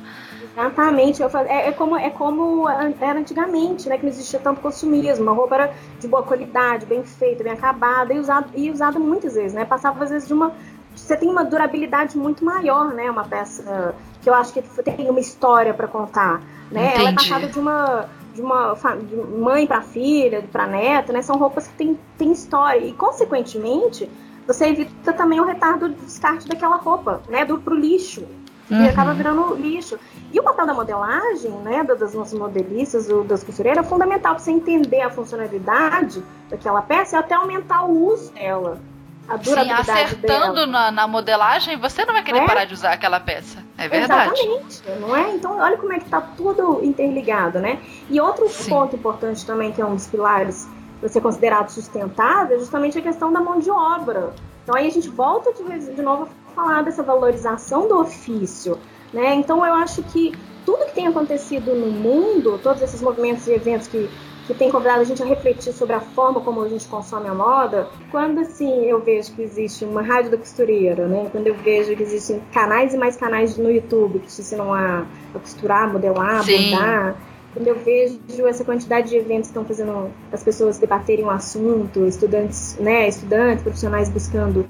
[0.55, 1.47] Exatamente, faz...
[1.49, 3.97] é, é, como, é como era antigamente, né?
[3.97, 5.29] Que não existia tanto consumismo.
[5.29, 9.35] A roupa era de boa qualidade, bem feita, bem acabada e usada, e usada muitas
[9.35, 9.65] vezes, né?
[9.65, 10.53] Passava às vezes de uma.
[10.95, 13.09] Você tem uma durabilidade muito maior, né?
[13.09, 16.87] Uma peça que eu acho que tem uma história para contar, né?
[16.87, 16.99] Entendi.
[16.99, 18.75] Ela é passada de uma de uma
[19.07, 21.21] de mãe para filha, para neta, né?
[21.21, 24.09] São roupas que têm tem história e consequentemente
[24.45, 27.45] você evita também o retardo do descarte daquela roupa, né?
[27.45, 28.25] Do pro lixo
[28.69, 28.83] uhum.
[28.83, 29.99] e acaba virando lixo.
[30.33, 34.51] E o papel da modelagem, né, das nossas modelistas, das costureiras, é fundamental para você
[34.51, 38.79] entender a funcionalidade daquela peça e até aumentar o uso dela.
[39.27, 40.67] A durabilidade Sim, acertando.
[40.67, 42.45] Na, na modelagem, você não vai querer é?
[42.45, 43.63] parar de usar aquela peça.
[43.77, 44.33] É verdade.
[44.33, 45.31] Exatamente, não é?
[45.35, 47.79] Então, olha como é que está tudo interligado, né?
[48.09, 48.69] E outro Sim.
[48.69, 50.67] ponto importante também, que é um dos pilares
[50.99, 54.33] para ser considerado sustentável, é justamente a questão da mão de obra.
[54.63, 58.77] Então, aí a gente volta de, de novo a falar dessa valorização do ofício.
[59.13, 59.35] Né?
[59.35, 60.31] Então eu acho que
[60.65, 64.09] tudo que tem acontecido no mundo, todos esses movimentos e eventos que,
[64.47, 67.33] que têm convidado a gente a refletir sobre a forma como a gente consome a
[67.33, 71.27] moda, quando assim eu vejo que existe uma rádio da costureira, né?
[71.31, 75.05] quando eu vejo que existem canais e mais canais no YouTube que te ensinam a,
[75.33, 76.71] a costurar, modelar, Sim.
[76.71, 77.15] bordar,
[77.53, 82.05] quando eu vejo essa quantidade de eventos que estão fazendo as pessoas debaterem um assunto,
[82.05, 84.65] estudantes, né, estudantes, profissionais buscando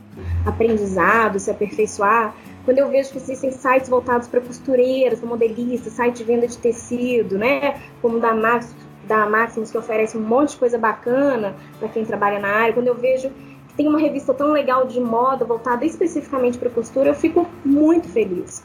[0.45, 2.34] aprendizado, se aperfeiçoar,
[2.66, 6.58] quando eu vejo que existem sites voltados para costureiras, para modelistas, site de venda de
[6.58, 7.82] tecido, né?
[8.02, 8.74] Como da Max,
[9.08, 12.74] da Maximus, que oferece um monte de coisa bacana para quem trabalha na área.
[12.74, 13.30] Quando eu vejo
[13.68, 18.08] que tem uma revista tão legal de moda voltada especificamente para costura, eu fico muito
[18.08, 18.64] feliz.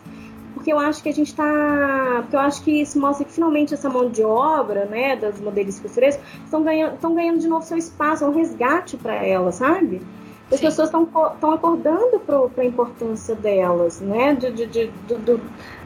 [0.53, 2.19] Porque eu acho que a gente está.
[2.23, 5.83] Porque eu acho que isso mostra que finalmente essa mão de obra, né, das modelistas
[5.83, 10.01] costureiras, estão ganhando, ganhando de novo seu espaço, é um resgate para elas, sabe?
[10.51, 10.67] As Sim.
[10.67, 14.35] pessoas estão acordando para a importância delas, né?
[14.35, 15.41] De, de, de, do,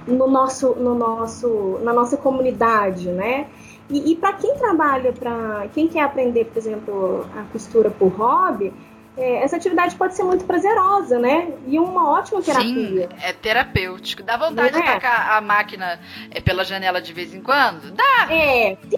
[0.07, 3.47] no nosso, no nosso, na nossa comunidade, né?
[3.89, 8.73] E, e para quem trabalha, para quem quer aprender, por exemplo, a costura por hobby,
[9.17, 11.53] é, essa atividade pode ser muito prazerosa, né?
[11.67, 13.09] E uma ótima terapia.
[13.09, 14.23] Sim, é terapêutico.
[14.23, 14.81] Dá vontade é?
[14.81, 16.01] de tocar a máquina
[16.31, 17.91] é, pela janela de vez em quando?
[17.91, 18.29] Dá!
[18.31, 18.97] É, sim,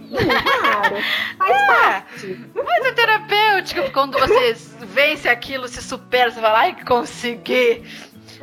[0.61, 0.97] claro.
[1.39, 2.51] Faz é, parte.
[2.55, 7.83] Mas é terapêutico quando você vence aquilo, se supera, você fala, ai, consegui.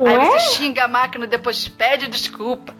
[0.00, 0.40] Aí você é?
[0.40, 2.74] xinga a máquina e depois pede desculpa.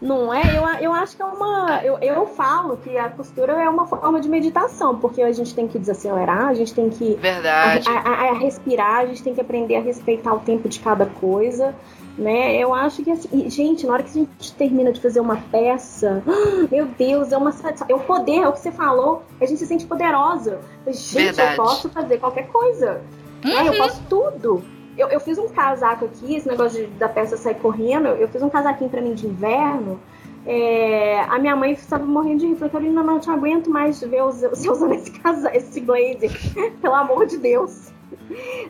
[0.00, 0.42] Não é?
[0.56, 1.80] Eu, eu acho que é uma.
[1.84, 5.66] Eu, eu falo que a costura é uma forma de meditação, porque a gente tem
[5.66, 7.14] que desacelerar, a gente tem que.
[7.16, 7.88] Verdade.
[7.88, 11.06] A, a, a respirar, a gente tem que aprender a respeitar o tempo de cada
[11.06, 11.74] coisa.
[12.16, 12.56] Né?
[12.56, 16.20] Eu acho que assim, gente, na hora que a gente termina de fazer uma peça,
[16.70, 17.54] meu Deus, é uma
[17.88, 20.58] é o poder, é o que você falou, a gente se sente poderosa.
[20.86, 21.56] Gente, Verdade.
[21.56, 23.00] eu posso fazer qualquer coisa.
[23.44, 23.50] Uhum.
[23.50, 23.68] Né?
[23.68, 24.77] Eu posso tudo.
[24.98, 28.42] Eu, eu fiz um casaco aqui, esse negócio de, da peça sair correndo, eu fiz
[28.42, 30.00] um casaquinho pra mim de inverno.
[30.44, 34.22] É, a minha mãe estava morrendo de rir, falou, Carolina, não te aguento mais ver
[34.22, 36.30] você usando esse, casa, esse blazer,
[36.80, 37.92] pelo amor de Deus.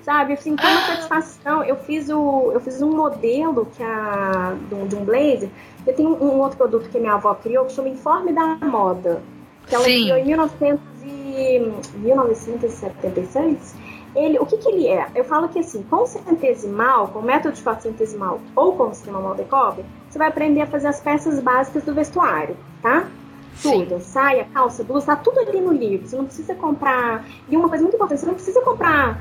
[0.03, 1.65] Sabe, assim, foi uma satisfação.
[1.65, 5.49] Eu fiz, o, eu fiz um modelo que a, de, um, de um blazer.
[5.87, 9.23] Eu tenho um, um, outro produto que minha avó criou que chama Informe da Moda.
[9.67, 10.03] Que ela Sim.
[10.03, 13.75] criou em 1900 e, 1976.
[14.19, 15.07] Ele, o que, que ele é?
[15.15, 19.21] Eu falo que assim, com centesimal, com método de corte centesimal ou com o sistema
[19.21, 23.07] Moldecop, você vai aprender a fazer as peças básicas do vestuário, tá?
[23.55, 23.85] Sim.
[23.85, 26.07] Tudo, saia, calça, blusa, tá tudo ali no livro.
[26.07, 27.25] Você não precisa comprar.
[27.49, 29.21] E uma coisa muito importante, você não precisa comprar.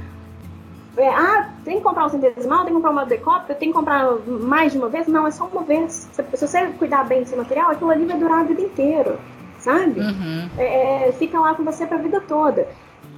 [0.98, 4.16] é, ah, tem que comprar o centesimal, tem que comprar uma decópia, tem que comprar
[4.28, 5.08] mais de uma vez.
[5.08, 6.08] Não, é só uma vez.
[6.12, 9.20] Se, se você cuidar bem do seu material, aquilo ali vai durar a vida inteira,
[9.60, 10.00] sabe?
[10.00, 10.50] Uhum.
[10.58, 12.68] É, é, fica lá com você pra vida toda.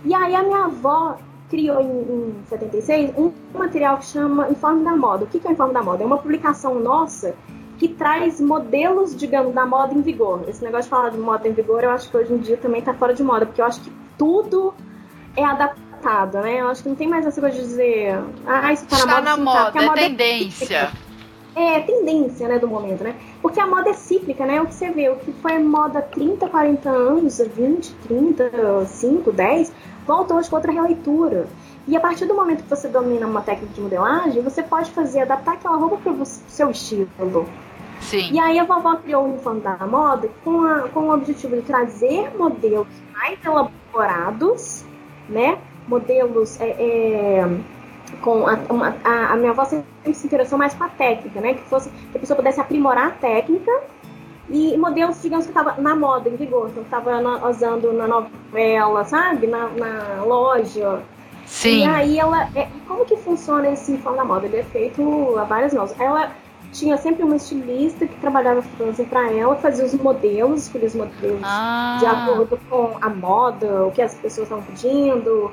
[0.03, 1.17] E aí a minha avó
[1.49, 5.25] criou em, em 76 um material que chama Informe da Moda.
[5.25, 6.03] O que, é o Informe da Moda?
[6.03, 7.35] É uma publicação nossa
[7.77, 10.43] que traz modelos, digamos, da moda em vigor.
[10.47, 12.81] Esse negócio de falar de moda em vigor, eu acho que hoje em dia também
[12.81, 14.73] tá fora de moda, porque eu acho que tudo
[15.35, 16.59] é adaptado, né?
[16.59, 19.15] Eu acho que não tem mais essa coisa de dizer, ah, isso tá na Está
[19.15, 20.91] moda, na isso não tá, moda, é moda tendência.
[21.55, 23.15] é tendência, né, do momento, né?
[23.41, 24.61] Porque a moda é cíclica, né?
[24.61, 29.31] O que você vê, o que foi moda há 30, 40 anos, 20, 30, 5,
[29.31, 29.71] 10,
[30.09, 31.47] volta hoje com outra releitura.
[31.87, 35.21] E a partir do momento que você domina uma técnica de modelagem, você pode fazer,
[35.21, 37.45] adaptar aquela roupa para o seu estilo.
[38.01, 38.31] Sim.
[38.31, 41.61] E aí a vovó criou o Uniforme da Moda com, a- com o objetivo de
[41.63, 44.83] trazer modelos mais elaborados,
[45.27, 45.57] né?
[45.87, 47.57] Modelos é, é,
[48.21, 48.57] com a,
[49.03, 51.53] a, a minha avó sempre se interessou mais com a técnica, né?
[51.55, 53.71] Que fosse que a pessoa pudesse aprimorar a técnica
[54.49, 58.07] e modelos, digamos, que estava na moda, em vigor, então que estava na- usando na
[58.07, 59.47] novela, sabe?
[59.47, 61.01] Na, na loja.
[61.45, 61.79] Sim.
[61.81, 62.47] E aí ela.
[62.55, 64.45] é, como que funciona esse uniforme da moda?
[64.45, 65.93] Ele é feito a várias mãos.
[65.99, 66.31] Ela
[66.71, 71.41] tinha sempre uma estilista que trabalhava fazendo para ela, fazia os modelos, escolhia os modelos
[71.43, 75.51] Ah, de acordo com a moda, o que as pessoas estavam pedindo.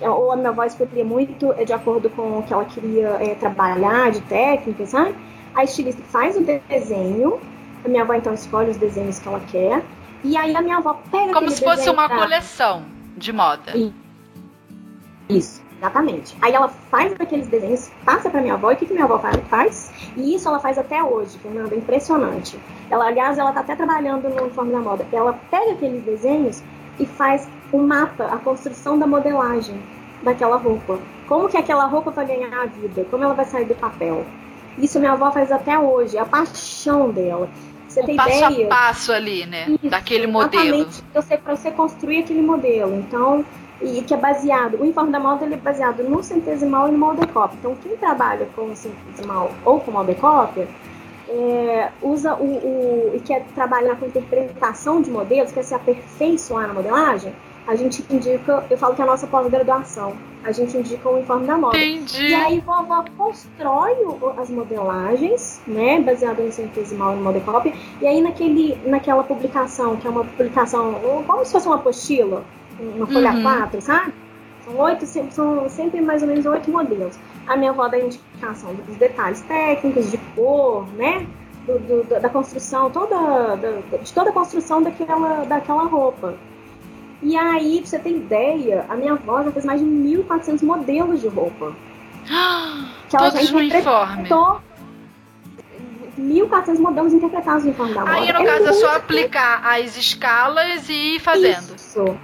[0.00, 3.34] Ou a minha voz escolhia muito é, de acordo com o que ela queria é,
[3.34, 5.14] trabalhar de técnica, sabe?
[5.54, 7.38] A estilista faz o desenho,
[7.86, 9.82] a minha avó então escolhe os desenhos que ela quer.
[10.24, 12.84] E aí a minha avó pega como se fosse uma da- coleção
[13.16, 13.72] de moda.
[15.28, 16.36] Isso, exatamente.
[16.40, 19.18] Aí ela faz aqueles desenhos, passa pra minha avó, e o que, que minha avó
[19.18, 19.90] fa- faz?
[20.16, 22.58] E isso ela faz até hoje, Fernanda, é impressionante.
[22.90, 25.06] Ela, aliás, ela tá até trabalhando no uniforme da moda.
[25.12, 26.62] Ela pega aqueles desenhos
[26.98, 29.80] e faz o mapa, a construção da modelagem
[30.22, 30.98] daquela roupa.
[31.28, 33.04] Como que aquela roupa vai ganhar a vida?
[33.10, 34.24] Como ela vai sair do papel?
[34.78, 37.48] Isso minha avó faz até hoje, é a paixão dela.
[37.96, 38.66] Você O tem passo ideia?
[38.66, 39.66] a passo ali, né?
[39.68, 40.86] Isso, daquele modelo.
[41.14, 42.94] Você, para você construir aquele modelo.
[42.94, 43.42] Então,
[43.80, 46.98] e que é baseado, o informe da moda ele é baseado no centesimal e no
[46.98, 47.56] moldecópia.
[47.58, 50.68] Então, quem trabalha com o centesimal ou com moldecópia,
[51.28, 56.74] é, usa o, o e quer trabalhar com interpretação de modelos, quer se aperfeiçoar na
[56.74, 57.32] modelagem,
[57.66, 60.12] a gente indica, eu falo que é a nossa pós-graduação,
[60.44, 61.76] a gente indica o informe da moda.
[61.76, 62.28] Entendi.
[62.28, 63.92] E aí vovó constrói
[64.36, 70.06] as modelagens, né, baseado no centesimal e no moldecópia, e aí naquele, naquela publicação, que
[70.06, 70.94] é uma publicação,
[71.26, 72.44] como se fosse uma apostila,
[72.78, 73.42] uma folha Uhum.
[73.42, 74.12] 4, sabe?
[74.64, 77.16] São oito, sempre- são sempre mais ou menos oito modelos.
[77.46, 81.26] A minha avó dá indicação dos detalhes técnicos, de cor, né?
[81.66, 86.34] Do, do- da- da construção, toda, da- de toda a construção daquela, daquela roupa.
[87.22, 91.20] E aí, pra você ter ideia, a minha avó já fez mais de 1.400 modelos
[91.20, 91.74] de roupa.
[93.08, 93.66] Que ela Todos já no uniforme.
[93.66, 94.60] interpretou
[96.18, 98.12] 1.400 modelos interpretados no uniforme da moda.
[98.12, 101.74] Aí, no É caso, é só aplicar as escalas e ir fazendo.
[101.76, 102.18] Isso,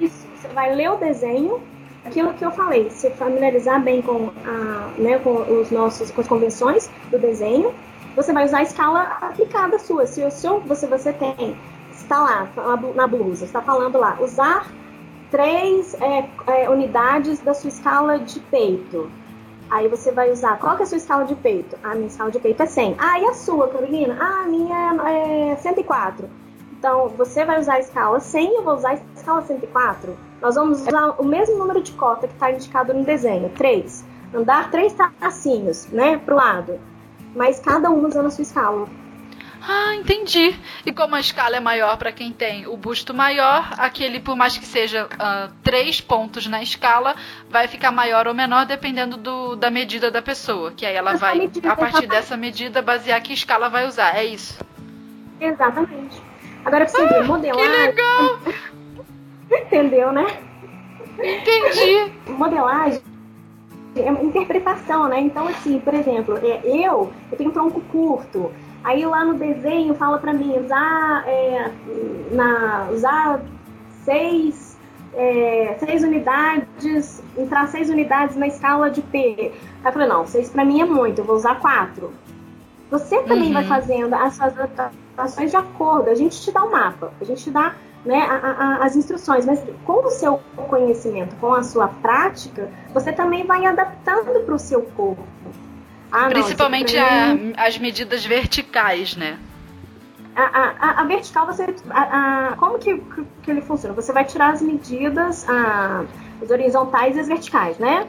[0.00, 0.26] isso.
[0.36, 1.60] Você vai ler o desenho,
[2.04, 6.28] aquilo que eu falei, se familiarizar bem com, a, né, com os nossos, com as
[6.28, 7.74] convenções do desenho,
[8.14, 10.06] você vai usar a escala aplicada sua.
[10.06, 11.56] Se o seu, você, você tem,
[12.08, 14.66] está lá na blu- na blusa, está falando lá, usar
[15.30, 19.10] três é, é, unidades da sua escala de peito.
[19.70, 21.76] Aí você vai usar, qual que é a sua escala de peito?
[21.84, 22.96] A minha escala de peito é 100.
[22.98, 24.16] Ah, e a sua, Carolina?
[24.18, 24.96] Ah, a minha
[25.52, 26.26] é 104.
[26.72, 30.16] Então, você vai usar a escala 100 e eu vou usar a escala 104.
[30.40, 34.02] Nós vamos usar o mesmo número de cota que está indicado no desenho, 3.
[34.32, 36.78] Andar três tracinhos, né, pro lado.
[37.34, 38.86] Mas cada um usando a sua escala.
[39.70, 40.58] Ah, entendi.
[40.86, 44.56] E como a escala é maior para quem tem o busto maior, aquele, por mais
[44.56, 47.14] que seja ah, três pontos na escala,
[47.50, 50.72] vai ficar maior ou menor dependendo do, da medida da pessoa.
[50.72, 52.10] Que aí ela Essa vai, medida a partir exatamente.
[52.10, 54.16] dessa medida, basear que escala vai usar.
[54.16, 54.58] É isso.
[55.38, 56.16] Exatamente.
[56.64, 57.62] Agora, pra você ver, modelar.
[57.62, 58.40] Que legal!
[59.52, 60.26] Entendeu, né?
[61.18, 62.10] Entendi.
[62.32, 63.02] modelagem
[63.96, 65.20] é uma interpretação, né?
[65.20, 68.50] Então, assim, por exemplo, é, eu, eu tenho tronco curto.
[68.84, 71.70] Aí lá no desenho fala pra mim usar, é,
[72.32, 73.40] na, usar
[74.04, 74.68] seis
[75.14, 79.34] é, seis unidades, entrar seis unidades na escala de P.
[79.38, 79.52] Aí
[79.84, 82.12] eu falei, não, seis para mim é muito, eu vou usar quatro.
[82.90, 83.54] Você também uhum.
[83.54, 86.08] vai fazendo as suas adaptações de acordo.
[86.08, 87.74] A gente te dá o um mapa, a gente te dá
[88.04, 93.12] né, a, a, as instruções, mas com o seu conhecimento, com a sua prática, você
[93.12, 95.22] também vai adaptando para o seu corpo.
[96.10, 97.04] Ah, Principalmente não,
[97.56, 99.38] a, as medidas verticais, né?
[100.34, 101.66] A, a, a vertical, você.
[102.58, 102.96] Como que,
[103.42, 103.94] que ele funciona?
[103.94, 108.06] Você vai tirar as medidas, as horizontais e as verticais, né?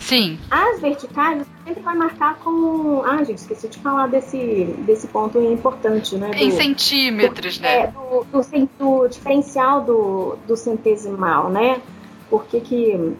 [0.00, 0.38] Sim.
[0.50, 3.02] As verticais você sempre vai marcar com.
[3.04, 6.30] Ah, gente, esqueci de falar desse, desse ponto importante, né?
[6.30, 7.76] Do, em centímetros, do, né?
[7.82, 11.80] É, do, do, do, diferencial do, do centesimal, né?
[12.28, 13.14] Por que que.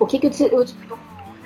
[0.00, 0.98] O que, que o, o,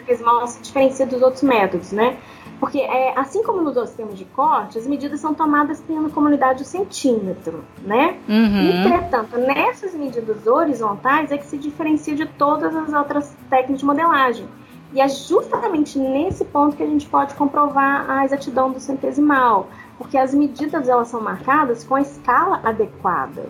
[0.02, 2.16] centesimal se diferencia dos outros métodos, né?
[2.60, 6.28] Porque, é, assim como nos outros termos de corte, as medidas são tomadas tendo como
[6.28, 8.16] unidade o centímetro, né?
[8.28, 8.84] Uhum.
[8.84, 14.46] Entretanto, nessas medidas horizontais é que se diferencia de todas as outras técnicas de modelagem.
[14.94, 19.68] E é justamente nesse ponto que a gente pode comprovar a exatidão do centesimal,
[19.98, 23.46] porque as medidas elas são marcadas com a escala adequada,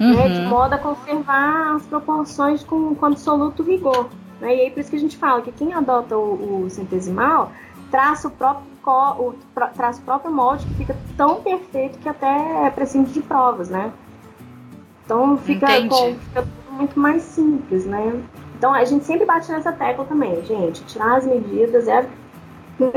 [0.00, 0.14] uhum.
[0.14, 4.08] né, de modo a conservar as proporções com, com absoluto rigor.
[4.42, 4.56] Né?
[4.56, 7.52] E aí por isso que a gente fala que quem adota o, o centesimal
[7.92, 9.34] traça o próprio, o,
[9.74, 13.92] traça o próprio molde que fica tão perfeito que até é prescinde de provas, né?
[15.04, 18.20] Então fica, com, fica muito mais simples, né?
[18.56, 20.82] Então a gente sempre bate nessa tecla também, gente.
[20.84, 22.08] Tirar as medidas é,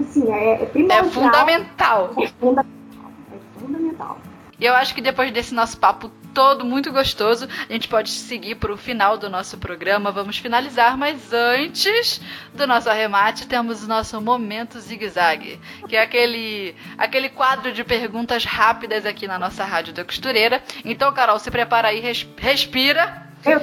[0.00, 1.04] assim, é, é primordial.
[1.04, 2.10] É fundamental.
[2.16, 3.10] É fundamental.
[3.32, 4.18] É fundamental.
[4.64, 7.48] Eu acho que depois desse nosso papo todo muito gostoso.
[7.68, 10.10] A gente pode seguir para o final do nosso programa.
[10.10, 12.20] Vamos finalizar, mas antes
[12.54, 18.44] do nosso arremate, temos o nosso momento zigue-zague, que é aquele, aquele quadro de perguntas
[18.44, 20.62] rápidas aqui na nossa Rádio da Costureira.
[20.84, 23.26] Então, Carol, se prepara aí, res, respira.
[23.44, 23.60] Eu,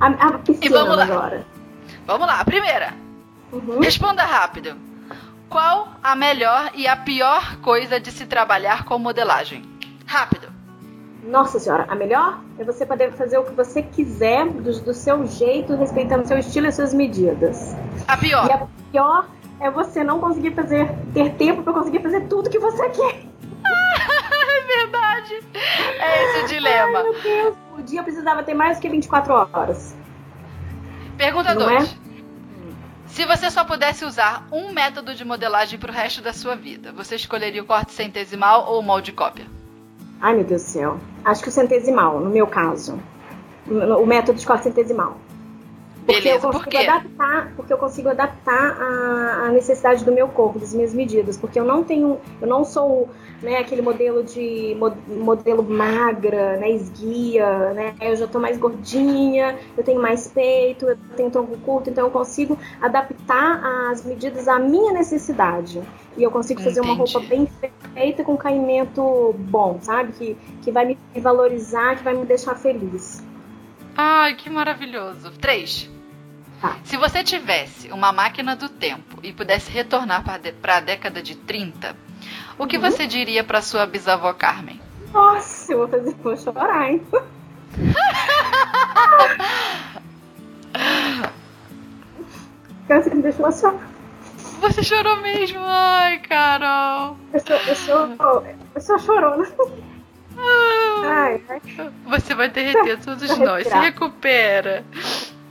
[0.00, 1.04] a, a e vamos lá.
[1.04, 1.46] Agora.
[2.06, 2.94] Vamos lá, a primeira.
[3.52, 3.80] Uhum.
[3.80, 4.76] Responda rápido.
[5.48, 9.73] Qual a melhor e a pior coisa de se trabalhar com modelagem?
[10.06, 10.48] Rápido.
[11.24, 15.26] Nossa senhora, a melhor é você poder fazer o que você quiser do, do seu
[15.26, 17.74] jeito, respeitando seu estilo e suas medidas.
[18.06, 18.46] A pior.
[18.46, 19.26] E a pior
[19.60, 23.24] é você não conseguir fazer, ter tempo para conseguir fazer tudo que você quer.
[23.64, 25.40] é verdade.
[25.54, 26.98] É esse o dilema.
[26.98, 27.56] Ai, meu Deus.
[27.78, 29.96] O dia precisava ter mais do que 24 horas.
[31.16, 31.82] Pergunta 2.
[31.82, 32.04] É?
[33.06, 36.92] Se você só pudesse usar um método de modelagem para o resto da sua vida,
[36.92, 39.46] você escolheria o corte centesimal ou o molde cópia?
[40.24, 40.96] Ai, meu Deus do céu.
[41.22, 42.98] Acho que o centesimal, no meu caso.
[43.68, 45.18] O método de corte centesimal.
[46.06, 50.28] Porque Beleza, eu consigo por adaptar, porque eu consigo adaptar a, a, necessidade do meu
[50.28, 53.08] corpo, das minhas medidas, porque eu não tenho, eu não sou,
[53.42, 54.76] né, aquele modelo de
[55.08, 57.94] modelo magra, né, esguia, né?
[58.02, 62.10] Eu já tô mais gordinha, eu tenho mais peito, eu tenho tronco curto, então eu
[62.10, 65.82] consigo adaptar as medidas à minha necessidade.
[66.16, 66.90] E eu consigo fazer Entendi.
[66.90, 67.48] uma roupa bem
[67.94, 70.12] feita com caimento bom, sabe?
[70.12, 73.24] Que, que vai me valorizar, que vai me deixar feliz.
[73.96, 75.30] Ai, que maravilhoso.
[75.40, 75.93] Três.
[76.64, 76.78] Tá.
[76.82, 81.94] Se você tivesse uma máquina do tempo e pudesse retornar para a década de 30,
[82.56, 82.90] o que uhum.
[82.90, 84.80] você diria para sua bisavó Carmen?
[85.12, 87.06] Nossa, eu vou fazer vou chorar, hein?
[92.88, 93.90] Você me deixou chorar.
[94.60, 95.60] Você chorou mesmo?
[95.60, 97.18] Ai, Carol.
[97.32, 99.46] Eu sou, eu sou, eu sou chorona.
[100.38, 101.60] Ah, ai, ai.
[102.06, 103.66] Você vai derreter todos nós.
[103.66, 104.82] Se recupera.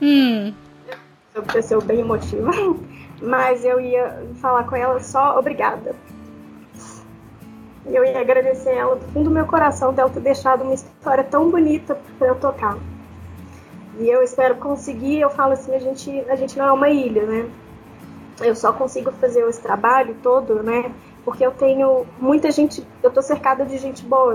[0.02, 0.52] Hum
[1.34, 2.50] aconteceu bem emotiva.
[3.20, 5.94] Mas eu ia falar com ela só obrigada.
[7.86, 11.50] Eu ia agradecer ela do fundo do meu coração dela ter deixado uma história tão
[11.50, 12.78] bonita para eu tocar.
[13.98, 17.24] E eu espero conseguir, eu falo assim, a gente, a gente não é uma ilha,
[17.26, 17.50] né?
[18.40, 20.92] Eu só consigo fazer esse trabalho todo, né?
[21.24, 24.34] Porque eu tenho muita gente, eu tô cercada de gente boa,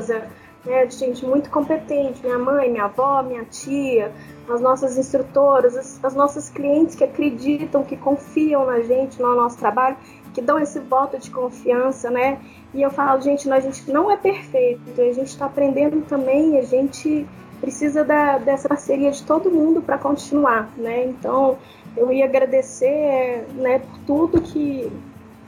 [0.65, 0.85] né?
[0.85, 4.11] De gente muito competente, minha mãe, minha avó, minha tia,
[4.49, 9.57] as nossas instrutoras, as, as nossas clientes que acreditam, que confiam na gente, no nosso
[9.57, 9.97] trabalho,
[10.33, 12.39] que dão esse voto de confiança, né?
[12.73, 16.61] E eu falo, gente, a gente não é perfeito, a gente está aprendendo também, a
[16.61, 17.27] gente
[17.59, 21.05] precisa da, dessa parceria de todo mundo para continuar, né?
[21.05, 21.57] Então,
[21.97, 24.91] eu ia agradecer, né, por tudo que,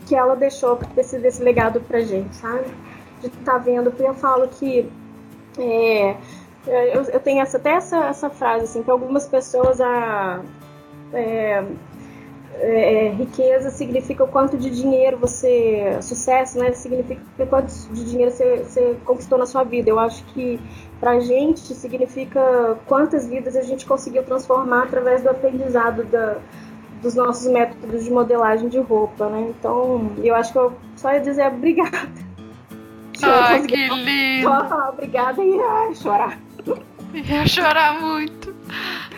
[0.07, 2.65] que ela deixou desse, desse legado pra gente, sabe?
[3.21, 4.91] De estar tá vendo, porque eu falo que
[5.57, 6.17] é,
[6.67, 10.41] é, eu, eu tenho essa, até essa, essa frase, assim, que algumas pessoas a,
[11.13, 11.63] é,
[12.59, 15.97] é, riqueza significa o quanto de dinheiro você.
[16.01, 16.71] Sucesso, né?
[16.73, 19.89] Significa quanto de dinheiro você, você conquistou na sua vida.
[19.89, 20.59] Eu acho que
[20.99, 26.37] pra gente significa quantas vidas a gente conseguiu transformar através do aprendizado da,
[27.01, 29.53] dos nossos métodos de modelagem de roupa, né?
[29.57, 32.30] Então, eu acho que eu só ia dizer obrigada.
[33.23, 34.49] Ai, que lindo!
[34.49, 36.39] Só falar obrigada e ai, chorar.
[37.13, 38.55] Ia chorar muito.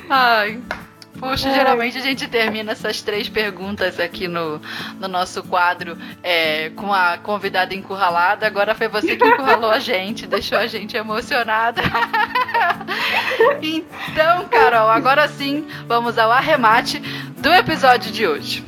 [0.10, 0.62] Ai.
[1.20, 1.54] Puxa, é.
[1.54, 4.60] geralmente a gente termina essas três perguntas aqui no,
[5.00, 8.46] no nosso quadro é, com a convidada encurralada.
[8.48, 11.82] Agora foi você que encurralou a gente, deixou a gente emocionada.
[13.62, 17.00] então, Carol, agora sim, vamos ao arremate
[17.38, 18.66] do episódio de hoje.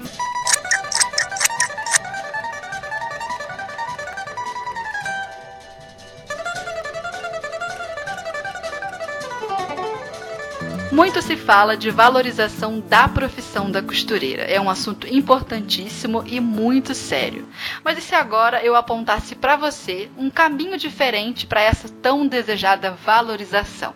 [10.95, 14.43] Muito se fala de valorização da profissão da costureira.
[14.43, 17.49] É um assunto importantíssimo e muito sério.
[17.83, 22.91] Mas e se agora eu apontasse para você um caminho diferente para essa tão desejada
[22.91, 23.93] valorização?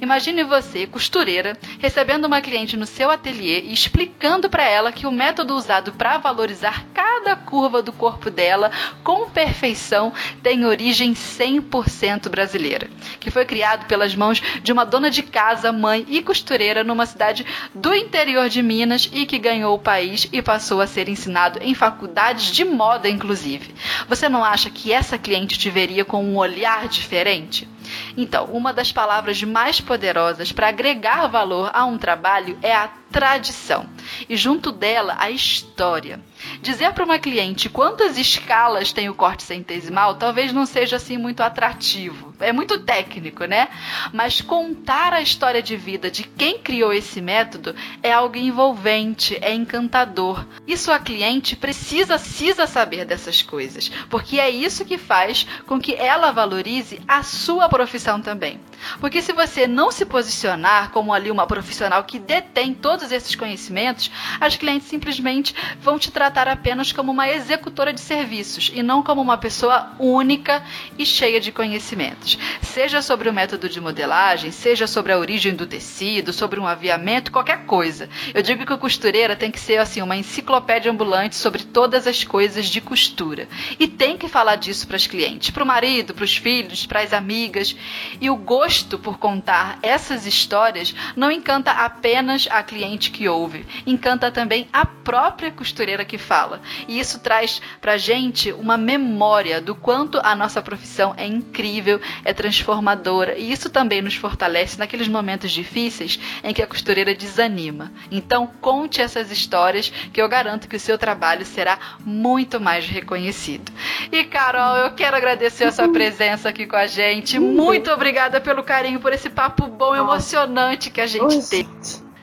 [0.00, 5.12] Imagine você, costureira, recebendo uma cliente no seu ateliê e explicando para ela que o
[5.12, 8.70] método usado para valorizar cada curva do corpo dela
[9.04, 10.12] com perfeição
[10.42, 12.90] tem origem 100% brasileira,
[13.20, 17.46] que foi criado pelas mãos de uma dona de casa, mãe e costureira numa cidade
[17.74, 21.74] do interior de Minas e que ganhou o país e passou a ser ensinado em
[21.74, 23.74] faculdades de moda, inclusive.
[24.08, 27.68] Você não acha que essa cliente te veria com um olhar diferente?
[28.16, 33.88] Então, uma das palavras mais poderosas para agregar valor a um trabalho é a tradição
[34.28, 36.20] e junto dela a história.
[36.60, 41.42] Dizer para uma cliente quantas escalas tem o corte centesimal talvez não seja assim muito
[41.42, 42.32] atrativo.
[42.40, 43.68] É muito técnico, né?
[44.12, 49.54] Mas contar a história de vida de quem criou esse método é algo envolvente, é
[49.54, 50.44] encantador.
[50.66, 55.94] E sua cliente precisa, precisa saber dessas coisas, porque é isso que faz com que
[55.94, 58.60] ela valorize a sua profissão também.
[59.00, 64.10] Porque se você não se posicionar como ali uma profissional que detém todos esses conhecimentos,
[64.40, 69.20] as clientes simplesmente vão te tratar apenas como uma executora de serviços e não como
[69.20, 70.62] uma pessoa única
[70.98, 72.38] e cheia de conhecimentos.
[72.60, 77.32] Seja sobre o método de modelagem, seja sobre a origem do tecido, sobre um aviamento,
[77.32, 78.08] qualquer coisa.
[78.34, 82.24] Eu digo que a costureira tem que ser assim uma enciclopédia ambulante sobre todas as
[82.24, 83.48] coisas de costura.
[83.78, 87.00] E tem que falar disso para as clientes, para o marido, para os filhos, para
[87.00, 87.76] as amigas.
[88.20, 94.30] E o gosto por contar essas histórias não encanta apenas a cliente que ouve, encanta
[94.30, 96.60] também a própria costureira que fala.
[96.88, 102.32] E isso traz pra gente uma memória do quanto a nossa profissão é incrível, é
[102.32, 107.92] transformadora, e isso também nos fortalece naqueles momentos difíceis em que a costureira desanima.
[108.10, 113.72] Então, conte essas histórias que eu garanto que o seu trabalho será muito mais reconhecido.
[114.10, 117.38] E Carol, eu quero agradecer a sua presença aqui com a gente.
[117.38, 121.68] Muito obrigada pelo carinho, por esse papo bom, emocionante que a gente tem.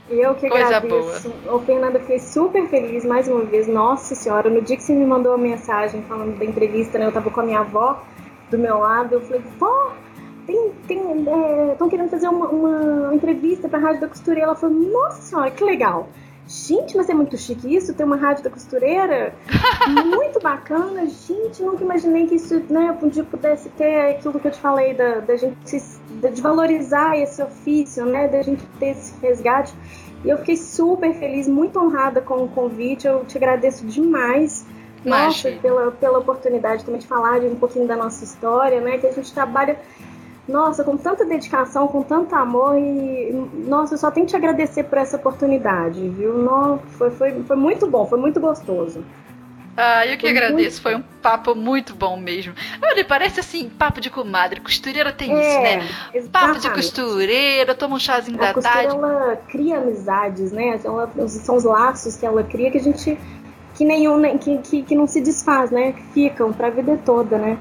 [0.10, 1.30] Eu que Coisa agradeço.
[1.44, 1.56] Boa.
[1.56, 3.68] Ô, Fernanda, fiquei super feliz mais uma vez.
[3.68, 7.06] Nossa Senhora, no dia que você me mandou a mensagem falando da entrevista, né?
[7.06, 8.02] Eu tava com a minha avó
[8.50, 9.14] do meu lado.
[9.14, 9.94] Eu falei, vó,
[10.48, 11.00] tem, tem,
[11.72, 14.48] estão é, querendo fazer uma, uma entrevista pra Rádio da Costureira.
[14.48, 16.10] Ela falou, nossa Senhora, que legal.
[16.50, 19.36] Gente, mas é muito chique isso, tem uma rádio da costureira.
[19.88, 21.06] muito bacana.
[21.06, 24.96] Gente, nunca imaginei que isso né, um dia pudesse ter aquilo que eu te falei,
[24.96, 25.78] da, da gente
[26.10, 28.28] de valorizar esse ofício, né?
[28.28, 29.76] Da gente ter esse resgate.
[30.26, 33.06] E eu fiquei super feliz, muito honrada com o convite.
[33.06, 34.66] Eu te agradeço demais.
[35.06, 38.98] Nossa, pela, pela oportunidade também de falar de um pouquinho da nossa história, né?
[38.98, 39.80] Que a gente trabalha
[40.50, 43.32] nossa, com tanta dedicação, com tanto amor e,
[43.68, 46.38] nossa, eu só tenho que te agradecer por essa oportunidade, viu?
[46.38, 49.04] Não, foi, foi, foi muito bom, foi muito gostoso.
[49.78, 50.82] Ah, eu que foi agradeço, muito...
[50.82, 52.54] foi um papo muito bom mesmo.
[52.84, 55.90] Olha, parece assim, papo de comadre, costureira tem é, isso, né?
[56.14, 56.30] Exatamente.
[56.32, 58.94] Papo de costureira, toma um chazinho a da tarde.
[58.94, 60.80] ela cria amizades, né?
[60.84, 63.18] Ela, são os laços que ela cria que a gente,
[63.76, 65.94] que nenhum, né, que, que, que não se desfaz, né?
[65.94, 67.58] Que ficam pra vida toda, né?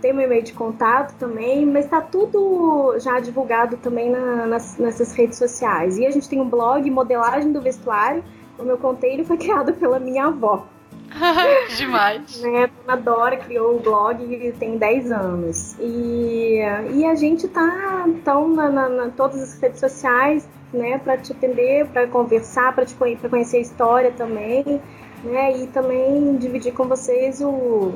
[0.00, 5.12] Tem meu e-mail de contato também, mas está tudo já divulgado também na, nas, nessas
[5.12, 5.98] redes sociais.
[5.98, 8.22] E a gente tem um blog, Modelagem do Vestuário,
[8.56, 10.66] como eu contei, ele foi criado pela minha avó.
[11.76, 12.40] Demais.
[12.42, 12.64] Né?
[12.64, 15.76] A Dona Dora criou o blog tem 10 anos.
[15.80, 16.58] E,
[16.94, 21.32] e a gente tá então na, na, na todas as redes sociais, né, para te
[21.32, 24.80] atender, para conversar, para te pra conhecer a história também,
[25.24, 27.94] né, e também dividir com vocês o,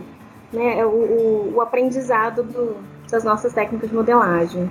[0.53, 2.77] né, o, o, o aprendizado do,
[3.11, 4.69] das nossas técnicas de modelagem.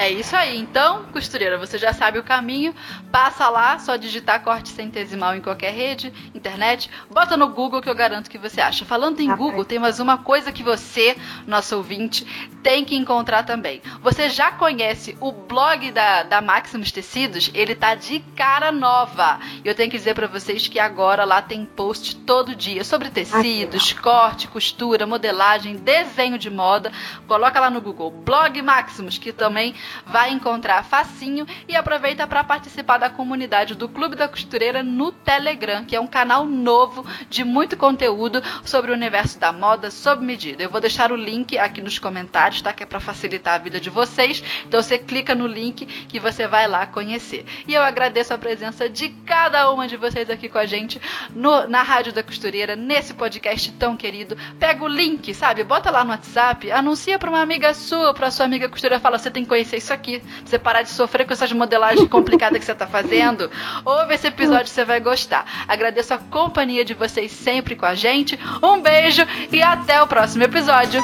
[0.00, 0.58] É isso aí.
[0.58, 2.74] Então, costureira, você já sabe o caminho.
[3.12, 6.88] Passa lá, só digitar corte centesimal em qualquer rede, internet.
[7.10, 8.86] Bota no Google que eu garanto que você acha.
[8.86, 12.24] Falando em ah, Google, tem mais uma coisa que você, nosso ouvinte,
[12.62, 13.82] tem que encontrar também.
[14.02, 17.50] Você já conhece o blog da, da Maximus Tecidos?
[17.52, 19.38] Ele tá de cara nova.
[19.62, 23.10] E eu tenho que dizer para vocês que agora lá tem post todo dia sobre
[23.10, 26.90] tecidos, ah, corte, costura, modelagem, desenho de moda.
[27.28, 29.74] Coloca lá no Google blog Maximus, que também
[30.06, 35.84] vai encontrar facinho e aproveita para participar da comunidade do Clube da Costureira no Telegram,
[35.84, 40.62] que é um canal novo de muito conteúdo sobre o universo da moda sob medida.
[40.62, 42.72] Eu vou deixar o link aqui nos comentários, tá?
[42.72, 44.42] Que é para facilitar a vida de vocês.
[44.66, 47.44] Então você clica no link que você vai lá conhecer.
[47.66, 51.00] E eu agradeço a presença de cada uma de vocês aqui com a gente
[51.34, 54.36] no, na Rádio da Costureira, nesse podcast tão querido.
[54.58, 55.64] Pega o link, sabe?
[55.64, 59.30] Bota lá no WhatsApp, anuncia para uma amiga sua, para sua amiga costureira, fala, você
[59.30, 60.20] tem que conhecer isso aqui.
[60.20, 63.50] Pra você parar de sofrer com essas modelagens complicadas que você tá fazendo.
[63.84, 65.44] Ouve esse episódio, você vai gostar.
[65.66, 68.38] Agradeço a companhia de vocês sempre com a gente.
[68.62, 71.02] Um beijo e até o próximo episódio.